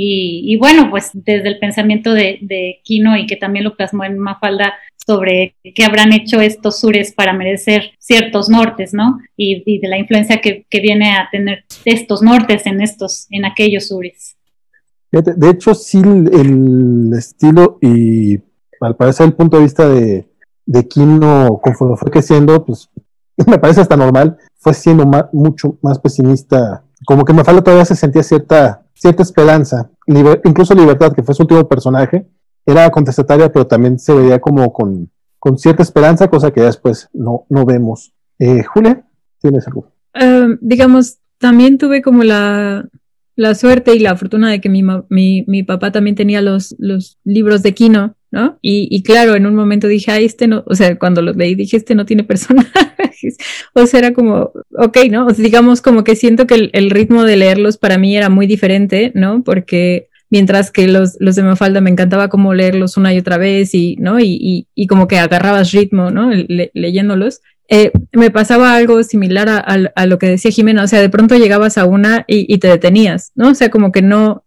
[0.00, 4.16] Y, bueno, pues desde el pensamiento de, de, Kino y que también lo plasmó en
[4.16, 4.74] Mafalda
[5.04, 9.18] sobre qué habrán hecho estos sures para merecer ciertos nortes, ¿no?
[9.36, 13.44] Y, y de la influencia que, que, viene a tener estos nortes en estos, en
[13.44, 14.36] aquellos sures.
[15.10, 18.38] De hecho, sí, el estilo y
[18.80, 20.28] al parecer el punto de vista de,
[20.64, 22.88] de Kino, conforme fue creciendo, pues
[23.46, 26.84] me parece hasta normal, fue siendo mucho más pesimista.
[27.06, 31.68] Como que Mafalda todavía se sentía cierta, cierta esperanza, incluso Libertad, que fue su último
[31.68, 32.28] personaje,
[32.66, 35.10] era contestataria, pero también se veía como con,
[35.56, 38.12] cierta esperanza, cosa que después no, no vemos.
[38.38, 39.06] Eh, Julia,
[39.40, 39.92] ¿tienes algo?
[40.14, 42.86] Uh, digamos, también tuve como la,
[43.36, 47.18] la suerte y la fortuna de que mi, mi, mi papá también tenía los, los
[47.24, 48.58] libros de Kino, ¿no?
[48.60, 51.76] Y, claro, en un momento dije, ay, este no, o sea, cuando los leí dije,
[51.76, 53.36] este no tiene personajes.
[53.74, 55.26] o sea, era como, ok, ¿no?
[55.26, 58.46] O sea, digamos como que siento que el, ritmo de leerlos para mí era muy
[58.46, 59.42] diferente, ¿no?
[59.42, 63.74] Porque mientras que los, los de Mafalda me encantaba como leerlos una y otra vez
[63.74, 64.20] y, ¿no?
[64.20, 66.30] Y, y, como que agarrabas ritmo, ¿no?
[66.30, 67.40] Le, leyéndolos.
[67.70, 71.36] Eh, me pasaba algo similar a, a, lo que decía Jimena, o sea, de pronto
[71.36, 73.50] llegabas a una y, y, te detenías, ¿no?
[73.50, 74.44] O sea, como que no,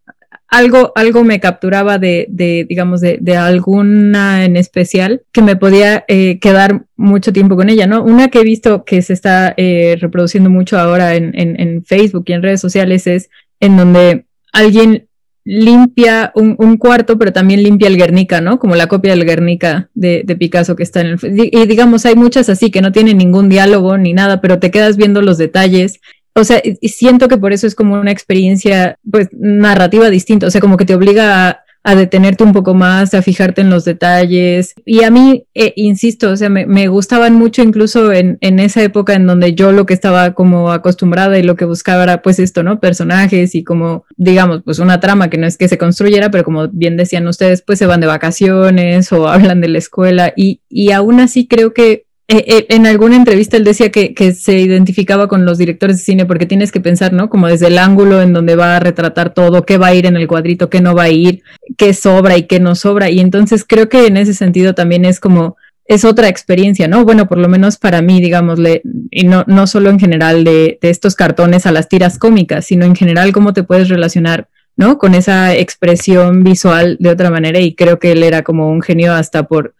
[0.51, 6.03] algo, algo me capturaba de, de digamos, de, de, alguna en especial que me podía
[6.09, 8.03] eh, quedar mucho tiempo con ella, ¿no?
[8.03, 12.25] Una que he visto que se está eh, reproduciendo mucho ahora en, en, en Facebook
[12.27, 13.29] y en redes sociales es
[13.61, 15.07] en donde alguien
[15.45, 18.59] limpia un, un, cuarto, pero también limpia el Guernica, ¿no?
[18.59, 21.19] Como la copia del Guernica de, de, Picasso que está en el...
[21.23, 24.97] Y digamos, hay muchas así que no tienen ningún diálogo ni nada, pero te quedas
[24.97, 25.99] viendo los detalles.
[26.33, 30.47] O sea, siento que por eso es como una experiencia, pues, narrativa distinta.
[30.47, 33.69] O sea, como que te obliga a, a detenerte un poco más, a fijarte en
[33.69, 34.75] los detalles.
[34.85, 38.83] Y a mí, eh, insisto, o sea, me, me, gustaban mucho incluso en, en esa
[38.83, 42.39] época en donde yo lo que estaba como acostumbrada y lo que buscaba era pues
[42.39, 42.79] esto, ¿no?
[42.79, 46.67] Personajes y como, digamos, pues una trama que no es que se construyera, pero como
[46.67, 50.91] bien decían ustedes, pues se van de vacaciones o hablan de la escuela y, y
[50.91, 55.27] aún así creo que eh, eh, en alguna entrevista él decía que, que, se identificaba
[55.27, 57.29] con los directores de cine porque tienes que pensar, ¿no?
[57.29, 60.15] Como desde el ángulo en donde va a retratar todo, qué va a ir en
[60.15, 61.43] el cuadrito, qué no va a ir,
[61.77, 63.09] qué sobra y qué no sobra.
[63.09, 67.03] Y entonces creo que en ese sentido también es como, es otra experiencia, ¿no?
[67.03, 70.89] Bueno, por lo menos para mí, digámosle, y no, no solo en general de, de
[70.89, 74.47] estos cartones a las tiras cómicas, sino en general cómo te puedes relacionar
[74.77, 74.97] ¿no?
[74.97, 79.13] Con esa expresión visual de otra manera y creo que él era como un genio
[79.13, 79.75] hasta por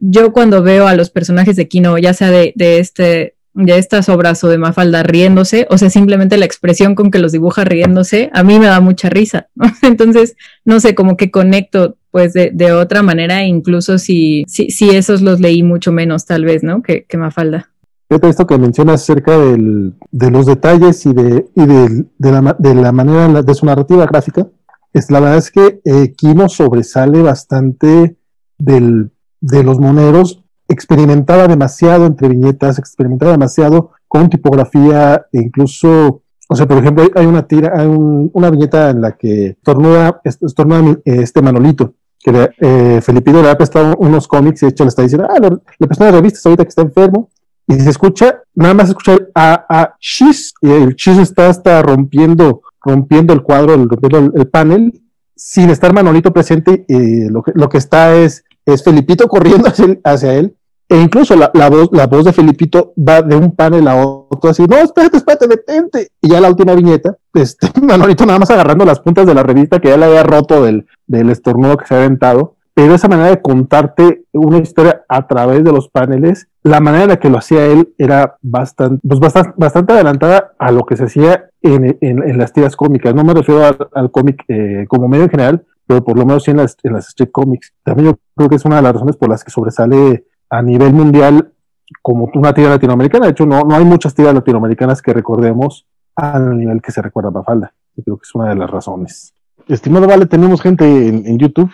[0.00, 4.42] yo cuando veo a los personajes de Kino, ya sea de, este, de estas obras
[4.44, 8.42] o de Mafalda riéndose, o sea, simplemente la expresión con que los dibuja riéndose, a
[8.42, 9.48] mí me da mucha risa.
[9.82, 14.90] Entonces, no sé, como que conecto pues de, de otra manera, incluso si, si, si,
[14.90, 16.82] esos los leí mucho menos tal vez, ¿no?
[16.82, 17.70] Que, que Mafalda.
[18.08, 22.74] Esto que mencionas acerca del, de los detalles y, de, y de, de, la, de
[22.74, 24.48] la manera de su narrativa gráfica,
[24.92, 28.16] es, la verdad es que eh, Kino sobresale bastante
[28.58, 36.56] del de los moneros experimentaba demasiado entre viñetas, experimentaba demasiado con tipografía e incluso, o
[36.56, 41.42] sea, por ejemplo, hay una tira, hay una viñeta en la que estornuda, estornuda este
[41.42, 45.38] Manolito, que eh, le ha prestado unos cómics y de hecho le está diciendo, ah,
[45.40, 47.30] le, le prestó unas revistas ahorita que está enfermo,
[47.66, 52.62] y se escucha, nada más escucha a, a Chis, y el Chis está hasta rompiendo,
[52.84, 55.02] rompiendo el cuadro, rompiendo el, el panel,
[55.34, 58.44] sin estar Manolito presente, lo, que, lo que está es
[58.74, 59.68] es Felipito corriendo
[60.04, 60.54] hacia, él,
[60.88, 64.64] e incluso la, voz, la voz de Felipito va de un panel a otro así,
[64.64, 66.08] no, espérate, espérate, detente.
[66.20, 69.78] Y ya la última viñeta, este, Manolito nada más agarrando las puntas de la revista
[69.78, 72.56] que ya le había roto del, del estornudo que se había aventado.
[72.74, 77.10] pero esa manera de contarte una historia a través de los paneles, la manera en
[77.10, 81.50] la que lo hacía él era bastante, pues bastante, adelantada a lo que se hacía
[81.62, 83.14] en, en, las tiras cómicas.
[83.14, 83.62] No me refiero
[83.94, 86.92] al, cómic eh, como medio en general, pero por lo menos sí en las, en
[86.92, 87.74] las street comics.
[87.82, 90.92] También yo creo que es una de las razones por las que sobresale a nivel
[90.92, 91.52] mundial
[92.00, 93.26] como una tira latinoamericana.
[93.26, 97.30] De hecho, no, no hay muchas tiras latinoamericanas que recordemos al nivel que se recuerda
[97.30, 97.74] a Mafalda.
[97.96, 99.34] Yo creo que es una de las razones.
[99.66, 101.72] Estimado Vale, tenemos gente en, YouTube.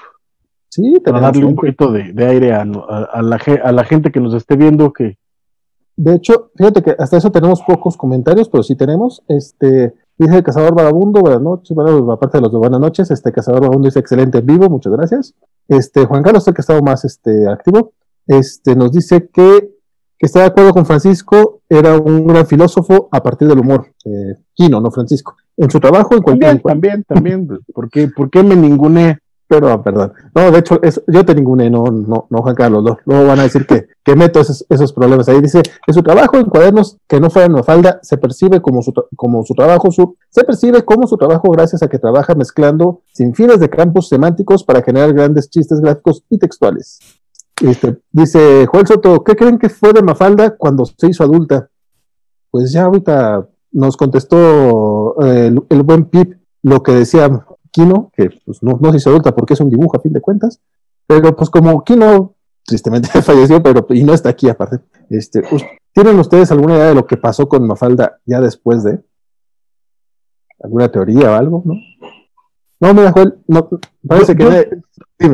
[0.71, 4.57] Sí, para darle un poquito de, aire a, la, a la gente que nos esté
[4.57, 5.19] viendo que
[5.97, 9.23] de hecho, fíjate que hasta eso tenemos pocos comentarios, pero sí tenemos.
[9.29, 13.61] Este, dice Cazador Vagabundo, buenas noches, bueno, aparte de los de buenas noches, este Cazador
[13.61, 15.35] Vagabundo dice excelente en vivo, muchas gracias.
[15.69, 17.93] Este, Juan Carlos, el que ha estado más este, activo,
[18.27, 19.71] este, nos dice que,
[20.19, 23.87] que está de acuerdo con Francisco, era un gran filósofo a partir del humor.
[24.05, 25.37] Eh, Quino, no Francisco.
[25.57, 26.63] En su trabajo, en cualquier.
[26.63, 27.65] También, también, también.
[27.73, 29.19] ¿Por qué, ¿Por qué me ningune
[29.49, 30.13] pero, perdón.
[30.35, 32.83] No, de hecho, yo te ninguné, no, no, no, Juan Carlos.
[32.83, 35.41] No, luego van a decir que, que meto esos, esos, problemas ahí.
[35.41, 39.45] Dice, en su trabajo en cuadernos que no fueran falda, se percibe como su, como
[39.45, 43.61] su trabajo, su, se percibe como su trabajo gracias a que trabaja mezclando sin fines
[43.61, 46.99] de campos semánticos para generar grandes chistes gráficos y textuales.
[47.63, 51.71] Este, dice Joel Soto, ¿qué creen que fue de Mafalda cuando se hizo adulta?
[52.51, 57.31] Pues ya ahorita nos contestó eh, el, el buen Pip lo que decía
[57.77, 60.23] Kino, que pues, no, no se hizo adulta porque es un dibujo a fin de
[60.23, 60.63] cuentas,
[61.07, 62.35] pero pues como Kino
[62.65, 64.79] tristemente falleció, pero y no está aquí aparte.
[65.11, 65.43] Este,
[65.93, 69.01] ¿Tienen ustedes alguna idea de lo que pasó con Mafalda ya después de?
[70.59, 71.63] ¿Alguna teoría o algo?
[71.67, 71.75] ¿No?
[72.81, 73.69] No, mira, Joel, no,
[74.09, 74.71] parece que...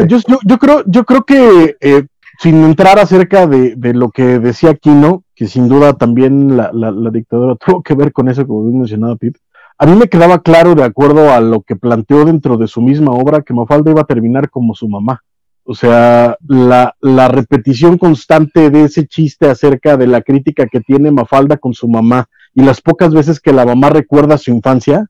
[0.09, 2.07] Yo, yo, creo, yo creo que eh,
[2.41, 6.91] sin entrar acerca de, de, lo que decía Kino, que sin duda también la, la,
[6.91, 9.37] la, dictadura tuvo que ver con eso, como bien mencionado Pip,
[9.83, 13.11] a mí me quedaba claro, de acuerdo a lo que planteó dentro de su misma
[13.11, 15.25] obra, que Mafalda iba a terminar como su mamá.
[15.65, 16.95] O sea, la,
[17.29, 22.29] repetición constante de ese chiste acerca de la crítica que tiene Mafalda con su mamá
[22.55, 25.09] y las pocas veces que la mamá recuerda su infancia,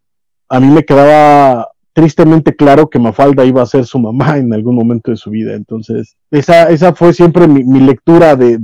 [0.48, 4.74] a mí me quedaba tristemente claro que Mafalda iba a ser su mamá en algún
[4.74, 5.52] momento de su vida.
[5.52, 8.58] Entonces, esa, esa fue siempre mi, lectura de,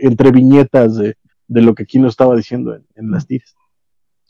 [0.00, 1.14] entre viñetas de,
[1.46, 3.54] lo que Kino estaba diciendo en, las tiras.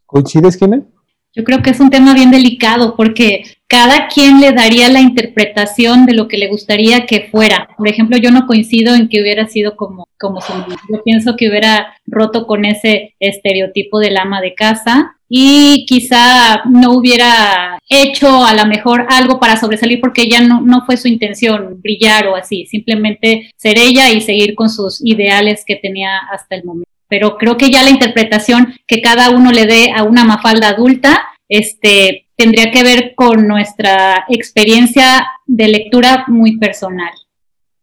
[0.04, 0.91] ¿Coincides, Kine?
[1.34, 6.04] Yo creo que es un tema bien delicado porque cada quien le daría la interpretación
[6.04, 7.68] de lo que le gustaría que fuera.
[7.78, 10.76] Por ejemplo, yo no coincido en que hubiera sido como, como su mamá.
[10.90, 16.92] Yo pienso que hubiera roto con ese estereotipo del ama de casa y quizá no
[16.92, 21.80] hubiera hecho a lo mejor algo para sobresalir porque ya no, no fue su intención
[21.80, 26.64] brillar o así, simplemente ser ella y seguir con sus ideales que tenía hasta el
[26.64, 30.70] momento pero creo que ya la interpretación que cada uno le dé a una mafalda
[30.70, 37.10] adulta, este, tendría que ver con nuestra experiencia de lectura muy personal.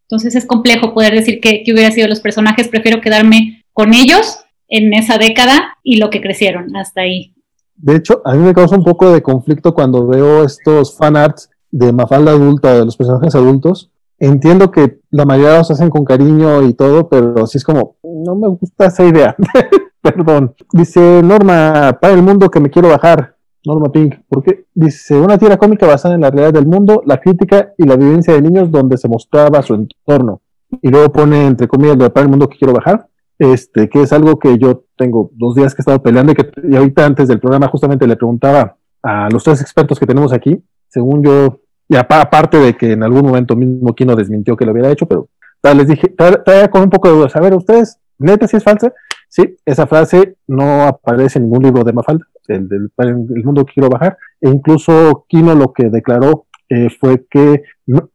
[0.01, 4.95] Entonces es complejo poder decir que, hubiera sido los personajes, prefiero quedarme con ellos en
[4.95, 7.35] esa década y lo que crecieron hasta ahí.
[7.75, 11.51] De hecho, a mí me causa un poco de conflicto cuando veo estos fan arts
[11.69, 16.63] de Mafalda adulta, de los personajes adultos, entiendo que la mayoría los hacen con cariño
[16.63, 19.35] y todo, pero sí es como, no me gusta esa idea.
[20.01, 20.55] Perdón.
[20.71, 23.35] Dice Norma, para el mundo que me quiero bajar.
[23.65, 27.73] Norma Pink, porque dice una tira cómica basada en la realidad del mundo, la crítica
[27.77, 30.41] y la vivencia de niños donde se mostraba su entorno.
[30.81, 34.39] Y luego pone entre comillas para el mundo que quiero bajar, este, que es algo
[34.39, 37.39] que yo tengo dos días que he estado peleando y que y ahorita antes del
[37.39, 41.59] programa justamente le preguntaba a los tres expertos que tenemos aquí, según yo
[41.89, 45.27] y aparte de que en algún momento mismo Kino desmintió que lo hubiera hecho, pero
[45.63, 47.35] les dije, todavía con un poco de dudas.
[47.35, 48.93] A ver, ustedes, neta, si es falsa.
[49.27, 53.73] Sí, esa frase no aparece en ningún libro de Mafalda, el del el mundo que
[53.73, 54.17] quiero bajar.
[54.39, 57.63] E incluso Kino lo que declaró eh, fue que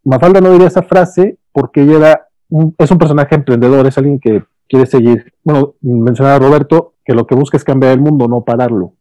[0.05, 2.29] Mafalda no diría esa frase porque ella era
[2.79, 5.33] es un personaje emprendedor, es alguien que quiere seguir.
[5.43, 8.95] Bueno, mencionaba Roberto que lo que busca es cambiar el mundo, no pararlo.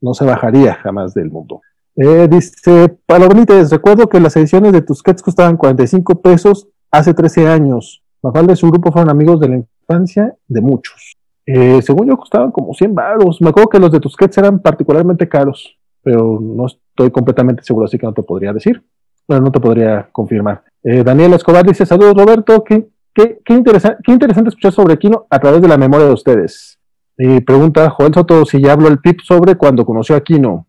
[0.00, 1.60] No se bajaría jamás del mundo.
[2.00, 8.04] Eh, dice, Palomites, recuerdo que las ediciones de Tusquets costaban 45 pesos hace 13 años.
[8.22, 11.16] Mafalda y su grupo fueron amigos de la infancia de muchos.
[11.44, 13.40] Eh, según yo, costaban como 100 baros.
[13.40, 17.98] Me acuerdo que los de Tusquets eran particularmente caros, pero no estoy completamente seguro, así
[17.98, 18.80] que no te podría decir.
[19.26, 20.62] Bueno, no te podría confirmar.
[20.84, 23.60] Eh, Daniel Escobar dice, saludos Roberto, qué, qué, qué,
[24.04, 26.78] qué interesante escuchar sobre Kino a través de la memoria de ustedes.
[27.16, 30.67] Y pregunta Joel Soto si ya habló el PIP sobre cuando conoció a Kino.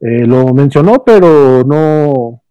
[0.00, 2.42] Eh, lo mencionó, pero no,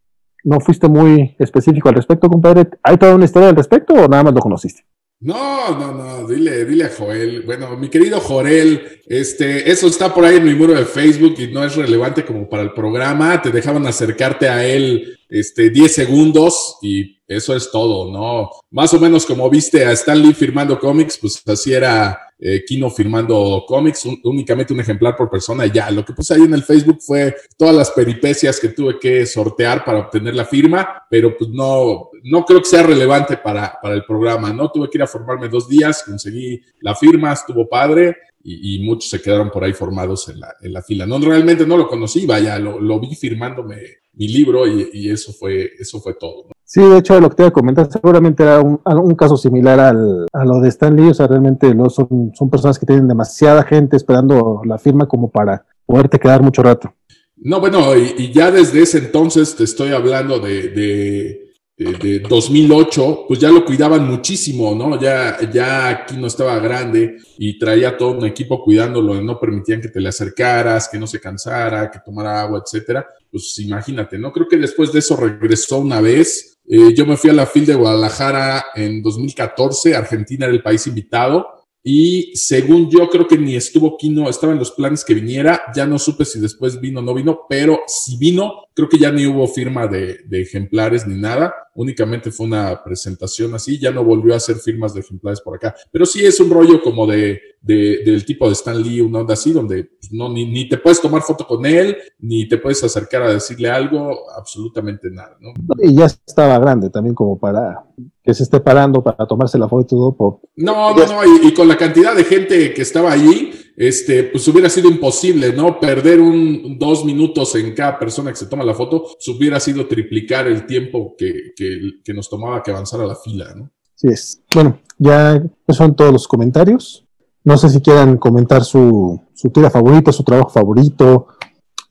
[0.44, 2.68] no fuiste muy específico al respecto, compadre.
[2.84, 4.84] ¿Hay toda una historia al respecto o nada más lo conociste?
[5.20, 7.42] No, no, no, dile, dile a Joel.
[7.42, 11.48] Bueno, mi querido Jorel, este, eso está por ahí en mi muro de Facebook y
[11.48, 13.42] no es relevante como para el programa.
[13.42, 18.52] Te dejaban acercarte a él, este, 10 segundos y eso es todo, ¿no?
[18.70, 22.90] Más o menos como viste a Stan Lee firmando cómics, pues así era eh, Kino
[22.90, 25.90] firmando cómics, únicamente un ejemplar por persona y ya.
[25.90, 29.84] Lo que puse ahí en el Facebook fue todas las peripecias que tuve que sortear
[29.84, 34.06] para obtener la firma, pero pues no, no creo que sea relevante para, para el
[34.06, 34.72] programa, ¿no?
[34.72, 38.18] Tuve que ir a formarme dos días, conseguí la firma, estuvo padre.
[38.50, 41.06] Y, muchos se quedaron por ahí formados en la, en la fila.
[41.06, 43.76] No, realmente no lo conocí, vaya, lo, lo vi firmándome
[44.14, 46.48] mi libro y, y, eso fue, eso fue todo.
[46.70, 50.28] Sí, de hecho, lo que te voy a comentar seguramente era un, caso similar al,
[50.34, 51.12] a lo de Stan Lee.
[51.12, 55.32] O sea, realmente no son, son personas que tienen demasiada gente esperando la firma como
[55.32, 56.94] para poderte quedar mucho rato.
[57.38, 63.26] No, bueno, y, y ya desde ese entonces te estoy hablando de, de de 2008,
[63.28, 65.00] pues ya lo cuidaban muchísimo, ¿no?
[65.00, 69.90] Ya, ya aquí no estaba grande y traía todo un equipo cuidándolo, no permitían que
[69.90, 73.06] te le acercaras, que no se cansara, que tomara agua, etcétera.
[73.30, 74.34] Pues imagínate, ¿no?
[74.34, 77.66] Creo que después de eso regresó una vez eh, yo me fui a la FIL
[77.66, 81.48] de Guadalajara en 2014, Argentina era el país invitado.
[81.82, 85.62] Y según yo, creo que ni estuvo Kino, estaba en los planes que viniera.
[85.74, 89.12] Ya no supe si después vino o no vino, pero si vino, creo que ya
[89.12, 91.52] ni hubo firma de, de, ejemplares ni nada.
[91.74, 93.80] Únicamente fue una presentación así.
[93.80, 95.74] Ya no volvió a hacer firmas de ejemplares por acá.
[95.92, 99.34] Pero sí es un rollo como de, de del tipo de Stan Lee, una onda
[99.34, 102.84] así, donde pues, no, ni, ni, te puedes tomar foto con él, ni te puedes
[102.84, 105.36] acercar a decirle algo, absolutamente nada.
[105.42, 105.54] ¿no?
[105.82, 107.84] Y ya estaba grande también como para
[108.24, 110.42] que se esté parando para tomarse la foto y todo.
[110.56, 114.48] No, no, no, y, y, con la cantidad de gente que estaba allí, este, pues
[114.48, 115.80] hubiera sido imposible, ¿no?
[115.80, 119.88] Perder un dos minutos en cada persona que se toma la foto, pues hubiera sido
[119.88, 123.72] triplicar el tiempo que, que, que nos tomaba que avanzar a la fila, ¿no?
[123.94, 124.42] Sí es.
[124.54, 127.06] Bueno, ya son todos los comentarios.
[127.44, 131.28] No sé si quieran comentar su, su tira favorita, su trabajo favorito.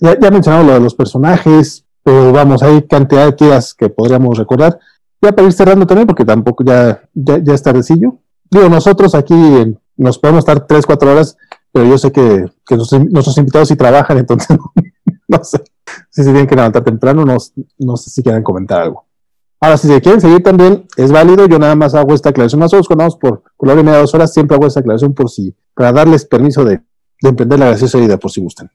[0.01, 4.37] Ya, ya mencionado lo de los personajes, pero vamos, hay cantidad de tiras que podríamos
[4.37, 4.79] recordar
[5.23, 8.19] ya para ir cerrando también, porque tampoco ya, ya, ya es tardecillo.
[8.51, 9.35] Digo, nosotros aquí
[9.97, 11.37] nos podemos estar 3, 4 horas,
[11.77, 14.57] pero yo sé que, que nuestros, invitados sí trabajan, entonces
[15.29, 15.63] no, sé
[16.09, 17.37] si se tienen que levantar temprano, no,
[17.77, 19.05] no sé si quieren comentar algo.
[19.61, 21.47] Ahora, si se quieren seguir también, es válido.
[21.47, 22.61] Yo nada más hago esta aclaración.
[22.61, 25.13] Nosotros cuando vamos por, por la hora y media, dos horas, siempre hago esta aclaración
[25.13, 26.81] por si, para darles permiso de,
[27.21, 28.71] de emprender la graciosa vida, por si gustan.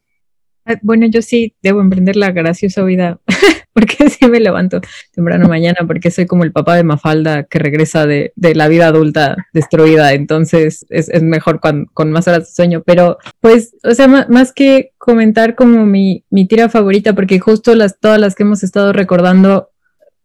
[0.81, 3.19] Bueno, yo sí debo emprender la graciosa vida,
[3.73, 4.79] porque sí me levanto
[5.13, 8.87] temprano mañana, porque soy como el papá de Mafalda que regresa de, de la vida
[8.87, 12.83] adulta destruida, entonces es, es mejor con, con, más horas de sueño.
[12.85, 17.75] Pero, pues, o sea, más, más que comentar como mi, mi, tira favorita, porque justo
[17.75, 19.69] las, todas las que hemos estado recordando,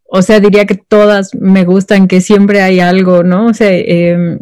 [0.05, 3.47] o sea, diría que todas me gustan, que siempre hay algo, ¿no?
[3.47, 4.39] O sea, eh,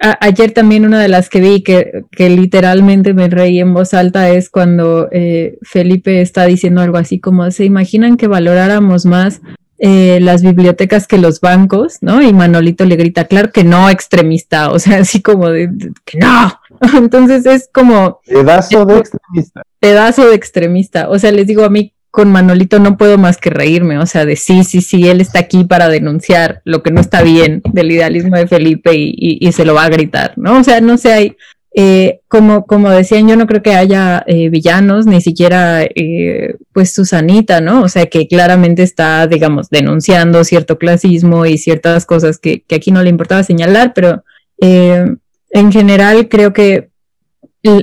[0.00, 3.94] a, ayer también una de las que vi que, que, literalmente me reí en voz
[3.94, 9.40] alta es cuando eh, Felipe está diciendo algo así como, ¿se imaginan que valoráramos más
[9.78, 11.98] eh, las bibliotecas que los bancos?
[12.00, 12.22] ¿No?
[12.22, 16.18] Y Manolito le grita, claro que no, extremista, o sea, así como de, de que
[16.18, 16.60] no.
[16.98, 18.20] Entonces es como...
[18.26, 19.62] Pedazo de extremista.
[19.80, 21.08] Pedazo de extremista.
[21.08, 24.24] O sea, les digo a mí, con Manolito no puedo más que reírme, o sea,
[24.24, 27.92] de sí, sí, sí, él está aquí para denunciar lo que no está bien del
[27.92, 30.58] idealismo de Felipe y, se lo va a gritar, ¿no?
[30.58, 31.36] O sea, no sé, hay,
[31.74, 36.94] eh, como, como decían, yo no creo que haya eh, villanos, ni siquiera, eh, pues,
[36.94, 37.82] Susanita, ¿no?
[37.82, 43.02] O sea, que claramente está, digamos, denunciando cierto clasismo y ciertas cosas que, aquí no
[43.02, 44.24] le importaba señalar, pero
[44.58, 46.88] en general creo que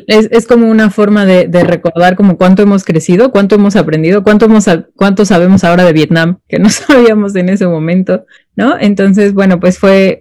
[0.07, 4.45] es, es, como una forma de, recordar como cuánto hemos crecido, cuánto hemos aprendido, cuánto,
[4.45, 4.65] hemos,
[4.95, 8.77] cuánto sabemos ahora de Vietnam, que no sabíamos en ese momento, ¿no?
[8.80, 10.19] Entonces, bueno, pues fue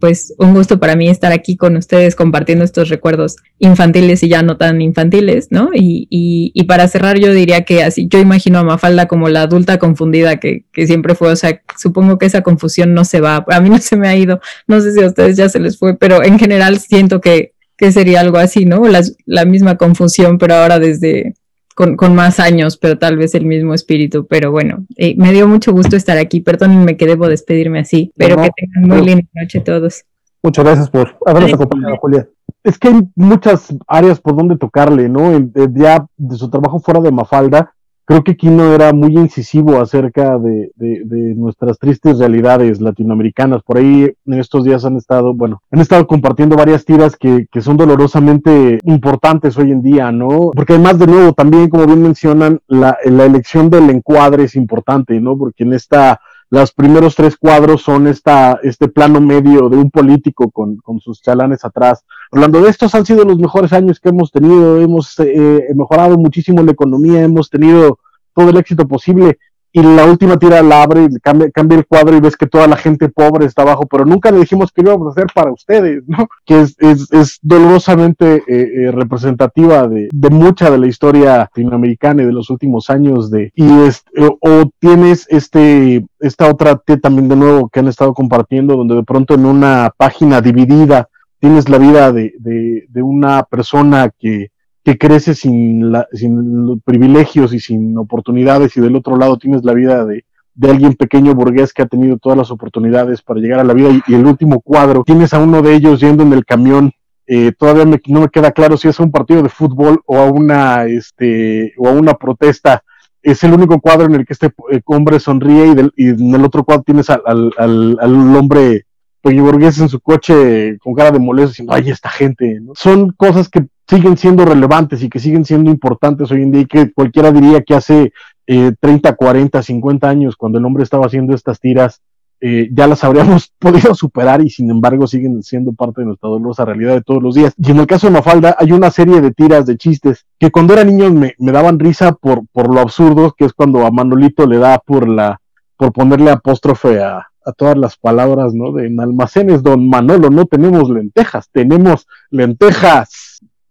[0.00, 4.42] pues un gusto para mí estar aquí con ustedes compartiendo estos recuerdos infantiles y ya
[4.42, 5.70] no tan infantiles, ¿no?
[5.74, 9.42] Y, y, y para cerrar yo diría que así, yo imagino a Mafalda como la
[9.42, 13.44] adulta confundida que, que siempre fue, o sea, supongo que esa confusión no se va,
[13.48, 15.78] a mí no se me ha ido, no sé si a ustedes ya se les
[15.78, 18.84] fue, pero en general siento que que sería algo así, ¿no?
[18.86, 21.34] La, la misma confusión, pero ahora desde
[21.74, 24.26] con, con, más años, pero tal vez el mismo espíritu.
[24.26, 26.40] Pero bueno, eh, me dio mucho gusto estar aquí.
[26.40, 30.04] Perdónenme que debo despedirme así, pero no, que tengan muy linda noche todos.
[30.42, 32.28] Muchas gracias por habernos acompañado, Julia.
[32.62, 35.32] Es que hay muchas áreas por donde tocarle, ¿no?
[35.74, 37.73] Ya de su trabajo fuera de Mafalda,
[38.04, 43.62] creo que Kino era muy incisivo acerca de, de, de, nuestras tristes realidades latinoamericanas.
[43.62, 47.60] Por ahí en estos días han estado, bueno, han estado compartiendo varias tiras que, que
[47.60, 50.50] son dolorosamente importantes hoy en día, ¿no?
[50.54, 55.18] Porque además, de nuevo, también, como bien mencionan, la, la elección del encuadre es importante,
[55.20, 55.36] ¿no?
[55.36, 56.20] Porque en esta
[56.60, 61.20] los primeros tres cuadros son esta, este plano medio de un político con, con sus
[61.20, 62.04] chalanes atrás.
[62.30, 66.62] Hablando de estos han sido los mejores años que hemos tenido, hemos eh, mejorado muchísimo
[66.62, 67.98] la economía, hemos tenido
[68.34, 69.38] todo el éxito posible
[69.76, 72.68] y la última tira la abre y cambia, cambia, el cuadro y ves que toda
[72.68, 76.04] la gente pobre está abajo, pero nunca le dijimos que íbamos a hacer para ustedes,
[76.06, 76.28] ¿no?
[76.46, 82.22] Que es, es, es dolorosamente eh, eh, representativa de, de, mucha de la historia latinoamericana
[82.22, 87.28] y de los últimos años de, y es, eh, o tienes este, esta otra también
[87.28, 91.08] de nuevo que han estado compartiendo, donde de pronto en una página dividida
[91.40, 94.50] tienes la vida de, de, de una persona que
[94.84, 99.72] que crece sin, la, sin privilegios y sin oportunidades y del otro lado tienes la
[99.72, 100.24] vida de,
[100.54, 103.88] de alguien pequeño burgués que ha tenido todas las oportunidades para llegar a la vida
[104.06, 106.92] y, el último cuadro tienes a uno de ellos yendo en el camión
[107.26, 110.30] eh, todavía me, no me queda claro si es un partido de fútbol o a
[110.30, 112.84] una este o a una protesta
[113.22, 116.34] es el único cuadro en el que este eh, hombre sonríe y, del, y, en
[116.34, 118.84] el otro cuadro tienes al, hombre
[119.22, 122.72] pequeño burgués en su coche con cara de molesto diciendo ay esta gente ¿no?
[122.74, 126.66] son cosas que siguen siendo relevantes y que siguen siendo importantes hoy en día y
[126.66, 128.12] que cualquiera diría que hace
[128.46, 132.00] eh, 30, 40, 50 años, cuando el hombre estaba haciendo estas tiras,
[132.40, 136.64] eh, ya las habríamos podido superar y sin embargo siguen siendo parte de nuestra dolorosa
[136.64, 137.54] realidad de todos los días.
[137.56, 140.74] Y en el caso de Mafalda hay una serie de tiras, de chistes, que cuando
[140.74, 144.46] era niño me, me daban risa por, por lo absurdo, que es cuando a Manolito
[144.46, 145.40] le da por la
[145.76, 148.72] por ponerle apóstrofe a, a todas las palabras, ¿no?
[148.72, 153.23] De en almacenes, don Manolo, no tenemos lentejas, tenemos lentejas.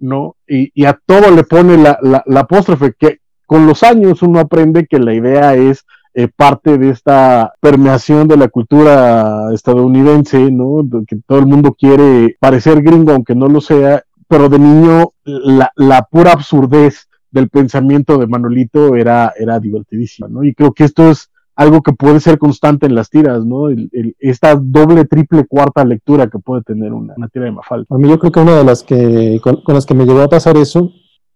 [0.03, 0.35] ¿No?
[0.47, 4.39] Y, y, a todo le pone la, la, la, apóstrofe, que con los años uno
[4.39, 10.85] aprende que la idea es eh, parte de esta permeación de la cultura estadounidense, ¿no?
[11.07, 15.71] Que todo el mundo quiere parecer gringo, aunque no lo sea, pero de niño la,
[15.75, 20.43] la pura absurdez del pensamiento de Manolito era, era divertidísima, ¿no?
[20.43, 23.69] Y creo que esto es algo que puede ser constante en las tiras, ¿no?
[23.69, 27.85] El, el, esta doble, triple, cuarta lectura que puede tener una, una, tira de Mafalda.
[27.89, 30.29] A mí yo creo que una de las que, con, las que me llegó a
[30.29, 30.91] pasar eso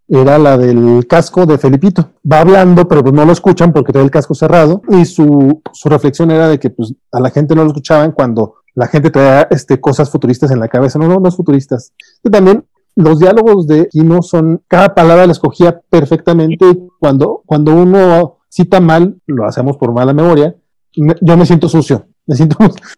[0.07, 2.11] era la del casco de Felipito.
[2.29, 5.89] Va hablando, pero pues no lo escuchan porque trae el casco cerrado y su, su
[5.89, 9.47] reflexión era de que pues a la gente no lo escuchaban cuando la gente traía
[9.51, 10.97] este, cosas futuristas en la cabeza.
[10.97, 11.93] No, no, no es futuristas.
[12.23, 12.63] Y también
[12.95, 16.65] los diálogos de Kino son, cada palabra la escogía perfectamente
[16.99, 20.55] cuando, cuando uno cita mal, lo hacemos por mala memoria,
[20.93, 22.57] yo me siento sucio, me siento,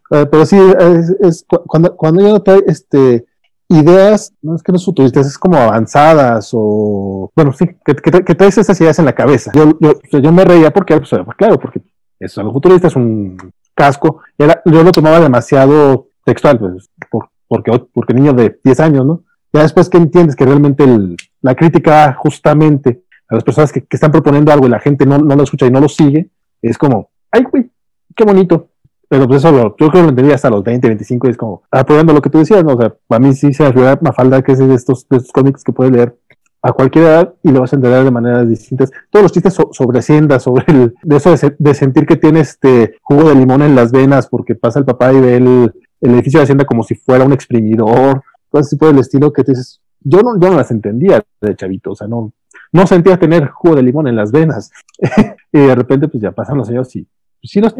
[0.10, 3.26] pero sí, es, es cuando, cuando yo trae este,
[3.68, 8.36] ideas, no es que no futuristas, es como avanzadas o, bueno, sí, que, que, que
[8.36, 9.52] traes esas ideas en la cabeza.
[9.53, 11.81] Yo, yo, yo me reía porque, pues, claro, porque
[12.19, 13.38] es algo futurista, es un
[13.76, 19.06] casco, era, yo lo tomaba demasiado textual, pues, por, porque, porque niño de 10 años,
[19.06, 19.23] ¿no?
[19.52, 23.95] Ya después que entiendes que realmente el, la crítica justamente a las personas que, que,
[23.95, 26.30] están proponiendo algo y la gente no, no lo escucha y no lo sigue,
[26.61, 27.72] es como, ay, güey,
[28.15, 28.69] qué bonito.
[29.07, 31.38] Pero pues eso lo, yo creo que lo entendí hasta los 20, 25 y es
[31.38, 32.73] como, apoyando lo que tú decías, ¿no?
[32.73, 35.64] O sea, para mí sí se me Mafalda que es de estos, de estos cómics
[35.64, 36.15] que puedes leer
[36.61, 38.91] a cualquier edad y lo vas a entender de maneras distintas.
[39.10, 42.41] Todos los chistes so, sobre Hacienda, sobre el, de eso de, de, sentir que tiene
[42.41, 46.14] este jugo de limón en las venas porque pasa el papá y ve el, el
[46.14, 49.53] edificio de Hacienda como si fuera un exprimidor, todo ese tipo del estilo que te
[49.53, 52.31] dices, yo no, yo no las entendía de chavito, o sea, no,
[52.72, 54.72] no sentía tener jugo de limón en las venas.
[55.52, 57.08] y de repente, pues ya pasan los años y
[57.41, 57.76] pues, sí los.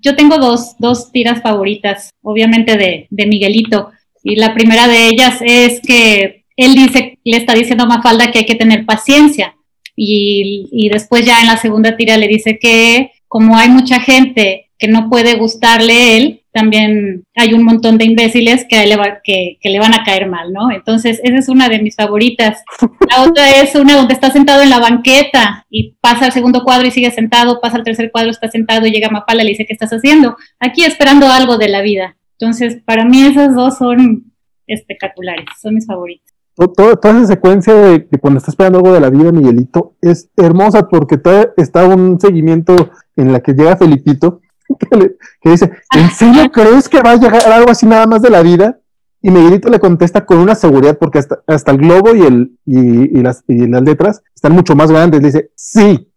[0.00, 3.90] Yo tengo dos, dos tiras favoritas, obviamente de, de Miguelito.
[4.22, 8.40] Y la primera de ellas es que él dice, le está diciendo a Mafalda que
[8.40, 9.54] hay que tener paciencia.
[9.96, 14.70] Y, y después ya en la segunda tira le dice que como hay mucha gente
[14.78, 19.58] que no puede gustarle él, también hay un montón de imbéciles que le, va, que,
[19.60, 20.70] que le, van a caer mal, ¿no?
[20.70, 22.62] Entonces, esa es una de mis favoritas.
[23.08, 26.88] La otra es una donde está sentado en la banqueta y pasa al segundo cuadro
[26.88, 29.66] y sigue sentado, pasa al tercer cuadro, está sentado y llega Mapala y le dice,
[29.66, 30.36] ¿qué estás haciendo?
[30.58, 32.16] Aquí esperando algo de la vida.
[32.38, 34.32] Entonces, para mí esas dos son
[34.66, 36.34] espectaculares, son mis favoritas.
[36.76, 40.30] Toda, toda esa secuencia de, de, cuando está esperando algo de la vida, Miguelito, es
[40.36, 41.18] hermosa porque
[41.56, 44.40] está un seguimiento en la que llega Felipito
[44.90, 48.22] que, le, que, dice, ¿en serio crees que va a llegar algo así nada más
[48.22, 48.80] de la vida?
[49.22, 53.18] Y Miguelito le contesta con una seguridad, porque hasta, hasta el globo y, el, y,
[53.18, 55.20] y, las, y las letras están mucho más grandes.
[55.20, 56.10] Le dice, sí.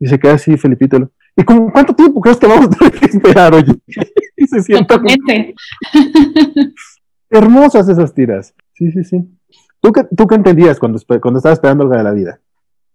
[0.00, 1.10] Y se queda así, Felipito.
[1.36, 3.72] ¿Y con cuánto tiempo crees que vamos a tener que esperar, oye?
[4.36, 5.00] y se sienta.
[7.30, 8.54] Hermosas esas tiras.
[8.74, 9.38] Sí, sí, sí.
[9.80, 12.40] ¿Tú qué, tú qué entendías cuando, cuando estabas esperando algo de la vida?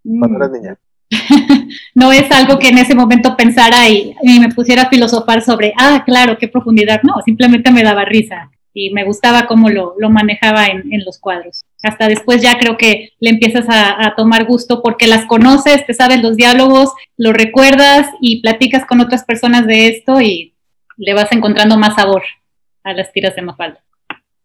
[0.03, 0.77] Cuando eras niña.
[1.95, 6.03] no es algo que en ese momento pensara y, me pusiera a filosofar sobre, ah,
[6.05, 7.01] claro, qué profundidad.
[7.03, 8.49] No, simplemente me daba risa.
[8.75, 11.63] y me gustaba cómo lo, manejaba en, los cuadros.
[11.83, 16.23] Hasta después ya creo que le empiezas a, tomar gusto porque las conoces, te sabes
[16.23, 20.55] los diálogos, lo recuerdas y platicas con otras personas de esto y
[20.97, 22.23] le vas encontrando más sabor
[22.83, 23.79] a las tiras de Mafalda.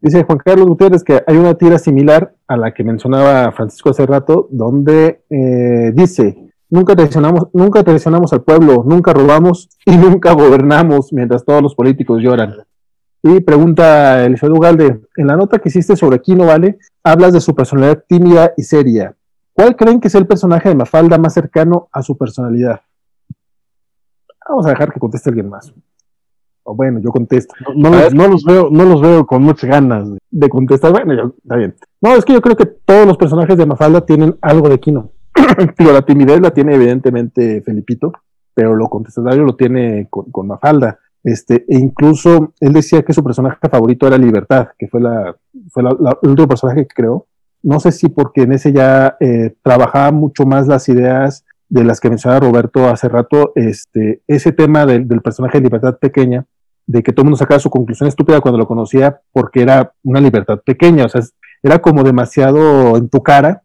[0.01, 4.07] Dice Juan Carlos Gutiérrez que hay una tira similar a la que mencionaba Francisco hace
[4.07, 11.13] rato, donde eh, dice, nunca traicionamos, nunca traicionamos al pueblo, nunca robamos y nunca gobernamos
[11.13, 12.55] mientras todos los políticos lloran.
[13.23, 17.55] Y pregunta el Ugalde, en la nota que hiciste sobre Kino Vale, hablas de su
[17.55, 19.15] personalidad tímida y seria.
[19.53, 22.81] ¿Cuál creen que es el personaje de Mafalda más cercano a su personalidad?
[24.49, 25.73] Vamos a dejar que conteste alguien más.
[26.63, 27.55] O bueno, yo contesto.
[27.75, 30.93] No, los veo, no los veo con muchas ganas de, contestar.
[30.93, 31.75] Bueno, está bien.
[32.01, 35.11] No, es que yo creo que todos los personajes de Mafalda tienen algo de Kino.
[35.79, 38.13] Digo, la timidez la tiene evidentemente Felipito,
[38.55, 40.99] pero lo contestatario lo tiene con Mafalda.
[41.25, 45.37] Este, e incluso él decía que su personaje favorito era Libertad, que fue, la,
[45.71, 47.27] fue el último personaje que creó.
[47.63, 52.01] No sé si porque en ese ya eh, trabajaba mucho más las ideas de las
[52.01, 56.47] que mencionaba Roberto hace rato, este, ese tema del, personaje de Libertad pequeña,
[56.87, 60.21] de que todo el mundo sacaba su conclusión estúpida cuando lo conocía porque era una
[60.21, 61.21] libertad pequeña, o sea,
[61.63, 63.63] era como demasiado en tu cara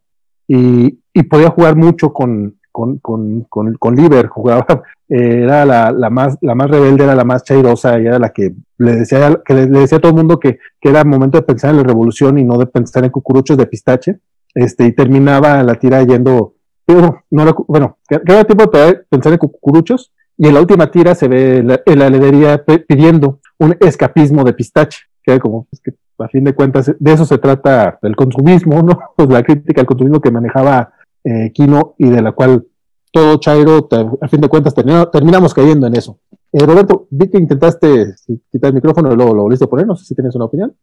[0.47, 6.37] y, y podía jugar mucho con, con, con, con, con jugaba, era la, la, más,
[6.41, 9.67] la más rebelde, era la más chairosa, y era la que le decía, que le,
[9.67, 12.43] decía a todo el mundo que, que, era momento de pensar en la revolución y
[12.43, 14.19] no de pensar en cucuruchos de pistache,
[14.55, 20.11] este, y terminaba la tira yendo, pero no bueno, queda tiempo de pensar en cucuruchos,
[20.35, 24.99] y en la última tira se ve en la heladería pidiendo un escapismo de pistache,
[25.21, 28.99] que como, es que a fin de cuentas, de eso se trata el consumismo, ¿no?
[29.15, 30.93] Pues la crítica al consumismo que manejaba
[31.23, 31.51] eh,
[31.97, 32.65] y de la cual
[33.11, 33.87] todo Chairo,
[34.21, 36.19] a fin de cuentas, terminamos cayendo en eso.
[36.51, 38.15] Eh, Roberto, vi que intentaste
[38.51, 40.75] quitar el micrófono y luego lo volviste a poner, no sé si tienes una opinión.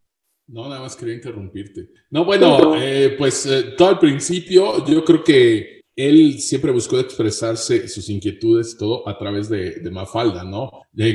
[0.46, 1.90] No, nada más quería interrumpirte.
[2.10, 8.08] No, bueno, eh, pues todo al principio yo creo que él siempre buscó expresarse sus
[8.08, 10.70] inquietudes, todo a través de, Mafalda, ¿no?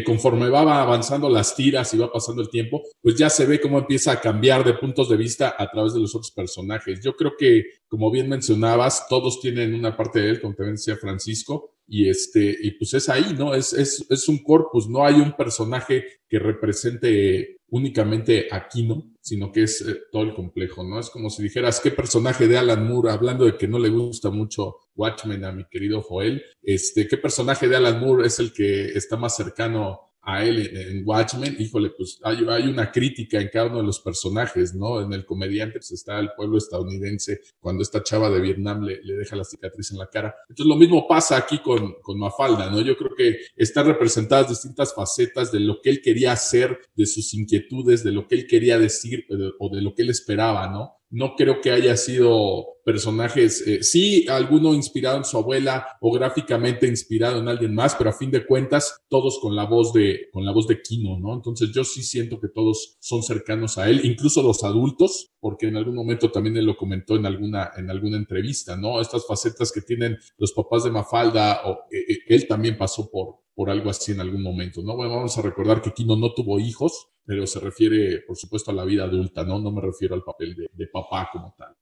[0.05, 3.79] conforme va avanzando las tiras y va pasando el tiempo, pues ya se ve cómo
[3.79, 7.01] empieza a cambiar de puntos de vista a través de los otros personajes.
[7.03, 10.97] Yo creo que, como bien mencionabas, todos tienen una parte de él, como también decía
[10.97, 13.53] Francisco, y este, y pues es ahí, ¿no?
[13.53, 19.51] Es, es, es un corpus, no hay un personaje que represente únicamente a Kino, sino
[19.51, 20.99] que es eh, todo el complejo, ¿no?
[20.99, 24.29] Es como si dijeras, ¿qué personaje de Alan Moore, hablando de que no le gusta
[24.29, 28.89] mucho Watchmen a mi querido Joel, este, ¿qué personaje de Alan Moore es el que
[28.89, 33.77] está más cercano a él en, Watchmen, híjole, pues hay, una crítica en cada uno
[33.77, 35.01] de los personajes, ¿no?
[35.01, 39.35] En el comediante pues está el pueblo estadounidense cuando esta chava de Vietnam le, deja
[39.35, 40.35] la cicatriz en la cara.
[40.49, 42.81] Entonces lo mismo pasa aquí con, con Mafalda, ¿no?
[42.81, 47.33] Yo creo que están representadas distintas facetas de lo que él quería hacer, de sus
[47.35, 49.27] inquietudes, de lo que él quería decir
[49.59, 50.95] o de lo que él esperaba, ¿no?
[51.15, 56.87] No creo que haya sido personajes, eh, sí, alguno inspirado en su abuela o gráficamente
[56.87, 60.43] inspirado en alguien más, pero a fin de cuentas, todos con la voz de, con
[60.43, 61.33] la voz de Kino, ¿no?
[61.33, 65.77] Entonces yo sí siento que todos son cercanos a él, incluso los adultos, porque en
[65.77, 68.99] algún momento también él lo comentó en alguna, en alguna entrevista, ¿no?
[68.99, 73.37] Estas facetas que tienen los papás de Mafalda, o eh, eh, él también pasó por,
[73.55, 74.97] por algo así en algún momento, ¿no?
[74.97, 78.73] Bueno, vamos a recordar que Kino no tuvo hijos, pero se refiere, por supuesto, a
[78.73, 79.59] la vida adulta, ¿no?
[79.59, 81.73] No me refiero al papel de, papá como tal.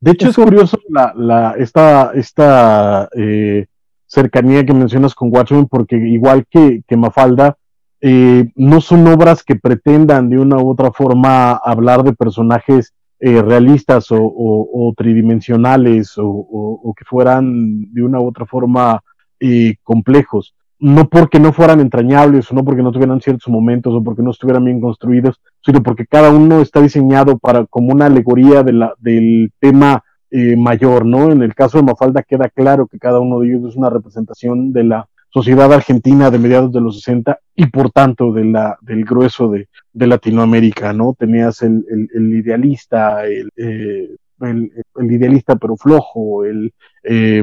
[0.00, 3.66] De hecho, es curioso la, la, esta, esta eh,
[4.06, 7.56] cercanía que mencionas con Watchmen, porque igual que, que Mafalda,
[8.00, 13.42] eh, no son obras que pretendan de una u otra forma hablar de personajes eh,
[13.42, 19.02] realistas o, tridimensionales o, que fueran de una u otra forma
[19.82, 24.22] complejos no porque no fueran entrañables o no porque no tuvieran ciertos momentos o porque
[24.22, 28.72] no estuvieran bien construidos, sino porque cada uno está diseñado para como una alegoría de
[28.72, 31.32] la, del tema eh, mayor, ¿no?
[31.32, 34.72] En el caso de Mafalda queda claro que cada uno de ellos es una representación
[34.72, 39.68] de la sociedad argentina de mediados de los 60 y por tanto del grueso de,
[39.94, 41.14] Latinoamérica, ¿no?
[41.18, 41.84] Tenías el,
[42.14, 46.72] el, idealista, el, eh, el, idealista pero flojo, el,
[47.02, 47.42] eh,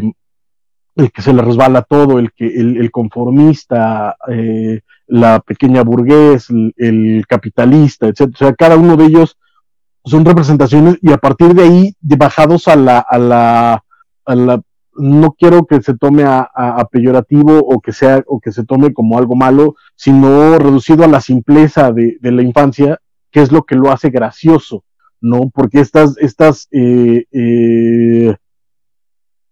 [0.95, 7.25] el que se le resbala todo, el que el, conformista, eh, la pequeña burgués, el,
[7.27, 8.21] capitalista, etc.
[8.33, 9.37] O sea, cada uno de ellos
[10.05, 13.83] son representaciones y a partir de ahí bajados a la, a la,
[14.25, 14.61] a la
[14.97, 18.93] no quiero que se tome a, a, peyorativo o que sea o que se tome
[18.93, 22.99] como algo malo, sino reducido a la simpleza de, de la infancia,
[23.31, 24.85] que es lo que lo hace gracioso,
[25.19, 25.49] ¿no?
[25.53, 28.35] Porque estas, estas eh, eh,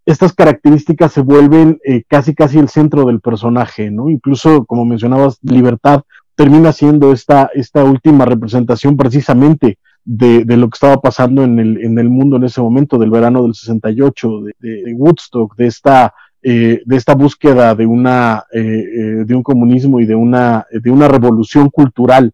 [0.06, 4.10] estas características se vuelven eh, casi casi el centro del personaje, ¿no?
[4.10, 6.02] Incluso, como mencionabas, libertad
[6.34, 11.98] termina siendo esta, esta última representación precisamente de, lo que estaba pasando en el, en
[11.98, 16.96] el mundo en ese momento, del verano del 68, de, Woodstock, de esta, eh, de
[16.96, 21.70] esta búsqueda de, una, eh, eh, de un comunismo y de una, de una revolución
[21.70, 22.32] cultural,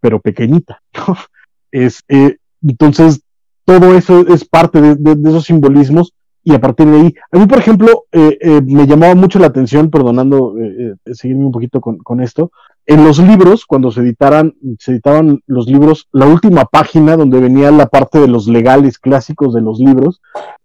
[0.00, 0.80] pero pequeñita.
[1.76, 2.04] Es,
[2.62, 3.22] entonces,
[3.64, 6.14] todo eso es parte de, esos simbolismos
[6.44, 10.54] y a partir de ahí, a mí, por ejemplo, me llamaba mucho la atención, perdonando
[11.12, 12.52] seguirme un poquito con, con esto,
[12.86, 17.70] en los libros, cuando se editaran, se editaban los libros, la última página donde venía
[17.70, 20.20] la parte de los legales clásicos de los libros,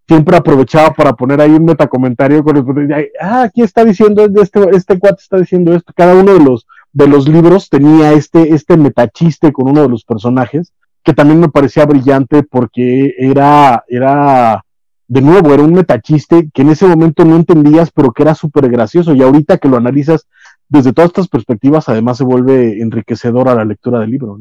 [0.06, 4.99] siempre aprovechaba para poner ahí un metacomentario con el ah, aquí está diciendo este, este
[4.99, 5.93] cuate está diciendo esto.
[5.95, 10.03] Cada uno de los de los libros tenía este, este metachiste con uno de los
[10.03, 10.73] personajes,
[11.03, 14.65] que también me parecía brillante porque era, era,
[15.10, 18.69] de nuevo, era un metachiste que en ese momento no entendías, pero que era súper
[18.69, 19.14] gracioso.
[19.15, 20.27] Y ahorita que lo analizas
[20.69, 24.40] desde todas estas perspectivas, además se vuelve enriquecedor a la lectura del libro.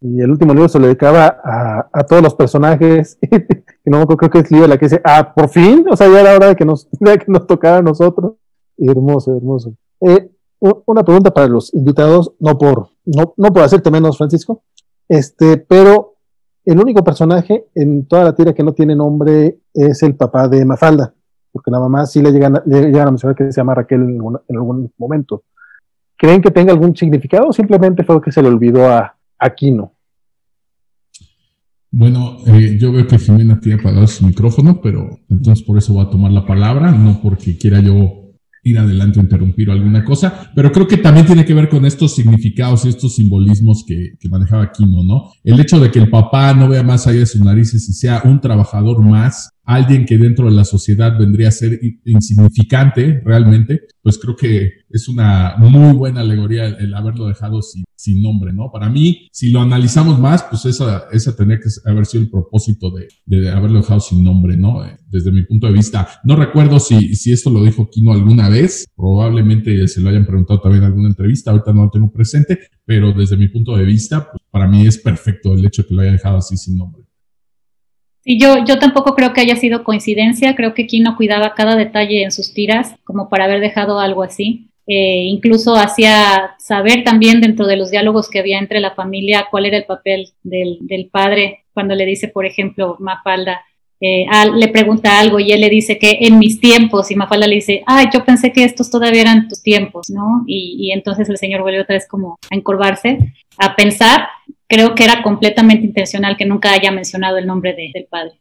[0.00, 1.40] Y el último libro se le dedicaba
[1.92, 3.18] a, todos los personajes.
[3.84, 6.20] y no creo que es libro la que dice, ah, por fin, o sea, ya
[6.20, 8.34] era hora de que nos, de que nos tocara a nosotros.
[8.78, 9.74] hermoso, hermoso.
[10.00, 10.30] Eh,
[10.60, 14.62] una pregunta para los invitados, no por, no, no por hacerte menos, Francisco,
[15.08, 16.07] este, pero
[16.70, 20.64] el único personaje en toda la tira que no tiene nombre es el papá de
[20.64, 21.14] Mafalda
[21.52, 25.44] porque la mamá sí le llegan, a mencionar que se llama Raquel en, algún momento.
[26.16, 29.94] ¿Creen que tenga algún significado o simplemente fue que se le olvidó a Aquino?
[31.90, 36.04] Bueno, eh, yo veo que Jimena tiene apagado su micrófono, pero entonces por eso va
[36.04, 38.27] a tomar la palabra, no porque quiera yo
[38.62, 42.14] ir adelante o interrumpir alguna cosa, pero creo que también tiene que ver con estos
[42.14, 45.32] significados y estos simbolismos que, que manejaba Aquino, ¿no?
[45.44, 48.22] El hecho de que el papá no vea más allá de sus narices y sea
[48.24, 54.16] un trabajador más, alguien que dentro de la sociedad vendría a ser insignificante realmente, pues
[54.16, 57.84] creo que es una muy buena alegoría el, haberlo dejado sin,
[58.22, 58.70] nombre, ¿no?
[58.72, 62.90] Para mí, si lo analizamos más, pues esa, esa tenía que haber sido el propósito
[63.26, 64.82] de, haberlo dejado sin nombre, ¿no?
[64.86, 66.08] Eh, desde mi punto de vista.
[66.24, 70.62] No recuerdo si, si esto lo dijo Kino alguna vez, probablemente se lo hayan preguntado
[70.62, 74.30] también en alguna entrevista, ahorita no lo tengo presente, pero desde mi punto de vista,
[74.30, 77.07] pues para mí es perfecto el hecho que lo haya dejado así sin nombre.
[78.30, 82.22] Y yo, yo tampoco creo que haya sido coincidencia, creo que Kino cuidaba cada detalle
[82.22, 84.68] en sus tiras como para haber dejado algo así.
[84.86, 89.64] Eh, incluso hacía saber también dentro de los diálogos que había entre la familia cuál
[89.64, 93.62] era el papel del, del padre cuando le dice, por ejemplo, Mafalda,
[93.98, 97.54] eh, le pregunta algo y él le dice que en mis tiempos, y Mafalda le
[97.54, 100.44] dice, ay, yo pensé que estos todavía eran tus tiempos, ¿no?
[100.46, 103.16] Y, y entonces el señor vuelve otra vez como a encorvarse,
[103.56, 104.28] a pensar,
[104.68, 108.38] creo que era completamente intencional que nunca haya mencionado el nombre del padre.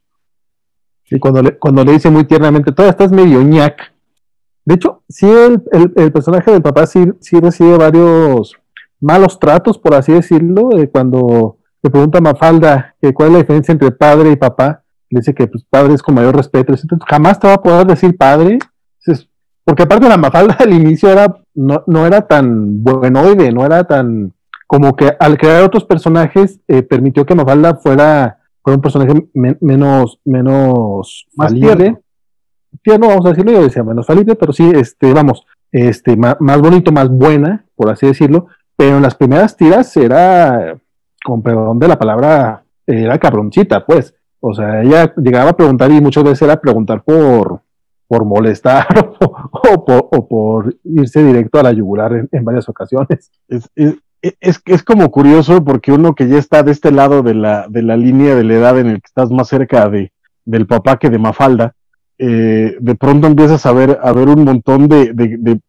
[1.10, 3.94] Y cuando le, cuando le dice muy tiernamente, todavía estás medio ñac.
[4.66, 5.64] De hecho, sí, el,
[5.96, 8.58] el, personaje del papá sí, sí, recibe varios
[9.00, 13.72] malos tratos, por así decirlo, cuando le pregunta a Mafalda que cuál es la diferencia
[13.72, 17.40] entre padre y papá, le dice que pues, padre es con mayor respeto, entonces, jamás
[17.40, 18.60] te va a poder decir padre,
[19.64, 24.34] porque aparte la Mafalda al inicio era, no, no era tan buenoide, no era tan
[24.68, 30.20] como que al crear otros personajes eh, permitió que Mafalda fuera, fuera un personaje menos,
[30.26, 32.02] menos más falible.
[32.84, 33.08] Tierno.
[33.08, 37.10] vamos a decirlo, yo decía menos falible, pero sí, este, vamos, este, más, bonito, más
[37.10, 40.78] buena, por así decirlo, pero en las primeras tiras era,
[41.24, 44.14] con perdón de la palabra, era cabroncita, pues.
[44.40, 47.62] O sea, ella llegaba a preguntar y muchas veces era preguntar por,
[48.08, 48.86] por molestar
[49.20, 53.32] o, por, o, por, irse directo a la yugular en, varias ocasiones.
[53.48, 53.70] Es,
[54.22, 57.82] es, es como curioso porque uno que ya está de este lado de la, de
[57.82, 60.12] la línea de la edad en el que estás más cerca de,
[60.46, 61.76] del papá que de Mafalda,
[62.18, 65.60] eh, de pronto empiezas a ver, a ver un montón de, de,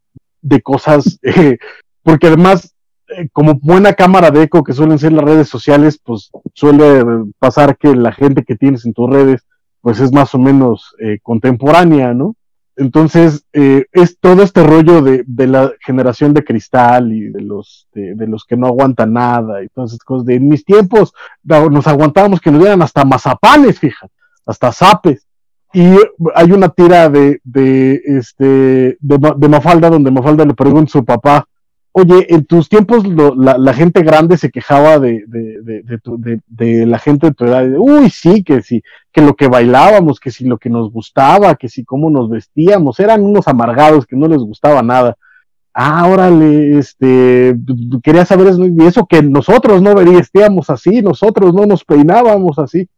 [0.41, 1.59] de, cosas, eh,
[2.03, 2.75] porque además,
[3.09, 7.05] eh, como buena cámara de eco que suelen ser las redes sociales, pues suele
[7.39, 9.47] pasar que la gente que tienes en tus redes,
[9.81, 12.35] pues es más o menos contemporánea, ¿no?
[12.79, 18.27] Entonces, eh, es todo este rollo de, la generación de cristal y de los, de,
[18.29, 20.27] los que no aguantan nada y todas esas cosas.
[20.27, 24.13] De en mis tiempos nos aguantábamos que nos dieran hasta mazapanes, fíjate,
[24.47, 25.27] hasta zapes.
[25.73, 25.97] Y
[26.37, 31.49] hay una tira de, de, este, de, Mafalda donde Mafalda le pregunta a su papá,
[31.99, 37.45] oye, en tus tiempos la, gente grande se quejaba de, de, la gente de tu
[37.45, 41.57] edad, uy, sí, que sí, que lo que bailábamos, que si lo que nos gustaba,
[41.57, 45.17] que si cómo nos vestíamos, eran unos amargados que no les gustaba nada.
[45.75, 47.55] Ah, órale, este,
[48.03, 52.89] quería saber eso, y eso que nosotros no vestíamos así, nosotros no nos peinábamos así.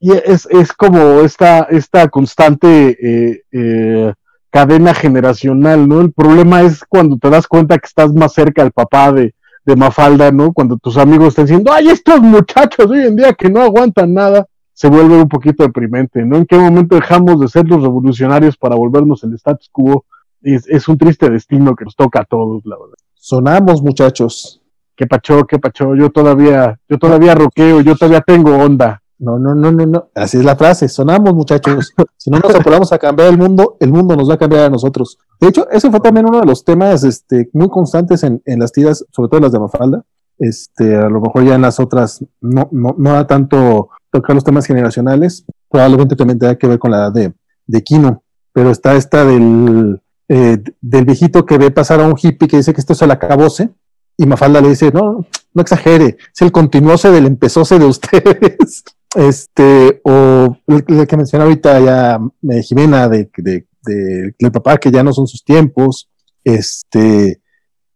[0.00, 4.12] Y es, es como esta, esta constante eh, eh,
[4.50, 6.00] cadena generacional, ¿no?
[6.00, 9.76] El problema es cuando te das cuenta que estás más cerca del papá de, de
[9.76, 10.52] Mafalda, ¿no?
[10.52, 14.46] Cuando tus amigos están diciendo, ay, estos muchachos hoy en día que no aguantan nada,
[14.72, 16.36] se vuelve un poquito deprimente, ¿no?
[16.36, 20.04] ¿En qué momento dejamos de ser los revolucionarios para volvernos el status quo?
[20.42, 22.96] Es, es un triste destino que nos toca a todos, la verdad.
[23.14, 24.60] Sonamos, muchachos.
[24.94, 29.02] Qué pacho, qué pacho, yo todavía, yo todavía roqueo, yo todavía tengo onda.
[29.18, 30.10] No, no, no, no, no.
[30.14, 30.88] Así es la frase.
[30.88, 31.92] Sonamos, muchachos.
[32.18, 34.68] Si no nos apuramos a cambiar el mundo, el mundo nos va a cambiar a
[34.68, 35.16] nosotros.
[35.40, 38.72] De hecho, ese fue también uno de los temas este, muy constantes en, en las
[38.72, 40.04] tiras, sobre todo las de Mafalda.
[40.36, 44.42] Este, a lo mejor ya en las otras no, no, no da tanto tocar los
[44.42, 45.44] temas generacionales.
[45.70, 47.32] Probablemente también tenga que ver con la edad de,
[47.66, 48.24] de Kino.
[48.52, 52.74] Pero está esta del, eh, del viejito que ve pasar a un hippie que dice
[52.74, 53.70] que esto es el acabose.
[54.16, 58.82] Y Mafalda le dice, no, no exagere, es el continuose del empezóse de ustedes.
[59.16, 62.20] Este, o el que menciona ahorita ya
[62.50, 66.10] eh, Jimena de, de, de, del papá, que ya no son sus tiempos.
[66.44, 67.40] Este,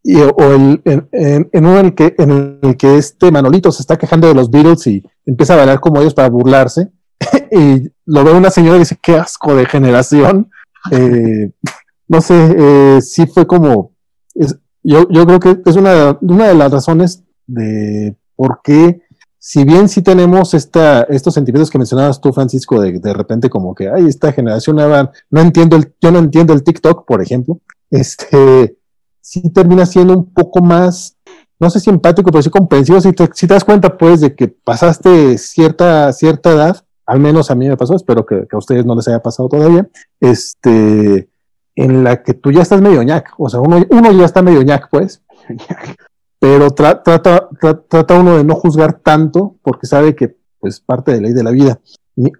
[0.03, 3.71] y, o el, en, en, en, uno en el, que, en el que este Manolito
[3.71, 6.89] se está quejando de los Beatles y empieza a bailar como ellos para burlarse.
[7.53, 10.51] y lo ve una señora y dice, qué asco de generación.
[10.91, 11.51] Eh,
[12.09, 13.93] no sé, eh, sí fue como,
[14.83, 19.03] yo, yo creo que es una, una de las razones de por qué
[19.43, 23.75] si bien sí tenemos esta, estos sentimientos que mencionabas tú, Francisco, de, de repente como
[23.75, 27.59] que, ay, esta generación nueva, no entiendo el, yo no entiendo el TikTok, por ejemplo,
[27.91, 28.77] este,
[29.23, 31.17] sí termina siendo un poco más,
[31.59, 34.35] no sé si empático, pero sí comprensivo, si te, si te das cuenta, pues, de
[34.35, 38.85] que pasaste cierta, cierta edad, al menos a mí me pasó, espero que, a ustedes
[38.85, 39.89] no les haya pasado todavía,
[40.21, 41.31] este,
[41.77, 44.61] en la que tú ya estás medio ñac, o sea, uno, uno ya está medio
[44.61, 45.23] ñac, pues,
[46.41, 51.13] pero tra trata, tra trata uno de no juzgar tanto porque sabe que pues parte
[51.13, 51.81] de ley de la vida.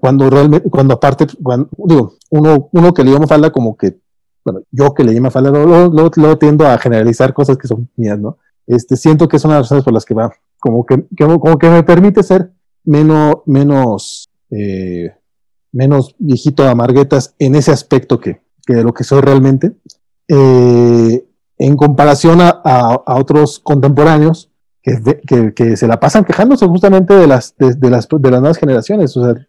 [0.01, 3.99] Cuando realmente, cuando aparte, cuando, digo, uno, uno que le llama falda como que,
[4.45, 8.19] bueno, yo que le llama falda, luego, luego, tiendo a generalizar cosas que son mías,
[8.19, 8.39] ¿no?
[8.67, 11.25] Este, siento que es una de las razones por las que va, como que, que
[11.25, 12.53] como que me permite ser
[12.85, 15.15] menos, menos, eh,
[15.73, 19.73] menos viejito amarguetas en ese aspecto que, que de lo que soy realmente.
[20.29, 21.25] Eh,
[21.61, 24.51] en comparación a, a, a otros contemporáneos
[24.83, 28.57] que, que, que, se la pasan quejándose justamente de las, de, las, de las nuevas
[28.57, 29.15] generaciones.
[29.19, 29.47] O sea,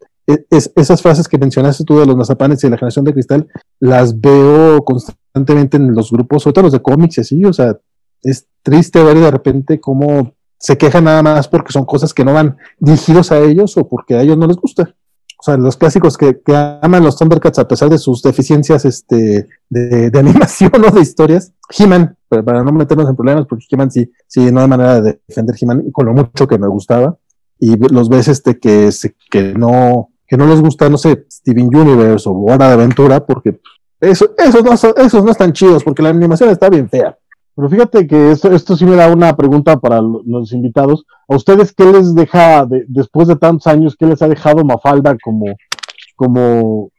[0.49, 3.47] es, esas frases que mencionaste tú de los mazapanes y de la generación de cristal,
[3.79, 7.45] las veo constantemente en los grupos, sobre todo los de cómics y así.
[7.45, 7.77] O sea,
[8.23, 12.33] es triste ver de repente cómo se quejan nada más porque son cosas que no
[12.33, 14.93] van dirigidos a ellos o porque a ellos no les gusta
[15.41, 16.53] o sea, los clásicos que, que,
[16.83, 21.51] aman los Thundercats a pesar de sus deficiencias este, de, animación o de historias.
[21.75, 25.55] He-Man, para no meternos en problemas, porque He-Man sí, sí, no hay manera de defender
[25.59, 27.17] He-Man, con lo mucho que me gustaba.
[27.59, 28.91] Y los ves este, que,
[29.31, 33.59] que, no, que no les gusta, no sé, Steven Universe o Hora de Aventura, porque
[33.99, 37.17] eso, esos, no, esos no están chidos, porque la animación está bien fea.
[37.55, 41.03] Pero fíjate que esto, esto sí me da una pregunta para los invitados.
[41.31, 45.17] ¿A ustedes qué les deja, de, después de tantos años, qué les ha dejado Mafalda
[45.23, 45.45] como,
[46.17, 46.91] como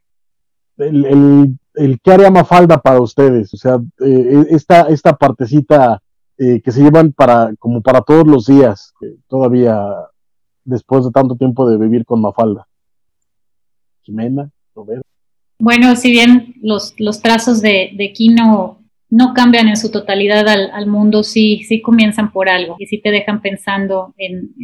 [0.78, 3.52] el, el, qué haría Mafalda para ustedes?
[3.52, 6.00] O sea, eh, esta, esta partecita
[6.38, 9.86] eh, que se llevan para, como para todos los días, eh, todavía
[10.64, 12.66] después de tanto tiempo de vivir con Mafalda.
[14.00, 15.06] Jimena, Roberto.
[15.58, 18.81] Bueno, si bien los, los trazos de, de Kino
[19.12, 23.10] no cambian en su totalidad al, mundo, sí, sí comienzan por algo y sí te
[23.10, 24.54] dejan pensando en,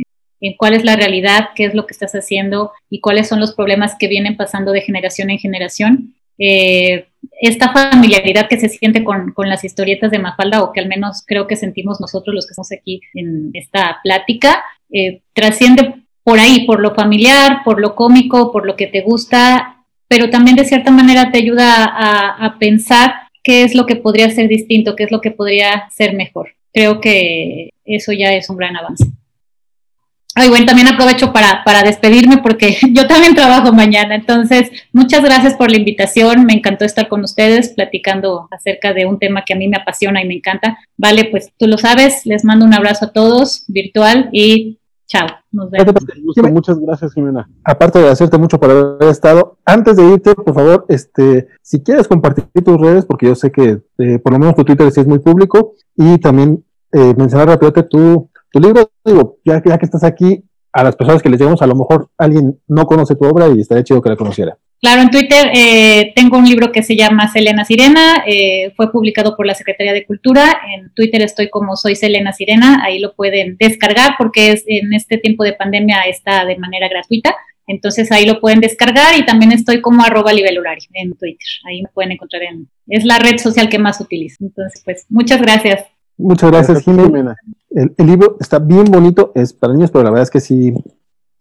[0.40, 3.54] en, cuál es la realidad, qué es lo que estás haciendo y cuáles son los
[3.54, 6.14] problemas que vienen pasando de generación en generación.
[6.38, 7.08] Eh,
[7.42, 11.22] esta familiaridad que se siente con, con, las historietas de Mafalda, o que al menos
[11.26, 16.64] creo que sentimos nosotros los que estamos aquí en esta plática, eh, trasciende por ahí,
[16.64, 20.90] por lo familiar, por lo cómico, por lo que te gusta, pero también de cierta
[20.90, 25.10] manera te ayuda a, a pensar qué es lo que podría ser distinto, qué es
[25.10, 26.50] lo que podría ser mejor.
[26.70, 29.06] Creo que eso ya es un gran avance.
[30.34, 34.16] Ay, bueno, también aprovecho para, para despedirme porque yo también trabajo mañana.
[34.16, 36.44] Entonces, muchas gracias por la invitación.
[36.44, 40.22] Me encantó estar con ustedes platicando acerca de un tema que a mí me apasiona
[40.22, 40.78] y me encanta.
[40.98, 42.26] Vale, pues tú lo sabes.
[42.26, 44.76] Les mando un abrazo a todos virtual y
[45.09, 45.94] Chao, nos vemos.
[46.22, 47.48] Gusto, muchas gracias, Jimena.
[47.64, 52.06] Aparte de agradecerte mucho por haber estado, antes de irte, por favor, este, si quieres
[52.06, 55.06] compartir tus redes, porque yo sé que eh, por lo menos tu Twitter sí es
[55.06, 56.62] muy público, y también
[56.93, 60.44] eh, mencionar rápidamente tu, tu libro, digo, ya, ya que estás aquí,
[60.74, 63.60] a las personas que les llegamos, a lo mejor alguien no conoce tu obra y
[63.60, 64.59] estaría chido que la conociera.
[64.80, 69.36] Claro, en Twitter eh, tengo un libro que se llama Selena Sirena, eh, fue publicado
[69.36, 73.56] por la Secretaría de Cultura, en Twitter estoy como soy Selena Sirena, ahí lo pueden
[73.59, 77.34] descargar porque es, en este tiempo de pandemia está de manera gratuita,
[77.66, 81.88] entonces ahí lo pueden descargar y también estoy como arroba nivelurari en Twitter, ahí me
[81.92, 84.36] pueden encontrar en, es la red social que más utilizo.
[84.40, 85.86] Entonces, pues muchas gracias.
[86.16, 87.36] Muchas gracias, Jimena.
[87.70, 90.72] El, libro está bien bonito, es para niños, pero la verdad es que sí,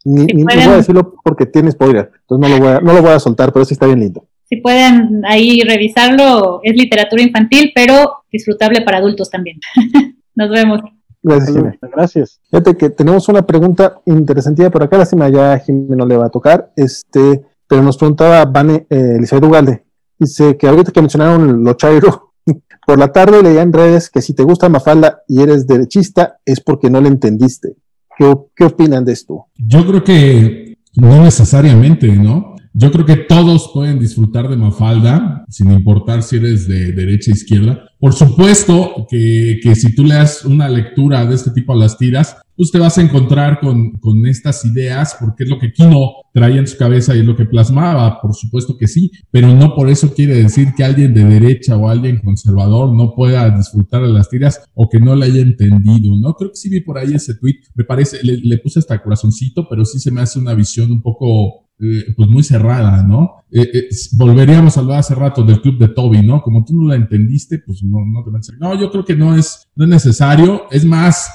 [0.08, 3.02] ni, ni, voy a decirlo porque tiene spoiler, entonces no lo, voy a, no lo
[3.02, 4.26] voy a soltar, pero sí está bien lindo.
[4.46, 9.60] Si pueden ahí revisarlo, es literatura infantil, pero disfrutable para adultos también.
[10.36, 10.80] Nos vemos.
[11.22, 12.42] Gracias, Gracias.
[12.50, 16.30] Fíjate que tenemos una pregunta interesante por acá, lástima ya Jimmy no le va a
[16.30, 19.86] tocar, este, pero nos preguntaba Vane eh, Elizabeth Ugalde,
[20.18, 22.34] dice que ahorita que mencionaron lo chairo,
[22.88, 26.62] por la tarde leía en redes que si te gusta Mafalda y eres derechista es
[26.62, 27.76] porque no le entendiste.
[28.18, 29.46] ¿Qué, qué opinan de esto?
[29.58, 32.56] Yo creo que no necesariamente, ¿no?
[32.74, 37.34] Yo creo que todos pueden disfrutar de Mafalda, sin importar si eres de derecha o
[37.34, 37.90] izquierda.
[38.00, 42.38] Por supuesto que, que, si tú leas una lectura de este tipo a las tiras,
[42.58, 46.60] pues te vas a encontrar con, con estas ideas, porque es lo que Kino traía
[46.60, 49.90] en su cabeza y es lo que plasmaba, por supuesto que sí, pero no por
[49.90, 54.30] eso quiere decir que alguien de derecha o alguien conservador no pueda disfrutar de las
[54.30, 56.34] tiras o que no le haya entendido, ¿no?
[56.34, 59.86] Creo que sí vi por ahí ese tweet, me parece, le, puse hasta corazoncito, pero
[59.86, 63.44] sí se me hace una visión un poco eh, pues muy cerrada, ¿no?
[63.52, 66.42] Eh, eh, volveríamos a hablar hace rato del club de Toby, ¿no?
[66.42, 68.54] Como tú no la entendiste, pues no, no te pensé.
[68.60, 70.64] No, yo creo que no es, no es necesario.
[70.72, 71.30] Es más,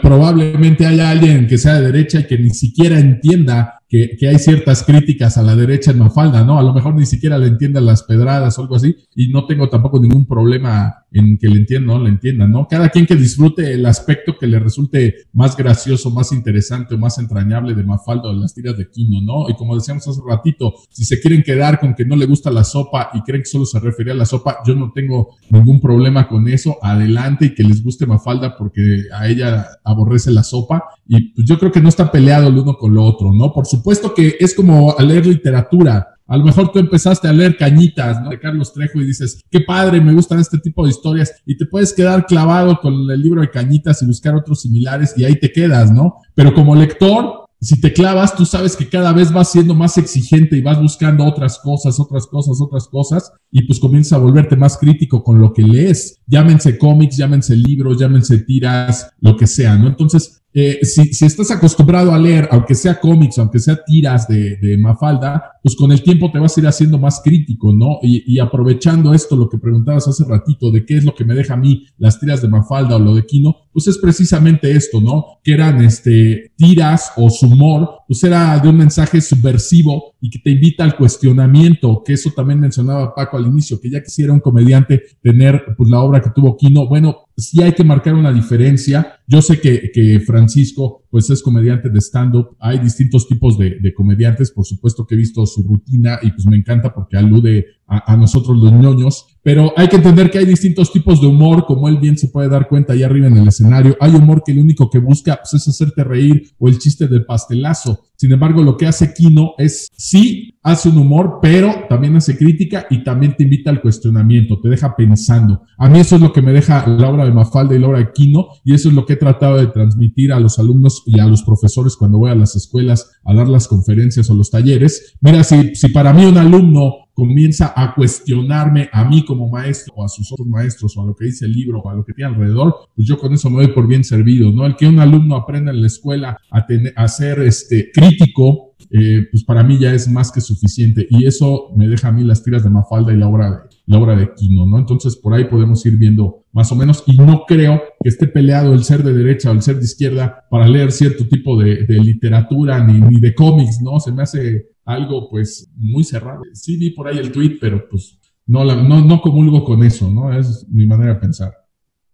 [0.00, 4.38] probablemente haya alguien que sea de derecha y que ni siquiera entienda que, que, hay
[4.38, 6.58] ciertas críticas a la derecha en Mafalda, ¿no?
[6.58, 9.68] A lo mejor ni siquiera le entiendan las pedradas o algo así, y no tengo
[9.68, 12.66] tampoco ningún problema en que le entienda o no le entiendan, ¿no?
[12.68, 17.18] Cada quien que disfrute el aspecto que le resulte más gracioso, más interesante o más
[17.18, 19.48] entrañable de Mafalda o de las tiras de Quino, ¿no?
[19.48, 22.64] Y como decíamos hace ratito, si se quieren quedar con que no le gusta la
[22.64, 26.28] sopa y creen que solo se refería a la sopa, yo no tengo ningún problema
[26.28, 31.32] con eso, adelante y que les guste Mafalda porque a ella aborrece la sopa, y
[31.32, 33.52] pues yo creo que no está peleado el uno con lo otro, ¿no?
[33.52, 36.17] Por supuesto que es como leer literatura.
[36.28, 38.28] A lo mejor tú empezaste a leer Cañitas, ¿no?
[38.28, 41.32] De Carlos Trejo y dices, qué padre, me gustan este tipo de historias.
[41.46, 45.24] Y te puedes quedar clavado con el libro de Cañitas y buscar otros similares y
[45.24, 46.16] ahí te quedas, ¿no?
[46.34, 50.56] Pero como lector, si te clavas, tú sabes que cada vez vas siendo más exigente
[50.56, 54.76] y vas buscando otras cosas, otras cosas, otras cosas, y pues comienzas a volverte más
[54.76, 56.20] crítico con lo que lees.
[56.26, 59.88] Llámense cómics, llámense libros, llámense tiras, lo que sea, ¿no?
[59.88, 65.52] Entonces, eh, si, estás acostumbrado a leer, aunque sea cómics, aunque sea tiras de, Mafalda,
[65.62, 67.98] pues con el tiempo te vas a ir haciendo más crítico, ¿no?
[68.02, 71.34] Y, y, aprovechando esto, lo que preguntabas hace ratito, de qué es lo que me
[71.34, 75.00] deja a mí las tiras de Mafalda o lo de Kino, pues es precisamente esto,
[75.00, 75.38] ¿no?
[75.44, 80.38] Que eran este, tiras o su humor, pues era de un mensaje subversivo y que
[80.38, 84.40] te invita al cuestionamiento, que eso también mencionaba Paco al inicio, que ya quisiera un
[84.40, 89.20] comediante tener pues la obra que tuvo Kino, bueno, sí hay que marcar una diferencia.
[89.26, 92.56] Yo sé que, que Francisco, pues es comediante de stand-up.
[92.58, 94.50] Hay distintos tipos de, de, comediantes.
[94.50, 98.16] Por supuesto que he visto su rutina y pues me encanta porque alude a, a,
[98.16, 99.38] nosotros los ñoños.
[99.42, 102.48] Pero hay que entender que hay distintos tipos de humor, como él bien se puede
[102.48, 103.96] dar cuenta ahí arriba en el escenario.
[104.00, 107.24] Hay humor que lo único que busca pues, es hacerte reír o el chiste del
[107.24, 108.04] pastelazo.
[108.16, 112.86] Sin embargo, lo que hace Kino es, sí, hace un humor, pero también hace crítica
[112.90, 115.62] y también te invita al cuestionamiento, te deja pensando.
[115.76, 117.98] A mí eso es lo que me deja la obra de Mafalda y la obra
[117.98, 121.18] de Kino y eso es lo que he tratado de transmitir a los alumnos y
[121.20, 125.16] a los profesores cuando voy a las escuelas a dar las conferencias o los talleres.
[125.20, 130.04] Mira, si, si para mí un alumno comienza a cuestionarme a mí como maestro o
[130.04, 132.12] a sus otros maestros o a lo que dice el libro o a lo que
[132.12, 134.64] tiene alrededor, pues yo con eso me doy por bien servido, ¿no?
[134.64, 139.26] El que un alumno aprenda en la escuela a, tener, a ser este, crítico, eh,
[139.30, 142.42] pues para mí ya es más que suficiente y eso me deja a mí las
[142.42, 143.56] tiras de Mafalda y la obra de,
[143.86, 144.78] la obra de Quino, ¿no?
[144.78, 148.72] Entonces por ahí podemos ir viendo más o menos y no creo que esté peleado
[148.72, 152.82] el ser de derecha o el ser de izquierda para leer cierto tipo de, literatura
[152.84, 154.00] ni, ni de cómics, ¿no?
[154.00, 156.42] Se me hace algo pues muy cerrado.
[156.54, 160.32] Sí vi por ahí el tweet, pero pues no, no, no comulgo con eso, ¿no?
[160.32, 161.52] Es mi manera de pensar.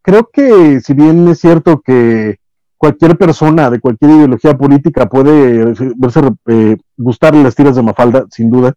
[0.02, 2.38] Creo que si bien es cierto que
[2.84, 8.50] cualquier persona de cualquier ideología política puede verse, eh, gustarle las tiras de Mafalda, sin
[8.50, 8.74] duda.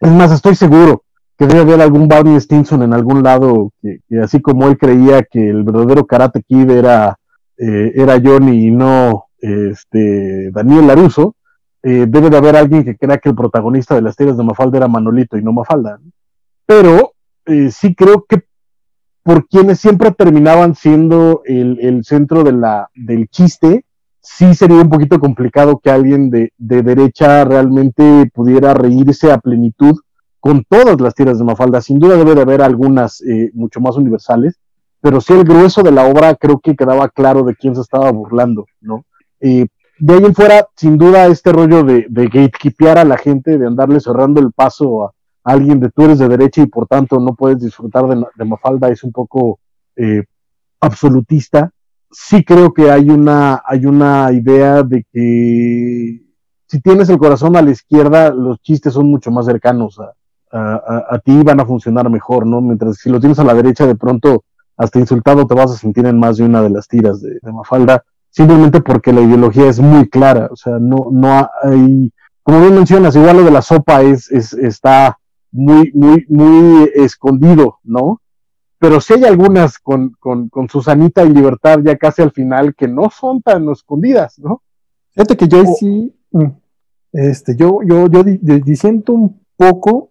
[0.00, 1.04] Es más, estoy seguro
[1.36, 5.50] que debe haber algún Barney Stinson en algún lado que, así como él creía que
[5.50, 7.18] el verdadero Karate Kid era,
[7.58, 11.36] eh, era Johnny y no este, Daniel Laruso,
[11.82, 14.78] eh, debe de haber alguien que crea que el protagonista de las tiras de Mafalda
[14.78, 16.00] era Manolito y no Mafalda.
[16.64, 17.12] Pero
[17.44, 18.44] eh, sí creo que
[19.24, 23.86] por quienes siempre terminaban siendo el, centro de la, del chiste,
[24.20, 29.98] sí sería un poquito complicado que alguien de, de derecha realmente pudiera reírse a plenitud
[30.40, 31.80] con todas las tiras de Mafalda.
[31.80, 34.60] Sin duda debe de haber algunas eh, mucho más universales,
[35.00, 38.12] pero sí el grueso de la obra creo que quedaba claro de quién se estaba
[38.12, 39.06] burlando, ¿no?
[39.40, 39.66] Eh,
[39.98, 43.66] de ahí en fuera, sin duda, este rollo de, de gatekeepear a la gente, de
[43.66, 45.12] andarle cerrando el paso a,
[45.44, 48.88] alguien de tú eres de derecha y por tanto no puedes disfrutar de, de Mafalda,
[48.88, 49.60] es un poco
[49.96, 50.24] eh,
[50.80, 51.70] absolutista.
[52.10, 56.22] sí creo que hay una, hay una idea de que
[56.66, 60.14] si tienes el corazón a la izquierda, los chistes son mucho más cercanos a,
[60.54, 62.60] a, ti van a funcionar mejor, ¿no?
[62.60, 64.44] Mientras si lo tienes a la derecha, de pronto
[64.76, 68.04] hasta insultado te vas a sentir en más de una de las tiras de, Mafalda,
[68.30, 72.12] simplemente porque la ideología es muy clara, o sea, no, no hay,
[72.42, 75.18] como bien mencionas, igual lo de la sopa es, es está
[75.54, 78.20] muy, muy, muy escondido, ¿no?
[78.78, 82.88] Pero sí hay algunas con, con, con Susanita y Libertad ya casi al final que
[82.88, 84.62] no son tan escondidas, ¿no?
[85.12, 86.46] Fíjate que yo sí, mm,
[87.12, 90.10] este, yo, yo, yo disiento un poco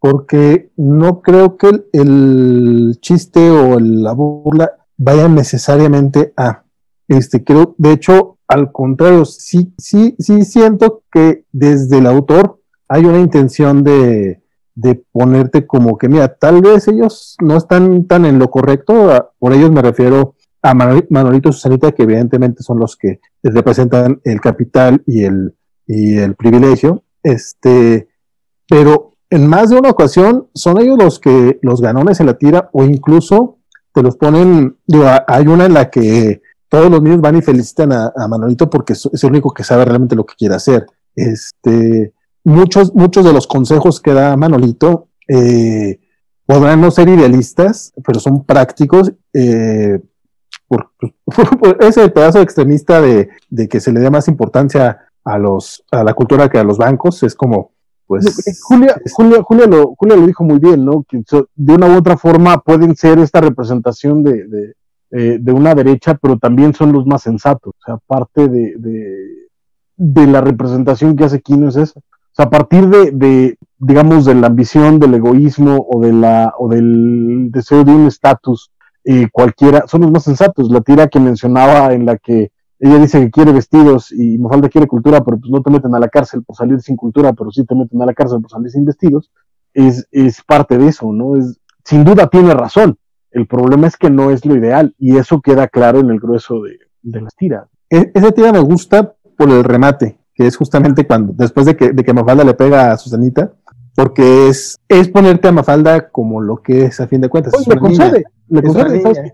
[0.00, 6.64] porque no creo que el, chiste o la burla vaya necesariamente a,
[7.06, 13.04] este, creo, de hecho, al contrario, sí, sí, sí siento que desde el autor hay
[13.04, 14.42] una intención de,
[14.76, 19.52] de ponerte como que, mira, tal vez ellos no están tan en lo correcto, por
[19.54, 25.02] ellos me refiero a Manolito y Susanita, que evidentemente son los que representan el capital
[25.06, 25.54] y el,
[25.86, 28.08] y el privilegio, este,
[28.68, 32.68] pero en más de una ocasión son ellos los que los ganones en la tira
[32.72, 33.58] o incluso
[33.92, 37.92] te los ponen, digo, hay una en la que todos los niños van y felicitan
[37.92, 40.86] a, Manolito porque es, el único que sabe realmente lo que quiere hacer.
[41.14, 42.12] Este,
[42.46, 46.00] muchos, muchos de los consejos que da Manolito eh,
[46.46, 49.12] podrán no ser idealistas, pero son prácticos.
[49.34, 50.00] Eh,
[50.68, 50.90] por,
[51.80, 56.14] ese pedazo extremista de, de, que se le dé más importancia a los a la
[56.14, 57.72] cultura que a los bancos es como
[58.06, 61.04] pues Julia, Julia, Julia, lo, Julia lo dijo muy bien, ¿no?
[61.08, 61.22] Que
[61.56, 64.74] de una u otra forma pueden ser esta representación de, de,
[65.10, 67.74] eh, de, una derecha, pero también son los más sensatos.
[67.76, 68.74] O sea, parte de,
[69.96, 72.00] de, la representación que hace Kino es esa.
[72.36, 77.50] Sea, a partir de, digamos, de la ambición, del egoísmo o, de la, o del
[77.50, 78.70] deseo de un estatus
[79.04, 80.70] eh, cualquiera, son los más sensatos.
[80.70, 84.86] La tira que mencionaba en la que ella dice que quiere vestidos y Mafalda quiere
[84.86, 87.64] cultura, pero pues no te meten a la cárcel por salir sin cultura, pero sí
[87.64, 89.30] te meten a la cárcel por salir sin vestidos,
[89.72, 91.36] es, es parte de eso, ¿no?
[91.36, 92.98] Es, sin duda tiene razón.
[93.30, 96.60] El problema es que no es lo ideal y eso queda claro en el grueso
[96.60, 97.66] de, de las tiras.
[97.88, 101.92] E, esa tira me gusta por el remate, que es justamente cuando, después de que,
[101.92, 103.52] de que Mafalda le pega a Susanita,
[103.94, 107.54] porque es, es ponerte a Mafalda como lo que es a fin de cuentas.
[107.66, 109.32] le concede, le concede, ¿sabes?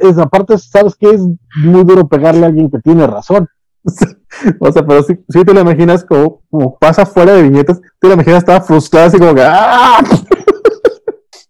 [0.00, 1.20] es, aparte, sabes que es
[1.62, 3.46] muy duro pegarle a alguien que tiene razón.
[4.60, 8.08] o sea, pero si, si te lo imaginas como, como, pasa fuera de viñetas, te
[8.08, 10.02] lo imaginas estaba frustrada así como que ¡ah!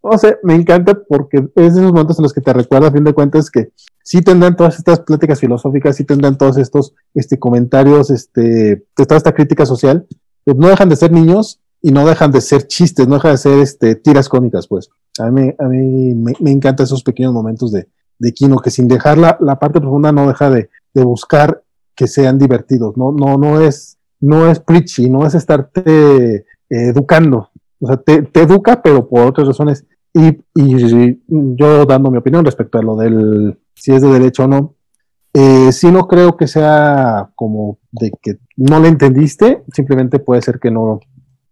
[0.04, 2.92] O sea, me encanta porque es de esos momentos en los que te recuerda a
[2.92, 3.70] fin de cuentas que
[4.02, 9.32] sí tendrán todas estas pláticas filosóficas, sí tendrán todos estos este, comentarios, este, toda esta
[9.32, 10.06] crítica social,
[10.44, 13.38] pero no dejan de ser niños y no dejan de ser chistes, no dejan de
[13.38, 14.90] ser este, tiras cómicas, pues.
[15.18, 17.88] A mí, a mí me, me encantan esos pequeños momentos de,
[18.18, 21.62] de Kino, que sin dejar la, la parte profunda no deja de, de, buscar
[21.94, 27.50] que sean divertidos, no, no, no es, no es preachy, no es estarte eh, educando,
[27.80, 29.84] o sea, te, te, educa, pero por otras razones.
[30.14, 34.74] Y, yo dando mi opinión respecto a lo del si es de derecho o no,
[35.32, 40.60] eh, si no creo que sea como de que no le entendiste, simplemente puede ser
[40.60, 41.00] que no,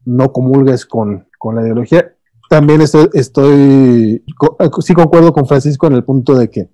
[0.05, 2.15] no comulgues con, la ideología.
[2.51, 4.23] También estoy, estoy,
[4.81, 6.69] sí concuerdo con Francisco en el punto de que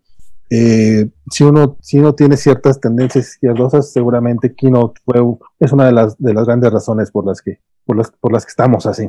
[0.51, 5.21] eh, si uno si uno tiene ciertas tendencias izquierdosas, seguramente Kino fue,
[5.61, 8.45] es una de las, de las grandes razones por las que por las, por las
[8.45, 9.09] que estamos así.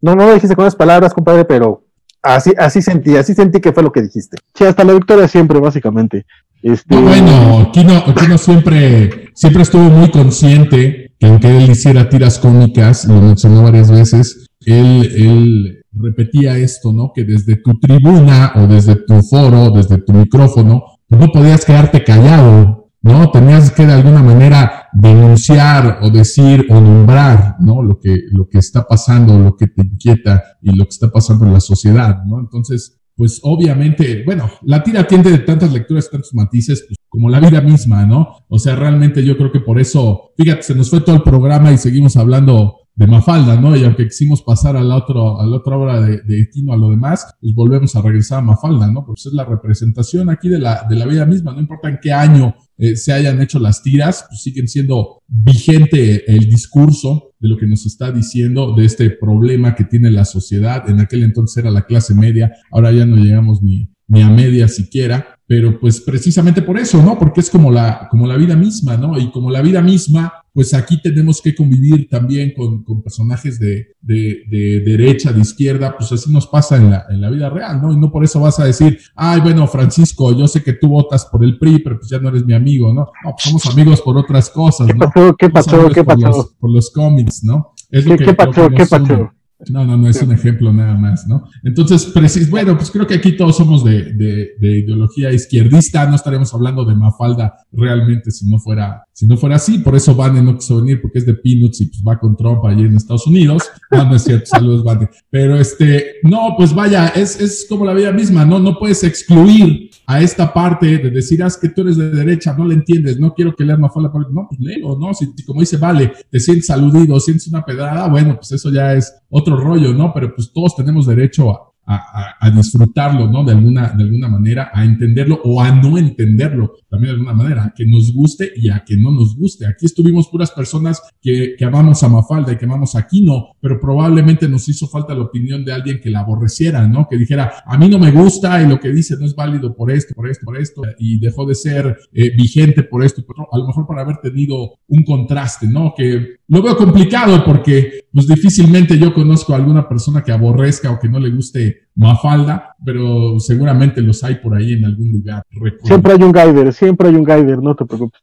[0.00, 1.84] No, no lo dijiste con las palabras, compadre, pero
[2.22, 4.38] así, así sentí, así sentí que fue lo que dijiste.
[4.54, 6.26] Sí, hasta la victoria siempre, básicamente.
[6.62, 6.96] Este...
[6.96, 13.20] bueno, Kino, Kino siempre, siempre estuvo muy consciente que aunque él hiciera tiras cómicas, lo
[13.20, 17.12] mencionó varias veces, él, él repetía esto, ¿no?
[17.14, 22.77] Que desde tu tribuna o desde tu foro, desde tu micrófono, no podías quedarte callado,
[23.02, 23.30] ¿no?
[23.30, 27.82] Tenías que de alguna manera denunciar o decir o nombrar, ¿no?
[27.82, 31.46] Lo que, lo que está pasando, lo que te inquieta y lo que está pasando
[31.46, 32.40] en la sociedad, ¿no?
[32.40, 37.40] Entonces, pues obviamente, bueno, la tira tiende de tantas lecturas, tantos matices, pues como la
[37.40, 38.44] vida misma, ¿no?
[38.48, 41.72] O sea, realmente yo creo que por eso, fíjate, se nos fue todo el programa
[41.72, 43.76] y seguimos hablando de Mafalda, ¿no?
[43.76, 46.90] Y aunque quisimos pasar a la, otro, a la otra obra de, de a lo
[46.90, 49.06] demás, pues volvemos a regresar a Mafalda, ¿no?
[49.06, 52.12] Porque es la representación aquí de la, de la vida misma, no importa en qué
[52.12, 57.56] año eh, se hayan hecho las tiras, pues siguen siendo vigente el discurso de lo
[57.56, 60.90] que nos está diciendo de este problema que tiene la sociedad.
[60.90, 64.66] En aquel entonces era la clase media, ahora ya no llegamos ni, ni a media
[64.66, 67.18] siquiera, pero pues precisamente por eso, ¿no?
[67.18, 69.18] Porque es como la, como la vida misma, ¿no?
[69.18, 73.94] Y como la vida misma, pues aquí tenemos que convivir también con, con personajes de,
[74.00, 77.80] de, de, derecha, de izquierda, pues así nos pasa en la, en la vida real,
[77.80, 77.92] ¿no?
[77.92, 81.26] Y no por eso vas a decir, ay, bueno, Francisco, yo sé que tú votas
[81.26, 83.02] por el PRI, pero pues ya no eres mi amigo, ¿no?
[83.24, 85.12] No, pues somos amigos por otras cosas, ¿no?
[85.38, 85.88] ¿Qué pasó?
[85.90, 86.22] ¿Qué pasó?
[86.22, 87.74] Por los, por los cómics, ¿no?
[87.88, 88.68] Es ¿Qué, ¿Qué pasó?
[88.68, 89.30] ¿Qué pasó?
[89.70, 91.48] No, no, no es un ejemplo nada más, ¿no?
[91.64, 92.12] Entonces,
[92.48, 96.84] bueno, pues creo que aquí todos somos de, de, de, ideología izquierdista, no estaríamos hablando
[96.84, 100.76] de Mafalda realmente si no fuera, si no fuera así, por eso Vane no quiso
[100.76, 103.64] venir porque es de Peanuts y pues va con Trump allí en Estados Unidos.
[103.90, 105.08] No, no es cierto, saludos Vane.
[105.28, 108.60] Pero este, no, pues vaya, es, es como la vida misma, ¿no?
[108.60, 112.54] No puedes excluir a esta parte de decir, ah, es que tú eres de derecha,
[112.56, 115.12] no le entiendes, no quiero que leas Mafalda, no, pues léelo, ¿no?
[115.12, 119.12] Si, como dice, vale, te sientes aludido, sientes una pedrada, bueno, pues eso ya es
[119.30, 120.12] otro rollo, ¿no?
[120.12, 123.44] Pero pues todos tenemos derecho a, a, disfrutarlo, ¿no?
[123.44, 127.64] De alguna, de alguna manera, a entenderlo o a no entenderlo, también de alguna manera,
[127.64, 129.66] a que nos guste y a que no nos guste.
[129.66, 133.80] Aquí estuvimos puras personas que, que amamos a Mafalda y que amamos a Kino, pero
[133.80, 137.08] probablemente nos hizo falta la opinión de alguien que la aborreciera, ¿no?
[137.08, 139.90] Que dijera, a mí no me gusta y lo que dice no es válido por
[139.90, 143.58] esto, por esto, por esto, y dejó de ser eh, vigente por esto, pero a
[143.58, 145.94] lo mejor por haber tenido un contraste, ¿no?
[145.96, 150.98] Que lo veo complicado porque pues difícilmente yo conozco a alguna persona que aborrezca o
[150.98, 155.44] que no le guste Mafalda, pero seguramente los hay por ahí en algún lugar.
[155.84, 158.20] Siempre hay un guider, siempre hay un guider, no te preocupes.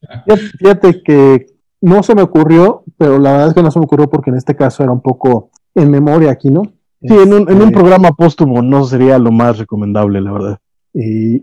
[0.59, 1.45] Fíjate que
[1.79, 4.35] no se me ocurrió, pero la verdad es que no se me ocurrió porque en
[4.35, 6.63] este caso era un poco en memoria aquí, ¿no?
[7.01, 10.59] Sí, en un, en un este, programa póstumo no sería lo más recomendable, la verdad.
[10.93, 11.39] Y,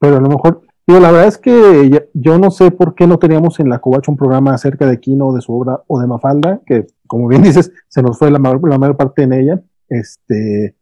[0.00, 3.18] pero a lo mejor Digo, la verdad es que yo no sé por qué no
[3.18, 6.62] teníamos en la Covacha un programa acerca de Kino, de su obra o de Mafalda,
[6.64, 9.60] que como bien dices, se nos fue la mayor, parte en ella.
[9.90, 10.76] Este,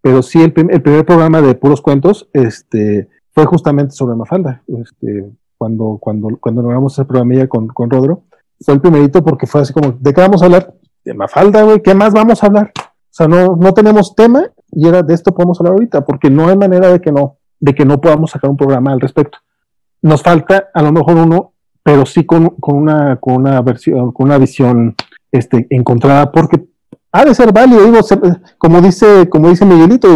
[0.00, 4.62] pero sí, el, primer programa de puros cuentos este, fue justamente sobre Mafalda.
[4.68, 8.26] Este, cuando, cuando, cuando logramos ese programa con, con Rodro,
[8.60, 10.72] fue el primerito porque fue así como, ¿de qué vamos a hablar?
[11.04, 12.72] De Mafalda, güey, ¿qué más vamos a hablar?
[12.76, 16.46] O sea, no, no tenemos tema y era de esto podemos hablar ahorita, porque no
[16.46, 19.38] hay manera de que no, de que no podamos sacar un programa al respecto
[20.02, 21.52] nos falta a lo mejor uno,
[21.82, 24.94] pero sí con, con, una, con una versión, con una visión
[25.32, 26.64] este, encontrada, porque
[27.12, 27.98] ha de ser válido, digo,
[28.58, 30.08] como dice, como dice Miguelito,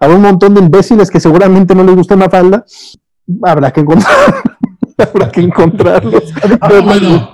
[0.00, 2.64] habrá un montón de imbéciles que seguramente no les gusta una falda,
[3.42, 4.14] habrá que encontrar.
[4.98, 6.22] habrá que encontrarlos.
[6.60, 7.30] Ah, bueno,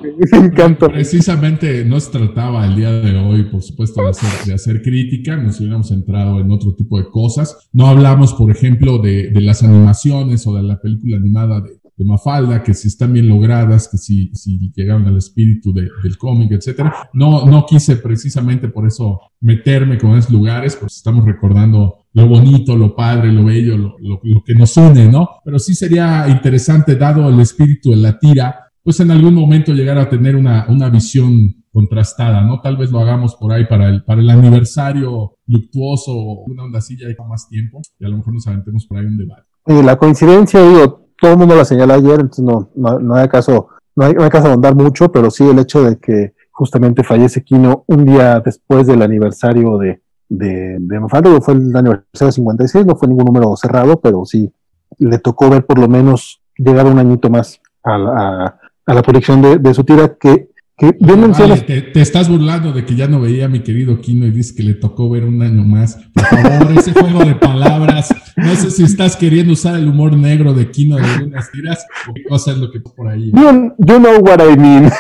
[0.89, 5.37] precisamente no se trataba el día de hoy, por supuesto, de hacer, de hacer, crítica,
[5.37, 7.69] nos hubiéramos centrado en otro tipo de cosas.
[7.73, 12.07] No hablamos, por ejemplo, de, de las animaciones o de la película animada de, de
[12.07, 16.51] Mafalda, que si están bien logradas, que si, si llegaron al espíritu de, del cómic,
[16.53, 17.11] etcétera.
[17.13, 22.75] No, no quise precisamente por eso meterme con esos lugares, pues estamos recordando lo bonito,
[22.75, 25.29] lo padre, lo bello, lo, lo, lo, que nos une, ¿no?
[25.45, 29.99] Pero sí sería interesante, dado el espíritu de la tira, pues en algún momento llegar
[29.99, 32.63] a tener una, una visión contrastada, ¿no?
[32.63, 36.15] Tal vez lo hagamos por ahí para el, para el aniversario luctuoso,
[36.47, 39.05] una onda así ya hay más tiempo, y a lo mejor nos aventemos por ahí
[39.05, 39.43] un debate.
[39.67, 43.29] Y la coincidencia, digo, todo el mundo la señala ayer, entonces no, no, no hay
[43.29, 46.35] caso, no hay, no hay caso de ahondar mucho, pero sí el hecho de que
[46.51, 52.33] justamente fallece Kino un día después del aniversario de, de, de Mafalda, fue el aniversario
[52.33, 54.53] 56, no fue ningún número cerrado, pero sí
[54.99, 59.41] le tocó ver por lo menos llegar un añito más a la, a, la proyección
[59.43, 60.50] de, de, su tira, que
[60.81, 64.63] te, estás burlando de que ya no veía a mi querido Kino y dices que
[64.63, 65.99] le tocó ver un año más.
[66.15, 68.15] Por favor, ese juego de palabras.
[68.37, 72.15] No sé si estás queriendo usar el humor negro de Kino de algunas tiras o
[72.15, 73.31] qué cosa es lo que por ahí.
[73.31, 74.91] You, know what I mean.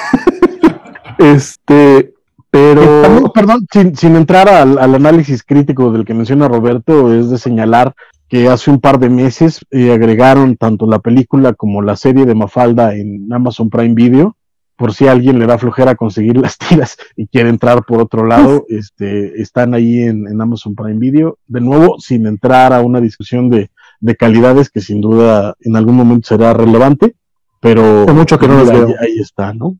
[1.18, 2.12] este,
[2.50, 3.32] pero.
[3.32, 7.94] Perdón, sin, sin entrar al, al, análisis crítico del que menciona Roberto, es de señalar
[8.28, 12.34] que hace un par de meses eh, agregaron tanto la película como la serie de
[12.34, 14.36] Mafalda en Amazon Prime Video
[14.80, 18.24] por si a alguien le da flojera conseguir las tiras y quiere entrar por otro
[18.24, 21.36] lado, este, están ahí en, Amazon Prime Video.
[21.46, 23.70] De nuevo, sin entrar a una discusión de,
[24.00, 27.14] de, calidades que sin duda en algún momento será relevante,
[27.60, 28.94] pero hace mucho que no los ahí, veo.
[28.98, 29.76] Ahí está, ¿no?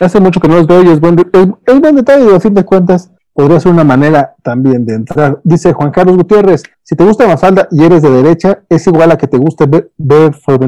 [0.00, 2.54] Hace mucho que no los veo y es buen, es, es buen detalle, a fin
[2.54, 5.40] de cuentas podría ser una manera también de entrar.
[5.44, 9.16] Dice Juan Carlos Gutiérrez, si te gusta Mafalda y eres de derecha, es igual a
[9.16, 10.58] que te guste ver, ver for,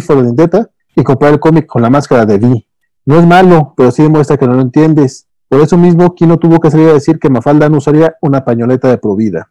[0.00, 2.66] for Vendetta y comprar el cómic con la máscara de V.
[3.06, 5.26] No es malo, pero sí demuestra que no lo entiendes.
[5.48, 8.88] Por eso mismo, Kino tuvo que salir a decir que Mafalda no usaría una pañoleta
[8.88, 9.50] de provida.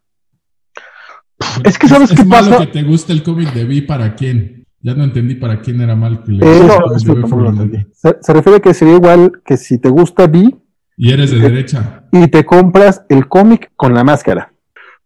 [1.64, 2.60] Es que sabes qué pasa.
[2.60, 4.66] que te gusta el cómic de Vi para quién.
[4.82, 8.74] Ya no entendí para quién era mal que le eh, no, se, se, refiere que
[8.74, 10.56] sería igual que si te gusta Vi.
[10.96, 12.06] Y eres de derecha.
[12.14, 14.54] Y te compras el cómic con la máscara.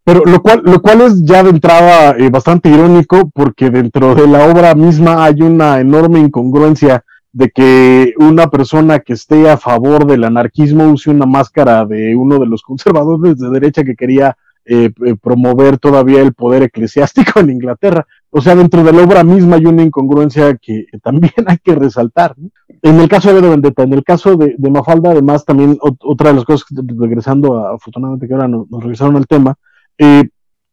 [0.03, 4.28] Pero lo cual, lo cual es ya de entrada eh, bastante irónico, porque dentro de
[4.28, 7.03] la obra misma hay una enorme incongruencia
[7.34, 12.40] de que una persona que esté a favor del anarquismo use una máscara de uno
[12.40, 17.50] de los conservadores de derecha que quería eh, eh, promover todavía el poder eclesiástico en
[17.50, 18.08] Inglaterra.
[18.30, 22.36] O sea, dentro de la obra misma hay una incongruencia que, también hay que resaltar.
[22.82, 26.46] En el caso de Vendetta, en el caso de, Mafalda, además, también otra de las
[26.46, 29.56] cosas, regresando a, afortunadamente que ahora nos, regresaron al tema,
[29.98, 30.30] eh,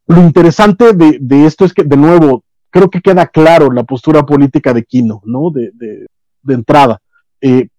[0.07, 4.73] lo interesante de, esto es que, de nuevo, creo que queda claro la postura política
[4.73, 5.51] de Quino, ¿no?
[5.51, 6.07] De, de
[6.48, 7.00] entrada.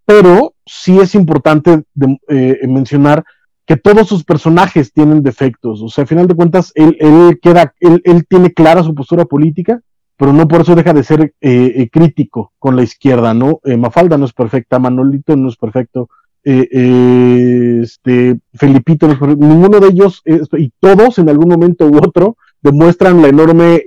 [0.05, 1.83] pero sí es importante
[2.67, 3.23] mencionar
[3.71, 5.81] que todos sus personajes tienen defectos.
[5.81, 9.79] O sea, al final de cuentas, él, él queda, él, tiene clara su postura política,
[10.17, 13.61] pero no por eso deja de ser eh, eh, crítico con la izquierda, ¿no?
[13.63, 16.09] Eh, Mafalda no es perfecta, Manolito no es perfecto,
[16.43, 22.35] este, Felipito no es perfecto, ninguno de ellos, y todos en algún momento u otro,
[22.61, 23.85] demuestran la enorme,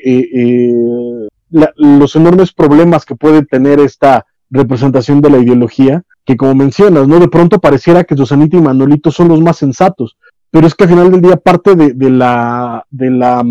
[1.51, 4.25] los enormes problemas que puede tener esta
[4.55, 7.21] representación de la ideología que como mencionas, ¿no?
[7.21, 10.17] De pronto pareciera que Susanita y Manolito son los más sensatos,
[10.51, 13.45] pero es que al final del día parte de, la, de la,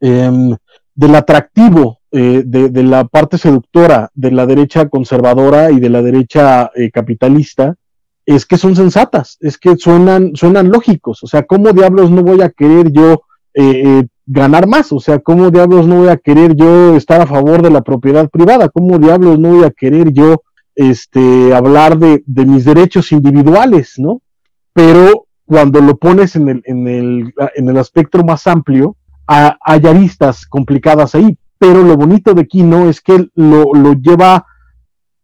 [0.00, 0.56] em,
[0.94, 6.70] del atractivo eh, de, la parte seductora de la derecha conservadora y de la derecha
[6.74, 7.74] eh, capitalista
[8.26, 12.42] es que son sensatas, es que suenan, suenan lógicos, o sea, ¿cómo diablos no voy
[12.42, 13.22] a querer yo
[13.54, 14.92] eh, ganar más?
[14.92, 18.28] O sea, ¿cómo diablos no voy a querer yo estar a favor de la propiedad
[18.28, 18.68] privada?
[18.68, 20.42] ¿Cómo diablos no voy a querer yo
[20.74, 24.22] este, hablar de, mis derechos individuales, ¿no?
[24.72, 28.96] Pero cuando lo pones en el, en el, en el aspecto más amplio,
[29.26, 31.36] hay aristas complicadas ahí.
[31.58, 34.46] Pero lo bonito de Kino es que lo, lo lleva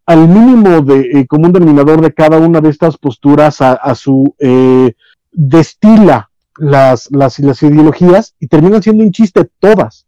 [0.06, 4.94] al mínimo de eh, común denominador de cada una de estas posturas a, su eh,
[5.32, 6.27] destila
[6.58, 10.06] las, las, las ideologías y terminan siendo un chiste todas,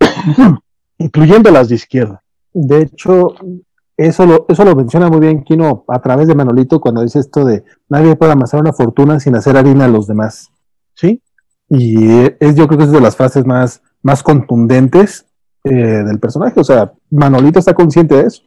[0.98, 2.22] incluyendo las de izquierda.
[2.52, 3.34] De hecho,
[3.96, 7.44] eso lo, eso lo menciona muy bien Kino a través de Manolito cuando dice esto
[7.44, 10.50] de nadie puede amasar una fortuna sin hacer harina a los demás.
[10.94, 11.22] ¿Sí?
[11.68, 12.08] Y
[12.40, 15.26] es, yo creo que es de las frases más, más contundentes
[15.64, 16.58] eh, del personaje.
[16.58, 18.42] O sea, Manolito está consciente de eso.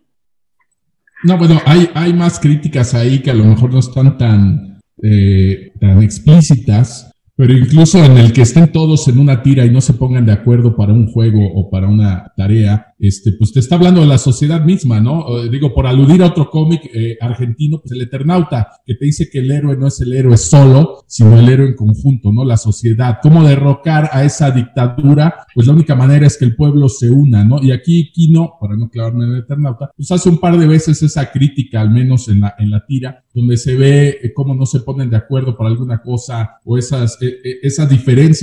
[1.23, 5.71] No, bueno, hay, hay más críticas ahí que a lo mejor no están tan, eh,
[5.79, 7.10] tan explícitas,
[7.41, 10.31] pero incluso en el que estén todos en una tira y no se pongan de
[10.31, 14.18] acuerdo para un juego o para una tarea, este, pues te está hablando de la
[14.18, 15.26] sociedad misma, ¿no?
[15.49, 19.40] digo, por aludir a otro cómic eh, argentino, pues el Eternauta, que te dice que
[19.40, 22.45] el héroe no es el héroe solo, sino el héroe en conjunto, ¿no?
[22.45, 23.18] La sociedad.
[23.22, 25.45] ¿Cómo derrocar a esa dictadura?
[25.53, 27.61] Pues la única manera es que el pueblo se una, ¿no?
[27.61, 31.02] Y aquí Kino, para no clavarme en el Eternauta, pues hace un par de veces
[31.02, 34.65] esa crítica, al menos en la, en la tira, donde se ve eh, cómo no
[34.65, 37.86] se ponen de acuerdo para alguna cosa o esas, eh, esa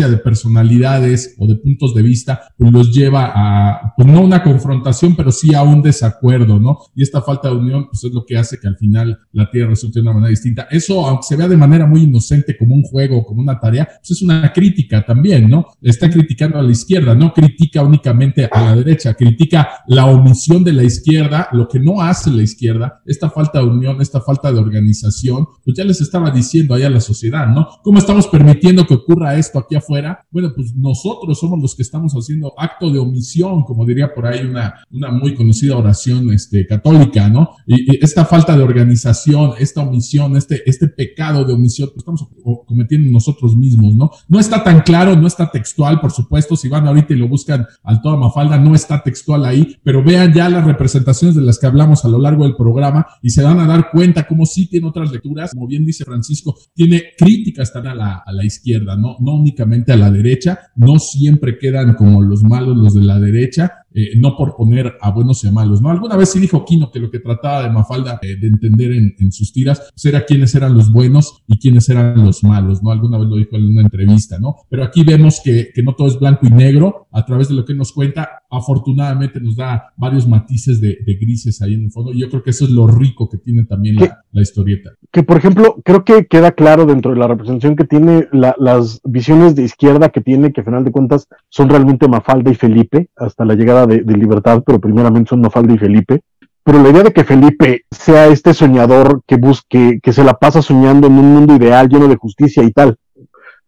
[0.06, 5.14] de personalidades o de puntos de vista, pues los lleva a, pues no una confrontación,
[5.16, 6.78] pero sí a un desacuerdo, ¿no?
[6.94, 9.70] Y esta falta de unión, pues es lo que hace que al final la Tierra
[9.70, 10.68] resulte de una manera distinta.
[10.70, 14.10] Eso, aunque se vea de manera muy inocente como un juego, como una tarea, pues
[14.12, 15.66] es una crítica también, ¿no?
[15.82, 20.72] Está criticando a la izquierda, no critica únicamente a la derecha, critica la omisión de
[20.72, 24.58] la izquierda, lo que no hace la izquierda, esta falta de unión, esta falta de
[24.58, 27.68] organización, pues ya les estaba diciendo ahí a la sociedad, ¿no?
[27.82, 30.26] ¿Cómo estamos permitiendo que ocurra esto aquí afuera?
[30.30, 34.37] Bueno, pues nosotros somos los que estamos haciendo acto de omisión, como diría por ahí
[34.46, 37.50] una, una muy conocida oración este, católica, ¿no?
[37.66, 42.26] Y, esta falta de organización, esta omisión, este, este pecado de omisión, pues estamos
[42.66, 44.10] cometiendo nosotros mismos, ¿no?
[44.28, 47.66] No está tan claro, no está textual, por supuesto, si van ahorita y lo buscan
[47.82, 51.66] al toda Mafalda, no está textual ahí, pero vean ya las representaciones de las que
[51.66, 54.86] hablamos a lo largo del programa y se van a dar cuenta cómo sí tiene
[54.88, 59.16] otras lecturas, como bien dice Francisco, tiene críticas están a la, a la izquierda, ¿no?
[59.20, 63.84] No únicamente a la derecha, no siempre quedan como los malos los de la derecha,
[63.94, 65.90] eh, no por poner a buenos y a malos, ¿no?
[65.90, 69.32] Alguna vez sí dijo Kino que lo que trataba de Mafalda eh, de entender en,
[69.32, 72.90] sus tiras pues era quiénes eran los buenos y quiénes eran los malos, ¿no?
[72.90, 74.56] Alguna vez lo dijo en una entrevista, ¿no?
[74.68, 77.74] Pero aquí vemos que, no todo es blanco y negro, a través de lo que
[77.74, 82.28] nos cuenta, afortunadamente nos da varios matices de, grises ahí en el fondo, y yo
[82.28, 84.90] creo que eso es lo rico que tiene también la, historieta.
[85.10, 89.54] Que, por ejemplo, creo que queda claro dentro de la representación que tiene las visiones
[89.54, 93.44] de izquierda que tiene, que a final de cuentas son realmente Mafalda y Felipe, hasta
[93.44, 96.20] la llegada de, libertad, pero primeramente son Mafalda y Felipe.
[96.62, 100.60] Pero la idea de que Felipe sea este soñador que busque, que se la pasa
[100.60, 102.96] soñando en un mundo ideal lleno de justicia y tal,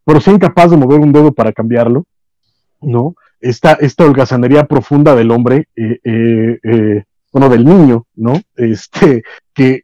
[0.04, 2.04] pero sea incapaz de mover un dedo para cambiarlo,
[2.82, 3.14] ¿no?
[3.40, 8.34] Esta, esta holgazanería profunda del hombre, eh, eh, eh, bueno, del niño, ¿no?
[8.56, 9.22] Este,
[9.54, 9.82] que,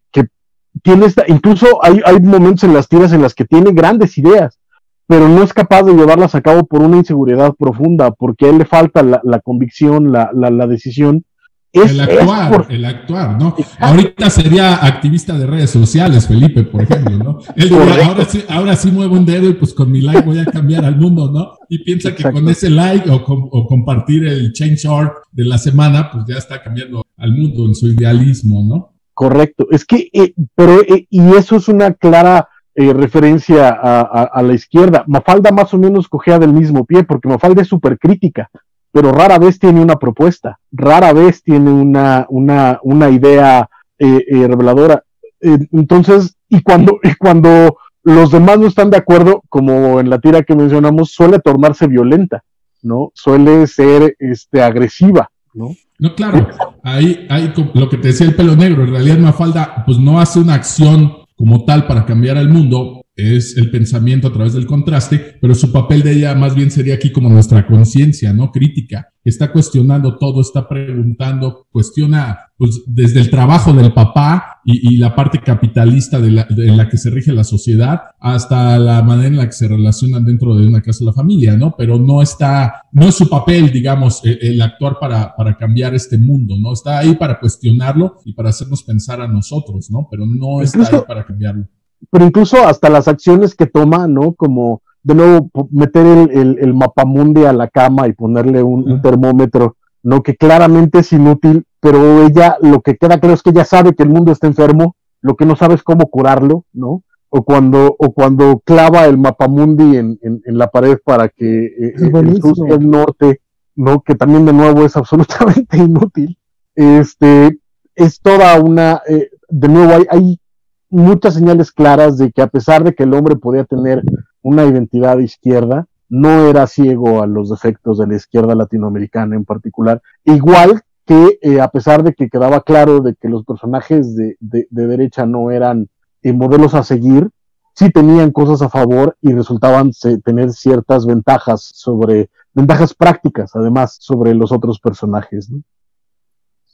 [0.83, 4.59] tiene esta, incluso hay, hay momentos en las tiras en las que tiene grandes ideas,
[5.07, 8.59] pero no es capaz de llevarlas a cabo por una inseguridad profunda, porque a él
[8.59, 11.25] le falta la, convicción, la, la, decisión,
[11.73, 13.55] el actuar, el actuar, ¿no?
[13.79, 17.39] Ahorita sería activista de redes sociales, Felipe, por ejemplo, ¿no?
[17.55, 20.39] Él diría, ahora sí, ahora sí muevo un dedo y pues con mi like voy
[20.39, 21.59] a cambiar al mundo, ¿no?
[21.69, 26.25] Y piensa que con ese like o, compartir el change short de la semana, pues
[26.27, 28.95] ya está cambiando al mundo en su idealismo, ¿no?
[29.13, 29.67] Correcto.
[29.71, 34.53] Es que, eh, pero, eh, y eso es una clara eh, referencia a, a, la
[34.53, 35.05] izquierda.
[35.07, 38.51] Mafalda más o menos cogea del mismo pie, porque Mafalda es súper crítica
[38.97, 43.69] pero rara vez tiene una propuesta, rara vez tiene una, una, una idea
[43.99, 45.05] eh, eh, reveladora.
[45.39, 50.19] Eh, entonces, y cuando, y cuando los demás no están de acuerdo, como en la
[50.19, 52.43] tira que mencionamos, suele tornarse violenta,
[52.81, 53.13] ¿no?
[53.13, 55.75] Suele ser este, agresiva, ¿no?
[55.99, 56.49] No, claro,
[56.83, 60.41] ahí hay lo que te decía el pelo negro, en realidad Mafalda pues no hace
[60.41, 65.39] una acción como tal para cambiar el mundo, es el pensamiento a través del contraste,
[65.41, 68.53] pero su papel de ella más bien sería aquí como nuestra conciencia, ¿no?
[68.53, 69.09] Crítica.
[69.25, 75.41] Está cuestionando todo, está preguntando, cuestiona pues, desde el trabajo del papá y, la parte
[75.41, 79.47] capitalista de la, en la que se rige la sociedad hasta la manera en la
[79.47, 81.75] que se relacionan dentro de una casa de la familia, ¿no?
[81.77, 86.55] Pero no está, no es su papel, digamos, el, actuar para, para cambiar este mundo,
[86.59, 86.73] ¿no?
[86.73, 90.07] Está ahí para cuestionarlo y para hacernos pensar a nosotros, ¿no?
[90.11, 91.67] Pero no está ahí para cambiarlo
[92.11, 94.35] pero incluso hasta las acciones que toma, ¿no?
[94.35, 100.23] Como de nuevo meter el, el, mapamundi a la cama y ponerle un, termómetro, ¿no?
[100.23, 104.03] Que claramente es inútil, pero ella, lo que queda claro es que ella sabe que
[104.03, 107.05] el mundo está enfermo, lo que no sabe es cómo curarlo, ¿no?
[107.29, 111.95] O cuando, o cuando clava el mapamundi en, en, en la pared para que eh,
[111.97, 113.41] el sur y el norte,
[113.77, 114.01] ¿no?
[114.01, 116.37] Que también de nuevo es absolutamente inútil.
[116.75, 117.61] Este,
[117.95, 120.41] es toda una, eh, de nuevo hay, hay
[120.89, 124.03] muchas señales claras de que a pesar de que el hombre podía tener
[124.43, 130.01] una identidad izquierda, no era ciego a los defectos de la izquierda latinoamericana en particular,
[130.25, 134.37] igual que eh, a pesar de que quedaba claro de que los personajes de,
[134.71, 135.89] derecha no eran
[136.23, 137.31] eh, modelos a seguir,
[137.75, 139.93] sí tenían cosas a favor y resultaban
[140.25, 145.51] tener ciertas ventajas sobre, ventajas prácticas además sobre los otros personajes.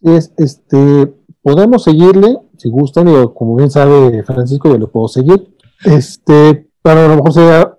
[0.01, 1.13] Es, este,
[1.43, 5.55] podemos seguirle, si gustan, y como bien sabe Francisco, yo lo puedo seguir.
[5.85, 7.79] Este, para a lo mejor sea,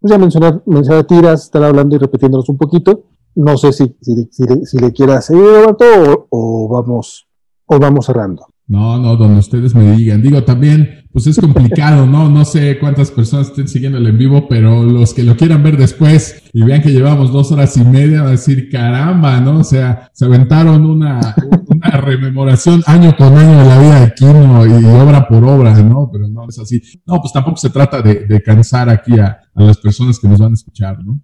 [0.00, 3.04] pues ya mencionar, mencionar tiras, estar hablando y repitiéndonos un poquito.
[3.34, 4.28] No sé si, si,
[4.64, 7.28] si, le quiera seguir, Roberto, o, vamos,
[7.66, 8.46] o vamos cerrando.
[8.70, 10.22] No, no, donde ustedes me digan.
[10.22, 12.28] Digo, también, pues es complicado, ¿no?
[12.28, 15.76] No sé cuántas personas estén siguiendo el en vivo, pero los que lo quieran ver
[15.76, 19.58] después y vean que llevamos dos horas y media, van a decir, caramba, ¿no?
[19.58, 21.34] O sea, se aventaron una,
[22.00, 26.08] rememoración año con año de la vida de Kino y obra por obra, ¿no?
[26.12, 26.80] Pero no es así.
[27.04, 30.54] No, pues tampoco se trata de, cansar aquí a, las personas que nos van a
[30.54, 31.20] escuchar, ¿no?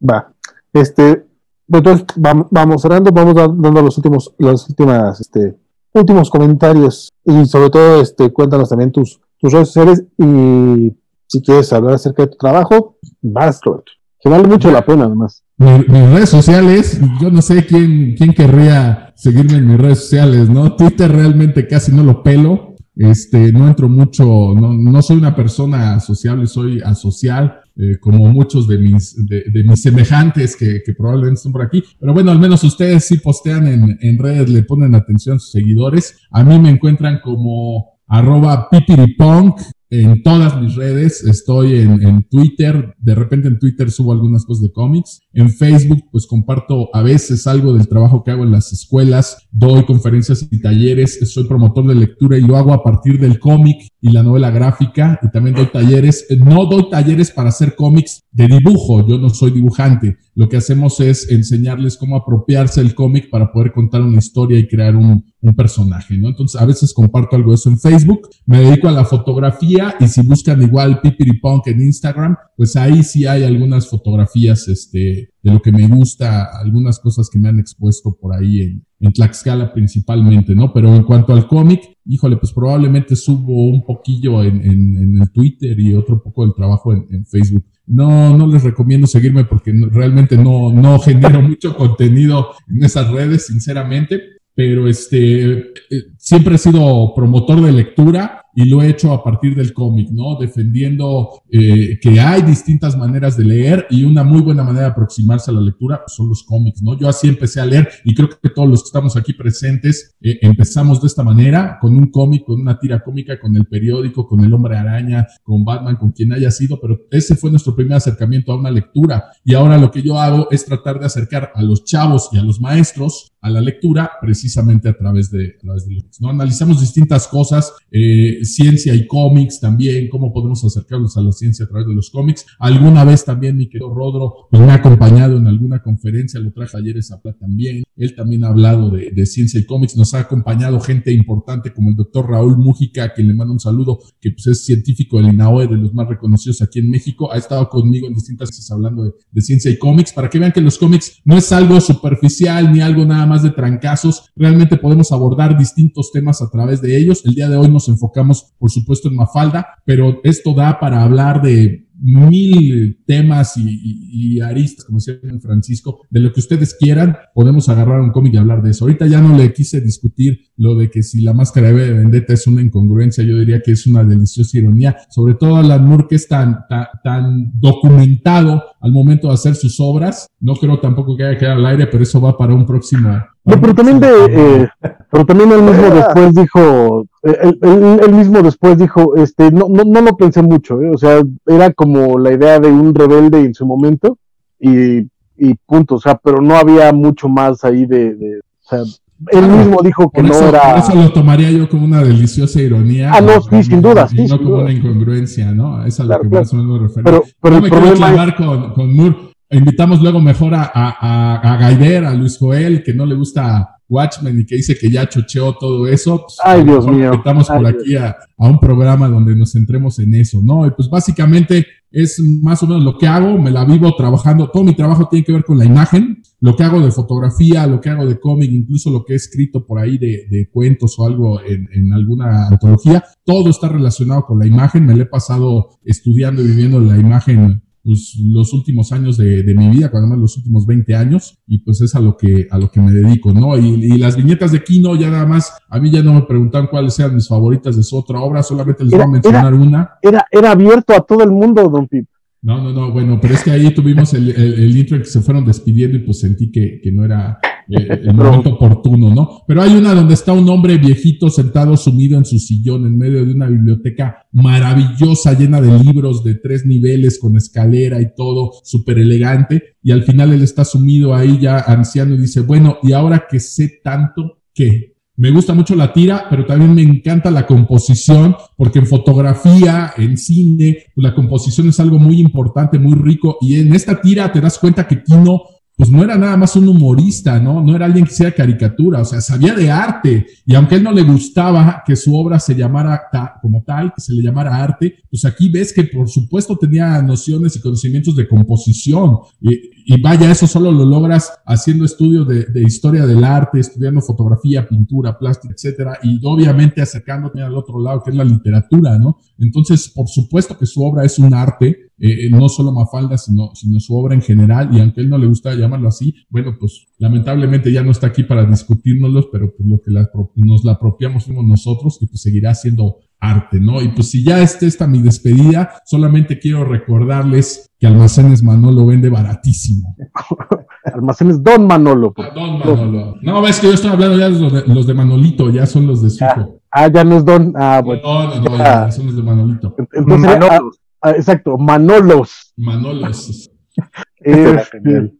[0.00, 0.32] Va.
[0.72, 1.26] Este,
[1.66, 5.56] entonces, vamos cerrando, vamos dando los últimos, las últimas, este,
[5.94, 10.92] últimos comentarios y sobre todo este, cuéntanos también tus, tus redes sociales y
[11.26, 13.92] si quieres hablar acerca de tu trabajo, vas, Roberto.
[14.20, 15.42] Que vale mucho la pena, además.
[15.56, 20.76] mis redes sociales, yo no sé quién, quién querría seguirme en mis redes sociales, ¿no?
[20.76, 22.71] Twitter realmente casi no lo pelo.
[22.94, 24.24] Este, no entro mucho,
[24.54, 27.58] no, no soy una persona sociable, soy asocial.
[27.74, 31.82] Eh, como muchos de mis, de, mis semejantes que, que, probablemente están por aquí.
[31.98, 35.52] Pero bueno, al menos ustedes sí postean en, en redes, le ponen atención a sus
[35.52, 36.18] seguidores.
[36.30, 39.58] A mí me encuentran como arroba pipiripunk
[39.88, 41.24] en todas mis redes.
[41.24, 45.21] Estoy en, en, Twitter, de repente en Twitter subo algunas cosas de cómics.
[45.34, 49.84] En Facebook, pues comparto a veces algo del trabajo que hago en las escuelas, doy
[49.84, 54.10] conferencias y talleres, soy promotor de lectura y lo hago a partir del cómic y
[54.10, 56.26] la novela gráfica y también doy talleres.
[56.38, 60.16] No doy talleres para hacer cómics de dibujo, yo no soy dibujante.
[60.34, 64.66] Lo que hacemos es enseñarles cómo apropiarse el cómic para poder contar una historia y
[64.66, 65.24] crear un,
[65.56, 66.28] personaje, ¿no?
[66.28, 70.06] Entonces, a veces comparto algo de eso en Facebook, me dedico a la fotografía y
[70.06, 75.60] si buscan igual Pipiripunk en Instagram, pues ahí sí hay algunas fotografías, este, de lo
[75.60, 80.54] que me gusta, algunas cosas que me han expuesto por ahí en, en Tlaxcala principalmente,
[80.54, 80.72] ¿no?
[80.72, 85.78] Pero en cuanto al cómic, híjole, pues probablemente subo un poquillo en, en, el Twitter
[85.78, 87.64] y otro poco del trabajo en, Facebook.
[87.86, 93.46] No, no les recomiendo seguirme porque realmente no, no genero mucho contenido en esas redes,
[93.46, 94.20] sinceramente
[94.54, 95.72] pero este, eh,
[96.18, 100.36] siempre he sido promotor de lectura y lo he hecho a partir del cómic, ¿no?
[100.38, 105.50] Defendiendo eh, que hay distintas maneras de leer y una muy buena manera de aproximarse
[105.50, 106.98] a la lectura son los cómics, ¿no?
[106.98, 110.38] Yo así empecé a leer y creo que todos los que estamos aquí presentes eh,
[110.42, 114.40] empezamos de esta manera, con un cómic, con una tira cómica, con el periódico, con
[114.44, 118.52] el hombre araña, con Batman, con quien haya sido, pero ese fue nuestro primer acercamiento
[118.52, 121.84] a una lectura y ahora lo que yo hago es tratar de acercar a los
[121.84, 125.94] chavos y a los maestros a la lectura precisamente a través de, a través de
[125.94, 126.30] los, ¿no?
[126.30, 131.68] Analizamos distintas cosas, eh, ciencia y cómics también, cómo podemos acercarnos a la ciencia a
[131.68, 132.46] través de los cómics.
[132.58, 136.96] Alguna vez también mi querido Rodro me ha acompañado en alguna conferencia, lo traje ayer
[136.96, 137.82] esa plata también.
[137.96, 141.96] Él también ha hablado de, ciencia y cómics, nos ha acompañado gente importante como el
[141.96, 145.76] doctor Raúl Mújica, que le mando un saludo, que pues es científico del INAOE, de
[145.76, 149.70] los más reconocidos aquí en México, ha estado conmigo en distintas veces hablando de, ciencia
[149.70, 153.26] y cómics, para que vean que los cómics no es algo superficial ni algo nada
[153.26, 157.22] más de trancazos, realmente podemos abordar distintos temas a través de ellos.
[157.24, 161.42] El día de hoy nos enfocamos, por supuesto, en Mafalda, pero esto da para hablar
[161.42, 168.00] de mil temas y, aristas, como decía Francisco, de lo que ustedes quieran, podemos agarrar
[168.00, 168.84] un cómic y hablar de eso.
[168.84, 172.46] Ahorita ya no le quise discutir lo de que si la máscara de Vendetta es
[172.46, 176.26] una incongruencia, yo diría que es una deliciosa ironía, sobre todo Alan Moore que es
[176.26, 176.58] tan,
[177.04, 181.66] tan, documentado al momento de hacer sus obras, no creo tampoco que haya quedado al
[181.66, 183.10] aire, pero eso va para un próximo.
[183.44, 184.68] No, pero también de, eh,
[185.10, 190.16] pero también él mismo después dijo, él, mismo después dijo, este, no, no, no lo
[190.16, 190.90] pensé mucho, ¿eh?
[190.92, 194.18] o sea, era como la idea de un rebelde en su momento
[194.58, 198.82] y, y punto, o sea, pero no había mucho más ahí de, de o sea,
[199.30, 200.78] él mismo dijo que no era.
[200.78, 203.12] eso lo tomaría yo como una deliciosa ironía.
[203.14, 204.08] Ah, no, sí, sin duda.
[204.12, 205.84] Y no como una incongruencia, ¿no?
[205.84, 207.04] Es a lo que más o menos me refiero.
[207.04, 209.16] Pero, pero no me quiero clavar con, con Moore.
[209.50, 213.76] Invitamos luego mejor a, a, a, a Gaider, a Luis Joel, que no le gusta
[213.92, 216.22] Watchmen y que dice que ya chocheó todo eso.
[216.22, 217.12] Pues, Ay, Dios mío.
[217.12, 220.66] Estamos por aquí a, a, un programa donde nos centremos en eso, ¿no?
[220.66, 224.64] Y pues básicamente es más o menos lo que hago, me la vivo trabajando, todo
[224.64, 227.90] mi trabajo tiene que ver con la imagen, lo que hago de fotografía, lo que
[227.90, 231.40] hago de cómic, incluso lo que he escrito por ahí de, de cuentos o algo
[231.42, 236.42] en, en, alguna antología, todo está relacionado con la imagen, me lo he pasado estudiando
[236.42, 240.36] y viviendo la imagen pues, los últimos años de, de, mi vida, cuando más los
[240.36, 243.56] últimos 20 años, y pues es a lo que, a lo que me dedico, ¿no?
[243.58, 246.68] Y, y, las viñetas de Kino, ya nada más, a mí ya no me preguntan
[246.68, 249.62] cuáles sean mis favoritas de su otra obra, solamente les era, voy a mencionar era,
[249.62, 249.90] una.
[250.00, 252.06] Era, era abierto a todo el mundo, Don Pip.
[252.42, 255.08] No, no, no, bueno, pero es que ahí tuvimos el, el, el intro en que
[255.08, 257.38] se fueron despidiendo y pues sentí que, que no era
[257.68, 259.42] eh, el momento oportuno, ¿no?
[259.46, 263.24] Pero hay una donde está un hombre viejito sentado sumido en su sillón en medio
[263.24, 268.98] de una biblioteca maravillosa, llena de libros de tres niveles, con escalera y todo, súper
[268.98, 273.26] elegante, y al final él está sumido ahí ya anciano y dice, bueno, y ahora
[273.30, 274.91] que sé tanto, ¿qué?
[275.16, 280.16] Me gusta mucho la tira, pero también me encanta la composición, porque en fotografía, en
[280.16, 283.36] cine, pues la composición es algo muy importante, muy rico.
[283.42, 285.42] Y en esta tira te das cuenta que Kino
[285.82, 287.60] pues no era nada más un humorista, ¿no?
[287.60, 290.26] No era alguien que hiciera caricatura, o sea, sabía de arte.
[290.46, 293.02] Y aunque a él no le gustaba que su obra se llamara
[293.42, 297.56] como tal, que se le llamara arte, pues aquí ves que por supuesto tenía nociones
[297.56, 299.18] y conocimientos de composición.
[299.40, 304.00] Y, y vaya, eso solo lo logras haciendo estudios de, de, historia del arte, estudiando
[304.02, 309.18] fotografía, pintura, plástica, etcétera, y obviamente acercándote al otro lado, que es la literatura, ¿no?
[309.36, 313.78] Entonces, por supuesto que su obra es un arte, eh, no solo Mafalda, sino, sino
[313.78, 317.70] su obra en general, y aunque él no le gusta llamarlo así, bueno, pues lamentablemente
[317.70, 321.44] ya no está aquí para discutírnoslos, pero pues lo que la, nos la apropiamos fuimos
[321.44, 323.80] nosotros y pues seguirá siendo arte, ¿no?
[323.80, 329.08] Y pues si ya esté esta mi despedida, solamente quiero recordarles que Almacenes Manolo vende
[329.08, 329.94] baratísimo.
[330.92, 332.12] Almacenes Don Manolo.
[332.16, 333.14] Ah, Don Manolo.
[333.22, 335.86] No, ves que yo estoy hablando ya de los de, los de Manolito, ya son
[335.86, 336.58] los de su hijo.
[336.72, 337.52] Ah, ya no es Don.
[337.56, 338.02] Ah, bueno.
[338.02, 338.86] No, no, no, ya.
[338.86, 339.76] Ya son los de Manolito.
[339.78, 340.81] Entonces, Manolos.
[341.02, 342.54] Ah, exacto, Manolos.
[342.56, 343.50] Manolos.
[344.16, 345.12] este,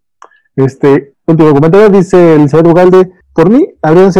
[0.54, 4.12] este, último comentario dice el señor Ugalde, por mí, habrían,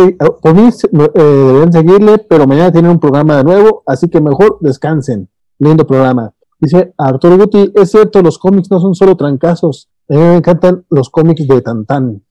[0.43, 4.59] por mí eh, deberían seguirle, pero mañana tienen un programa de nuevo, así que mejor
[4.61, 5.29] descansen.
[5.59, 6.33] Lindo programa.
[6.59, 10.85] Dice Arturo Guti, es cierto, los cómics no son solo trancazos, a mí me encantan
[10.91, 12.23] los cómics de Tantán.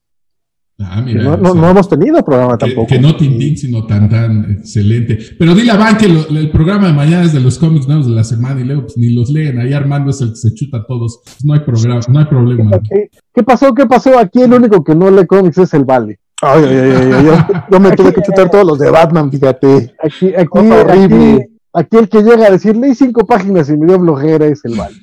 [0.84, 2.86] Ah, mira, no, no, no, hemos tenido programa que, tampoco.
[2.86, 5.18] Que no Tintín, sino tan tan excelente.
[5.38, 8.06] Pero dile a Van que lo, el programa de mañana es de los cómics nuevos
[8.06, 9.58] de la semana y luego pues ni los leen.
[9.58, 11.20] Ahí Armando es el que se chuta a todos.
[11.44, 12.70] No hay programa, no hay problema.
[12.88, 13.74] ¿Qué, ¿Qué, pasó?
[13.74, 14.18] ¿Qué pasó?
[14.18, 16.18] Aquí el único que no lee cómics es el Vale.
[16.40, 17.32] Ay, ay, ay, ay yo,
[17.70, 19.94] yo, me tuve que chutar todos los de Batman, fíjate.
[20.02, 21.34] Aquí, aquí, horrible.
[21.34, 24.64] Aquí, aquí, el que llega a decir, leí cinco páginas y me dio flojera es
[24.64, 24.96] el Vale.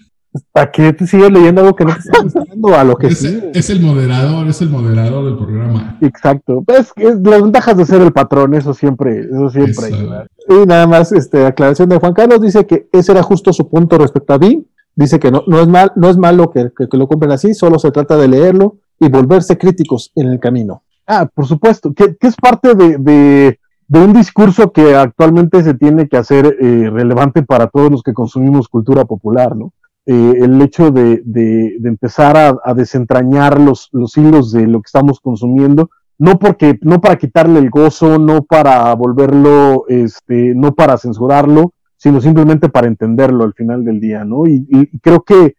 [0.51, 2.76] ¿Para qué te sigues leyendo algo que no te está gustando?
[2.76, 5.97] A lo que es, es el moderador, es el moderador del programa.
[6.01, 6.64] Exacto.
[6.68, 10.27] Es, las ventajas de ser el patrón, eso siempre, eso siempre ayuda.
[10.47, 13.97] Y nada más, este, aclaración de Juan Carlos dice que ese era justo su punto
[13.97, 14.65] respecto a mí.
[14.95, 17.80] Dice que no, no es mal, no es malo que, que, lo compren así, solo
[17.80, 20.84] se trata de leerlo y volverse críticos en el camino.
[21.07, 25.73] Ah, por supuesto, que, que es parte de, de, de, un discurso que actualmente se
[25.73, 29.72] tiene que hacer eh, relevante para todos los que consumimos cultura popular, ¿no?
[30.11, 34.88] Eh, el hecho de, de, de empezar a, desentrañar los, los hilos de lo que
[34.88, 40.98] estamos consumiendo, no porque, no para quitarle el gozo, no para volverlo, este, no para
[40.98, 44.48] censurarlo, sino simplemente para entenderlo al final del día, ¿no?
[44.48, 45.53] Y, y creo que,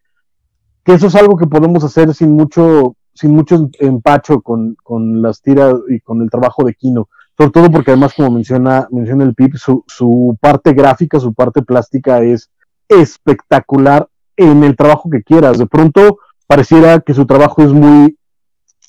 [0.83, 5.41] que eso es algo que podemos hacer sin mucho, sin mucho empacho con, con las
[5.41, 7.07] tiras y con el trabajo de Kino.
[7.37, 11.61] Sobre todo porque además, como menciona, menciona el PIP, su, su parte gráfica, su parte
[11.61, 12.51] plástica es
[12.89, 14.09] espectacular
[14.43, 15.57] en el trabajo que quieras.
[15.57, 18.17] De pronto pareciera que su trabajo es muy,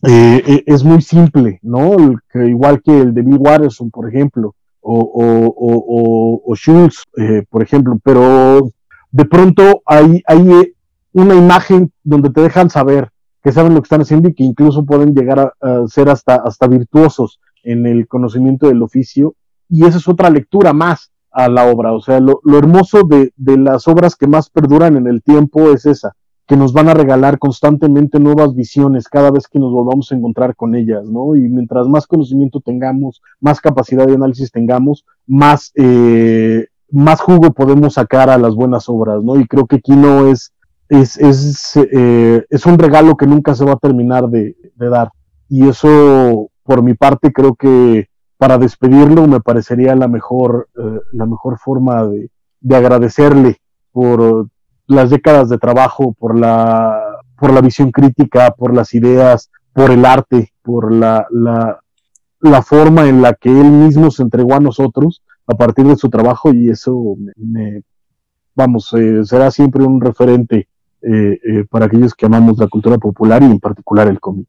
[0.03, 1.97] eh, eh, es muy simple, ¿no?
[2.33, 7.45] Que igual que el de Bill Watterson, por ejemplo, o, o, o, o Schultz, eh,
[7.49, 8.69] por ejemplo, pero
[9.11, 10.75] de pronto hay, hay
[11.13, 13.11] una imagen donde te dejan saber
[13.45, 16.37] que saben lo que están haciendo y que incluso pueden llegar a, a ser hasta,
[16.37, 19.35] hasta virtuosos en el conocimiento del oficio.
[19.69, 21.93] Y esa es otra lectura más a la obra.
[21.93, 25.73] O sea, lo, lo hermoso de, de, las obras que más perduran en el tiempo
[25.73, 26.15] es esa,
[26.47, 30.55] que nos van a regalar constantemente nuevas visiones cada vez que nos volvamos a encontrar
[30.55, 31.35] con ellas, ¿no?
[31.35, 37.95] Y mientras más conocimiento tengamos, más capacidad de análisis tengamos, más, eh, más jugo podemos
[37.95, 39.41] sacar a las buenas obras, ¿no?
[39.41, 40.53] Y creo que Kino es,
[40.89, 45.11] es, es, eh, es un regalo que nunca se va a terminar de, de dar.
[45.49, 48.09] Y eso, por mi parte, creo que
[48.43, 52.29] para despedirlo me parecería la mejor, eh, la mejor forma de,
[52.61, 53.59] de, agradecerle
[53.93, 54.49] por
[54.89, 60.05] las décadas de trabajo, por la, por la visión crítica, por las ideas, por el
[60.05, 61.79] arte, por la, la,
[62.41, 66.11] la forma en la que él mismo se entregó a nosotros a partir de su
[66.11, 67.83] trabajo y eso me, me
[68.57, 70.67] vamos, eh, será siempre un referente
[71.01, 74.49] eh, eh, para aquellos que amamos la cultura popular y en particular el cómic.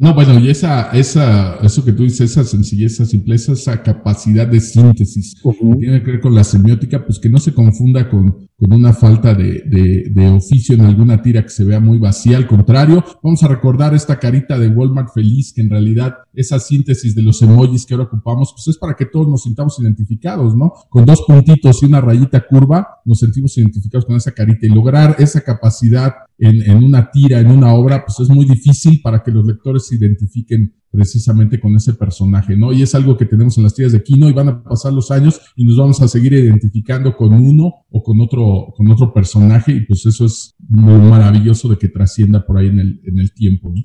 [0.00, 4.46] No, bueno, y esa, esa, eso que tú dices, esa sencillez, esa simpleza, esa capacidad
[4.46, 5.74] de síntesis uh -huh.
[5.74, 8.92] que tiene que ver con la semiótica, pues que no se confunda con, con una
[8.92, 12.36] falta de, de, de, oficio en alguna tira que se vea muy vacía.
[12.36, 17.14] Al contrario, vamos a recordar esta carita de Walmart feliz, que en realidad esa síntesis
[17.14, 20.74] de los emojis que ahora ocupamos, pues es para que todos nos sintamos identificados, ¿no?
[20.90, 25.16] Con dos puntitos y una rayita curva, nos sentimos identificados con esa carita y lograr
[25.18, 29.30] esa capacidad en, en una tira, en una obra, pues es muy difícil para que
[29.30, 32.72] los lectores se identifiquen precisamente con ese personaje, ¿no?
[32.72, 35.10] Y es algo que tenemos en las tiras de Kino y van a pasar los
[35.10, 39.72] años y nos vamos a seguir identificando con uno o con otro, con otro personaje
[39.72, 43.32] y pues eso es muy maravilloso de que trascienda por ahí en el, en el
[43.32, 43.82] tiempo, ¿no?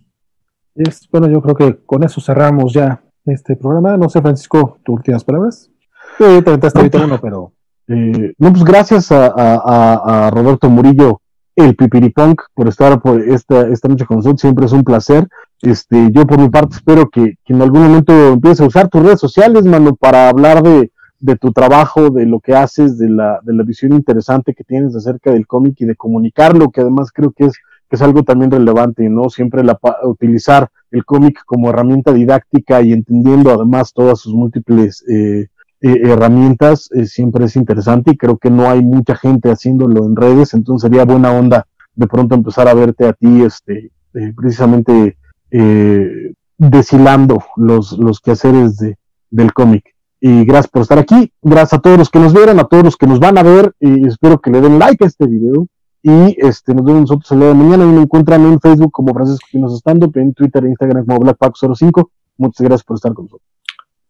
[0.76, 3.96] Es, bueno, yo creo que con eso cerramos ya este programa.
[3.98, 5.72] No sé, Francisco, tus últimas palabras.
[6.18, 7.54] Sí, te aventaste ahorita uno, pero...
[7.88, 11.22] Eh, no, pues gracias a, a, a Roberto Murillo
[11.56, 14.42] el Pipiripunk por estar por esta, esta noche con nosotros.
[14.42, 15.28] Siempre es un placer.
[15.62, 19.04] Este, yo por mi parte espero que, que en algún momento empieces a usar tus
[19.04, 23.40] redes sociales, mano, para hablar de, de tu trabajo, de lo que haces, de la,
[23.44, 27.32] de la visión interesante que tienes acerca del cómic y de comunicarlo, que además creo
[27.32, 27.54] que es,
[27.90, 29.30] que es algo también relevante, ¿no?
[29.30, 35.48] Siempre la, utilizar el cómic como herramienta didáctica y entendiendo además todas sus múltiples eh,
[35.82, 40.16] eh, herramientas eh, siempre es interesante y creo que no hay mucha gente haciéndolo en
[40.16, 45.18] redes, entonces sería buena onda de pronto empezar a verte a ti, este, eh, precisamente
[45.58, 48.98] eh, deshilando los, los quehaceres de,
[49.30, 49.96] del cómic.
[50.20, 52.98] Y gracias por estar aquí, gracias a todos los que nos vieron, a todos los
[52.98, 55.68] que nos van a ver, y espero que le den like a este video.
[56.02, 57.84] Y este, nos vemos nosotros el mañana.
[57.84, 62.10] Y me encuentran en Facebook como Francisco Quinos Estando, en Twitter e Instagram como BlackPack05.
[62.38, 63.50] Muchas gracias por estar con nosotros.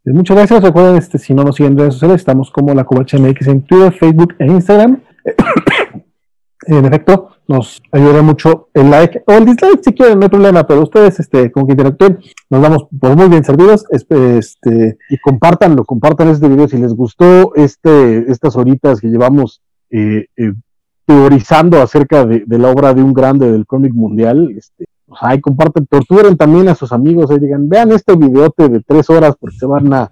[0.03, 0.61] Muchas gracias.
[0.61, 3.61] Recuerden, este, si no nos siguen en redes sociales, estamos como la Covacha MX en
[3.61, 5.01] Twitter, Facebook e Instagram.
[6.67, 10.65] en efecto, nos ayudará mucho el like o el dislike si quieren, no hay problema,
[10.65, 12.19] pero ustedes, este, como que interactúen,
[12.49, 13.85] nos vamos por muy bien servidos.
[13.89, 19.61] Este, y compártanlo, compartan este video si les gustó este, estas horitas que llevamos
[19.91, 20.53] eh, eh,
[21.05, 24.51] teorizando acerca de, de, la obra de un grande del cómic mundial.
[24.57, 28.81] Este, pues ahí comparten, torturen también a sus amigos y digan, vean este videote de
[28.81, 30.09] tres horas porque se van a,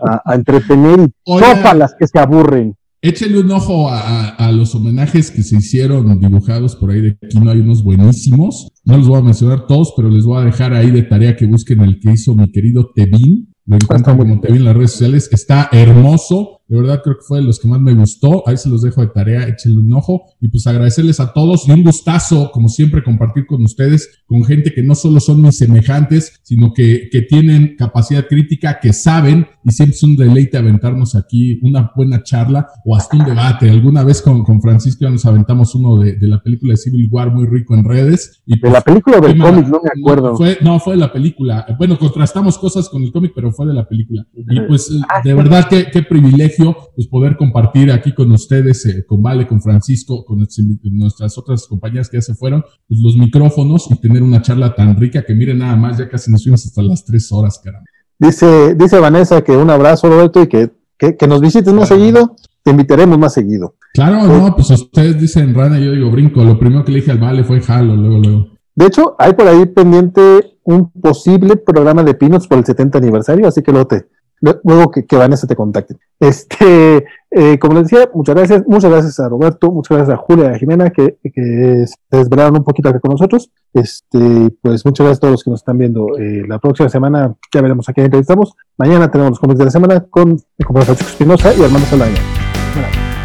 [0.00, 2.76] a, a entretener y sopa las que se aburren.
[3.04, 7.18] Échenle un ojo a, a, a, los homenajes que se hicieron dibujados por ahí de
[7.20, 8.68] aquí, no hay unos buenísimos.
[8.84, 11.46] No los voy a mencionar todos, pero les voy a dejar ahí de tarea que
[11.46, 13.52] busquen el que hizo mi querido Tevin.
[13.66, 15.28] Lo encuentran como Tevin en las redes sociales.
[15.32, 16.60] Está hermoso.
[16.72, 18.48] De verdad creo que fue de los que más me gustó.
[18.48, 20.24] Ahí se los dejo de tarea, échenle un ojo.
[20.40, 24.72] Y pues agradecerles a todos y un gustazo, como siempre, compartir con ustedes, con gente
[24.72, 29.70] que no solo son mis semejantes, sino que, que tienen capacidad crítica, que saben y
[29.70, 33.68] siempre es un deleite aventarnos aquí una buena charla o hasta un debate.
[33.68, 37.30] Alguna vez con, con Francisco nos aventamos uno de, de, la película de Civil War
[37.30, 38.42] muy rico en redes.
[38.46, 40.36] Y pues, de la película del cómic, no me acuerdo.
[40.36, 41.66] Fue, no, fue de la película.
[41.76, 44.26] Bueno, contrastamos cosas con el cómic, pero fue de la película.
[44.34, 46.61] Y pues ah, de verdad qué, qué privilegio
[46.94, 50.46] pues poder compartir aquí con ustedes, eh, con Vale, con Francisco, con
[50.92, 54.96] nuestras otras compañeras que ya se fueron, pues los micrófonos y tener una charla tan
[54.96, 57.86] rica que miren nada más, ya casi nos fuimos hasta las tres horas, caramba.
[58.18, 62.70] Dice, dice Vanessa que un abrazo, Roberto, y que, que, nos visites más seguido, te
[62.70, 63.74] invitaremos más seguido.
[63.94, 66.44] Claro, no, pues ustedes dicen rana, yo digo brinco.
[66.44, 68.46] Lo primero que le dije al Vale fue jalo, luego, luego.
[68.74, 73.48] De hecho, hay por ahí pendiente un posible programa de Pinos por el 70 aniversario,
[73.48, 74.06] así que luego te,
[74.42, 75.96] luego que, que Vanessa te contacte.
[76.18, 80.50] Este, eh, como les decía, muchas gracias, muchas gracias a Roberto, muchas gracias a Julia
[80.50, 83.50] y a Jimena que, que se desvelaron un poquito aquí con nosotros.
[83.72, 86.18] Este, pues muchas gracias a todos los que nos están viendo.
[86.18, 88.54] Eh, la próxima semana ya veremos a quién entrevistamos.
[88.76, 92.18] Mañana tenemos los cómics de la semana con el compañero Francisco Espinosa y Armando Saldaña.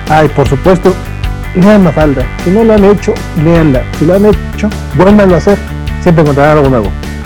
[0.09, 0.93] Ay, por supuesto,
[1.55, 2.25] lean Mafalda.
[2.43, 3.13] Si no lo han hecho,
[3.43, 3.83] leanla.
[3.97, 5.57] Si lo han hecho, vuelvan a hacer.
[6.01, 7.16] Siempre encontrarán algo nuevo.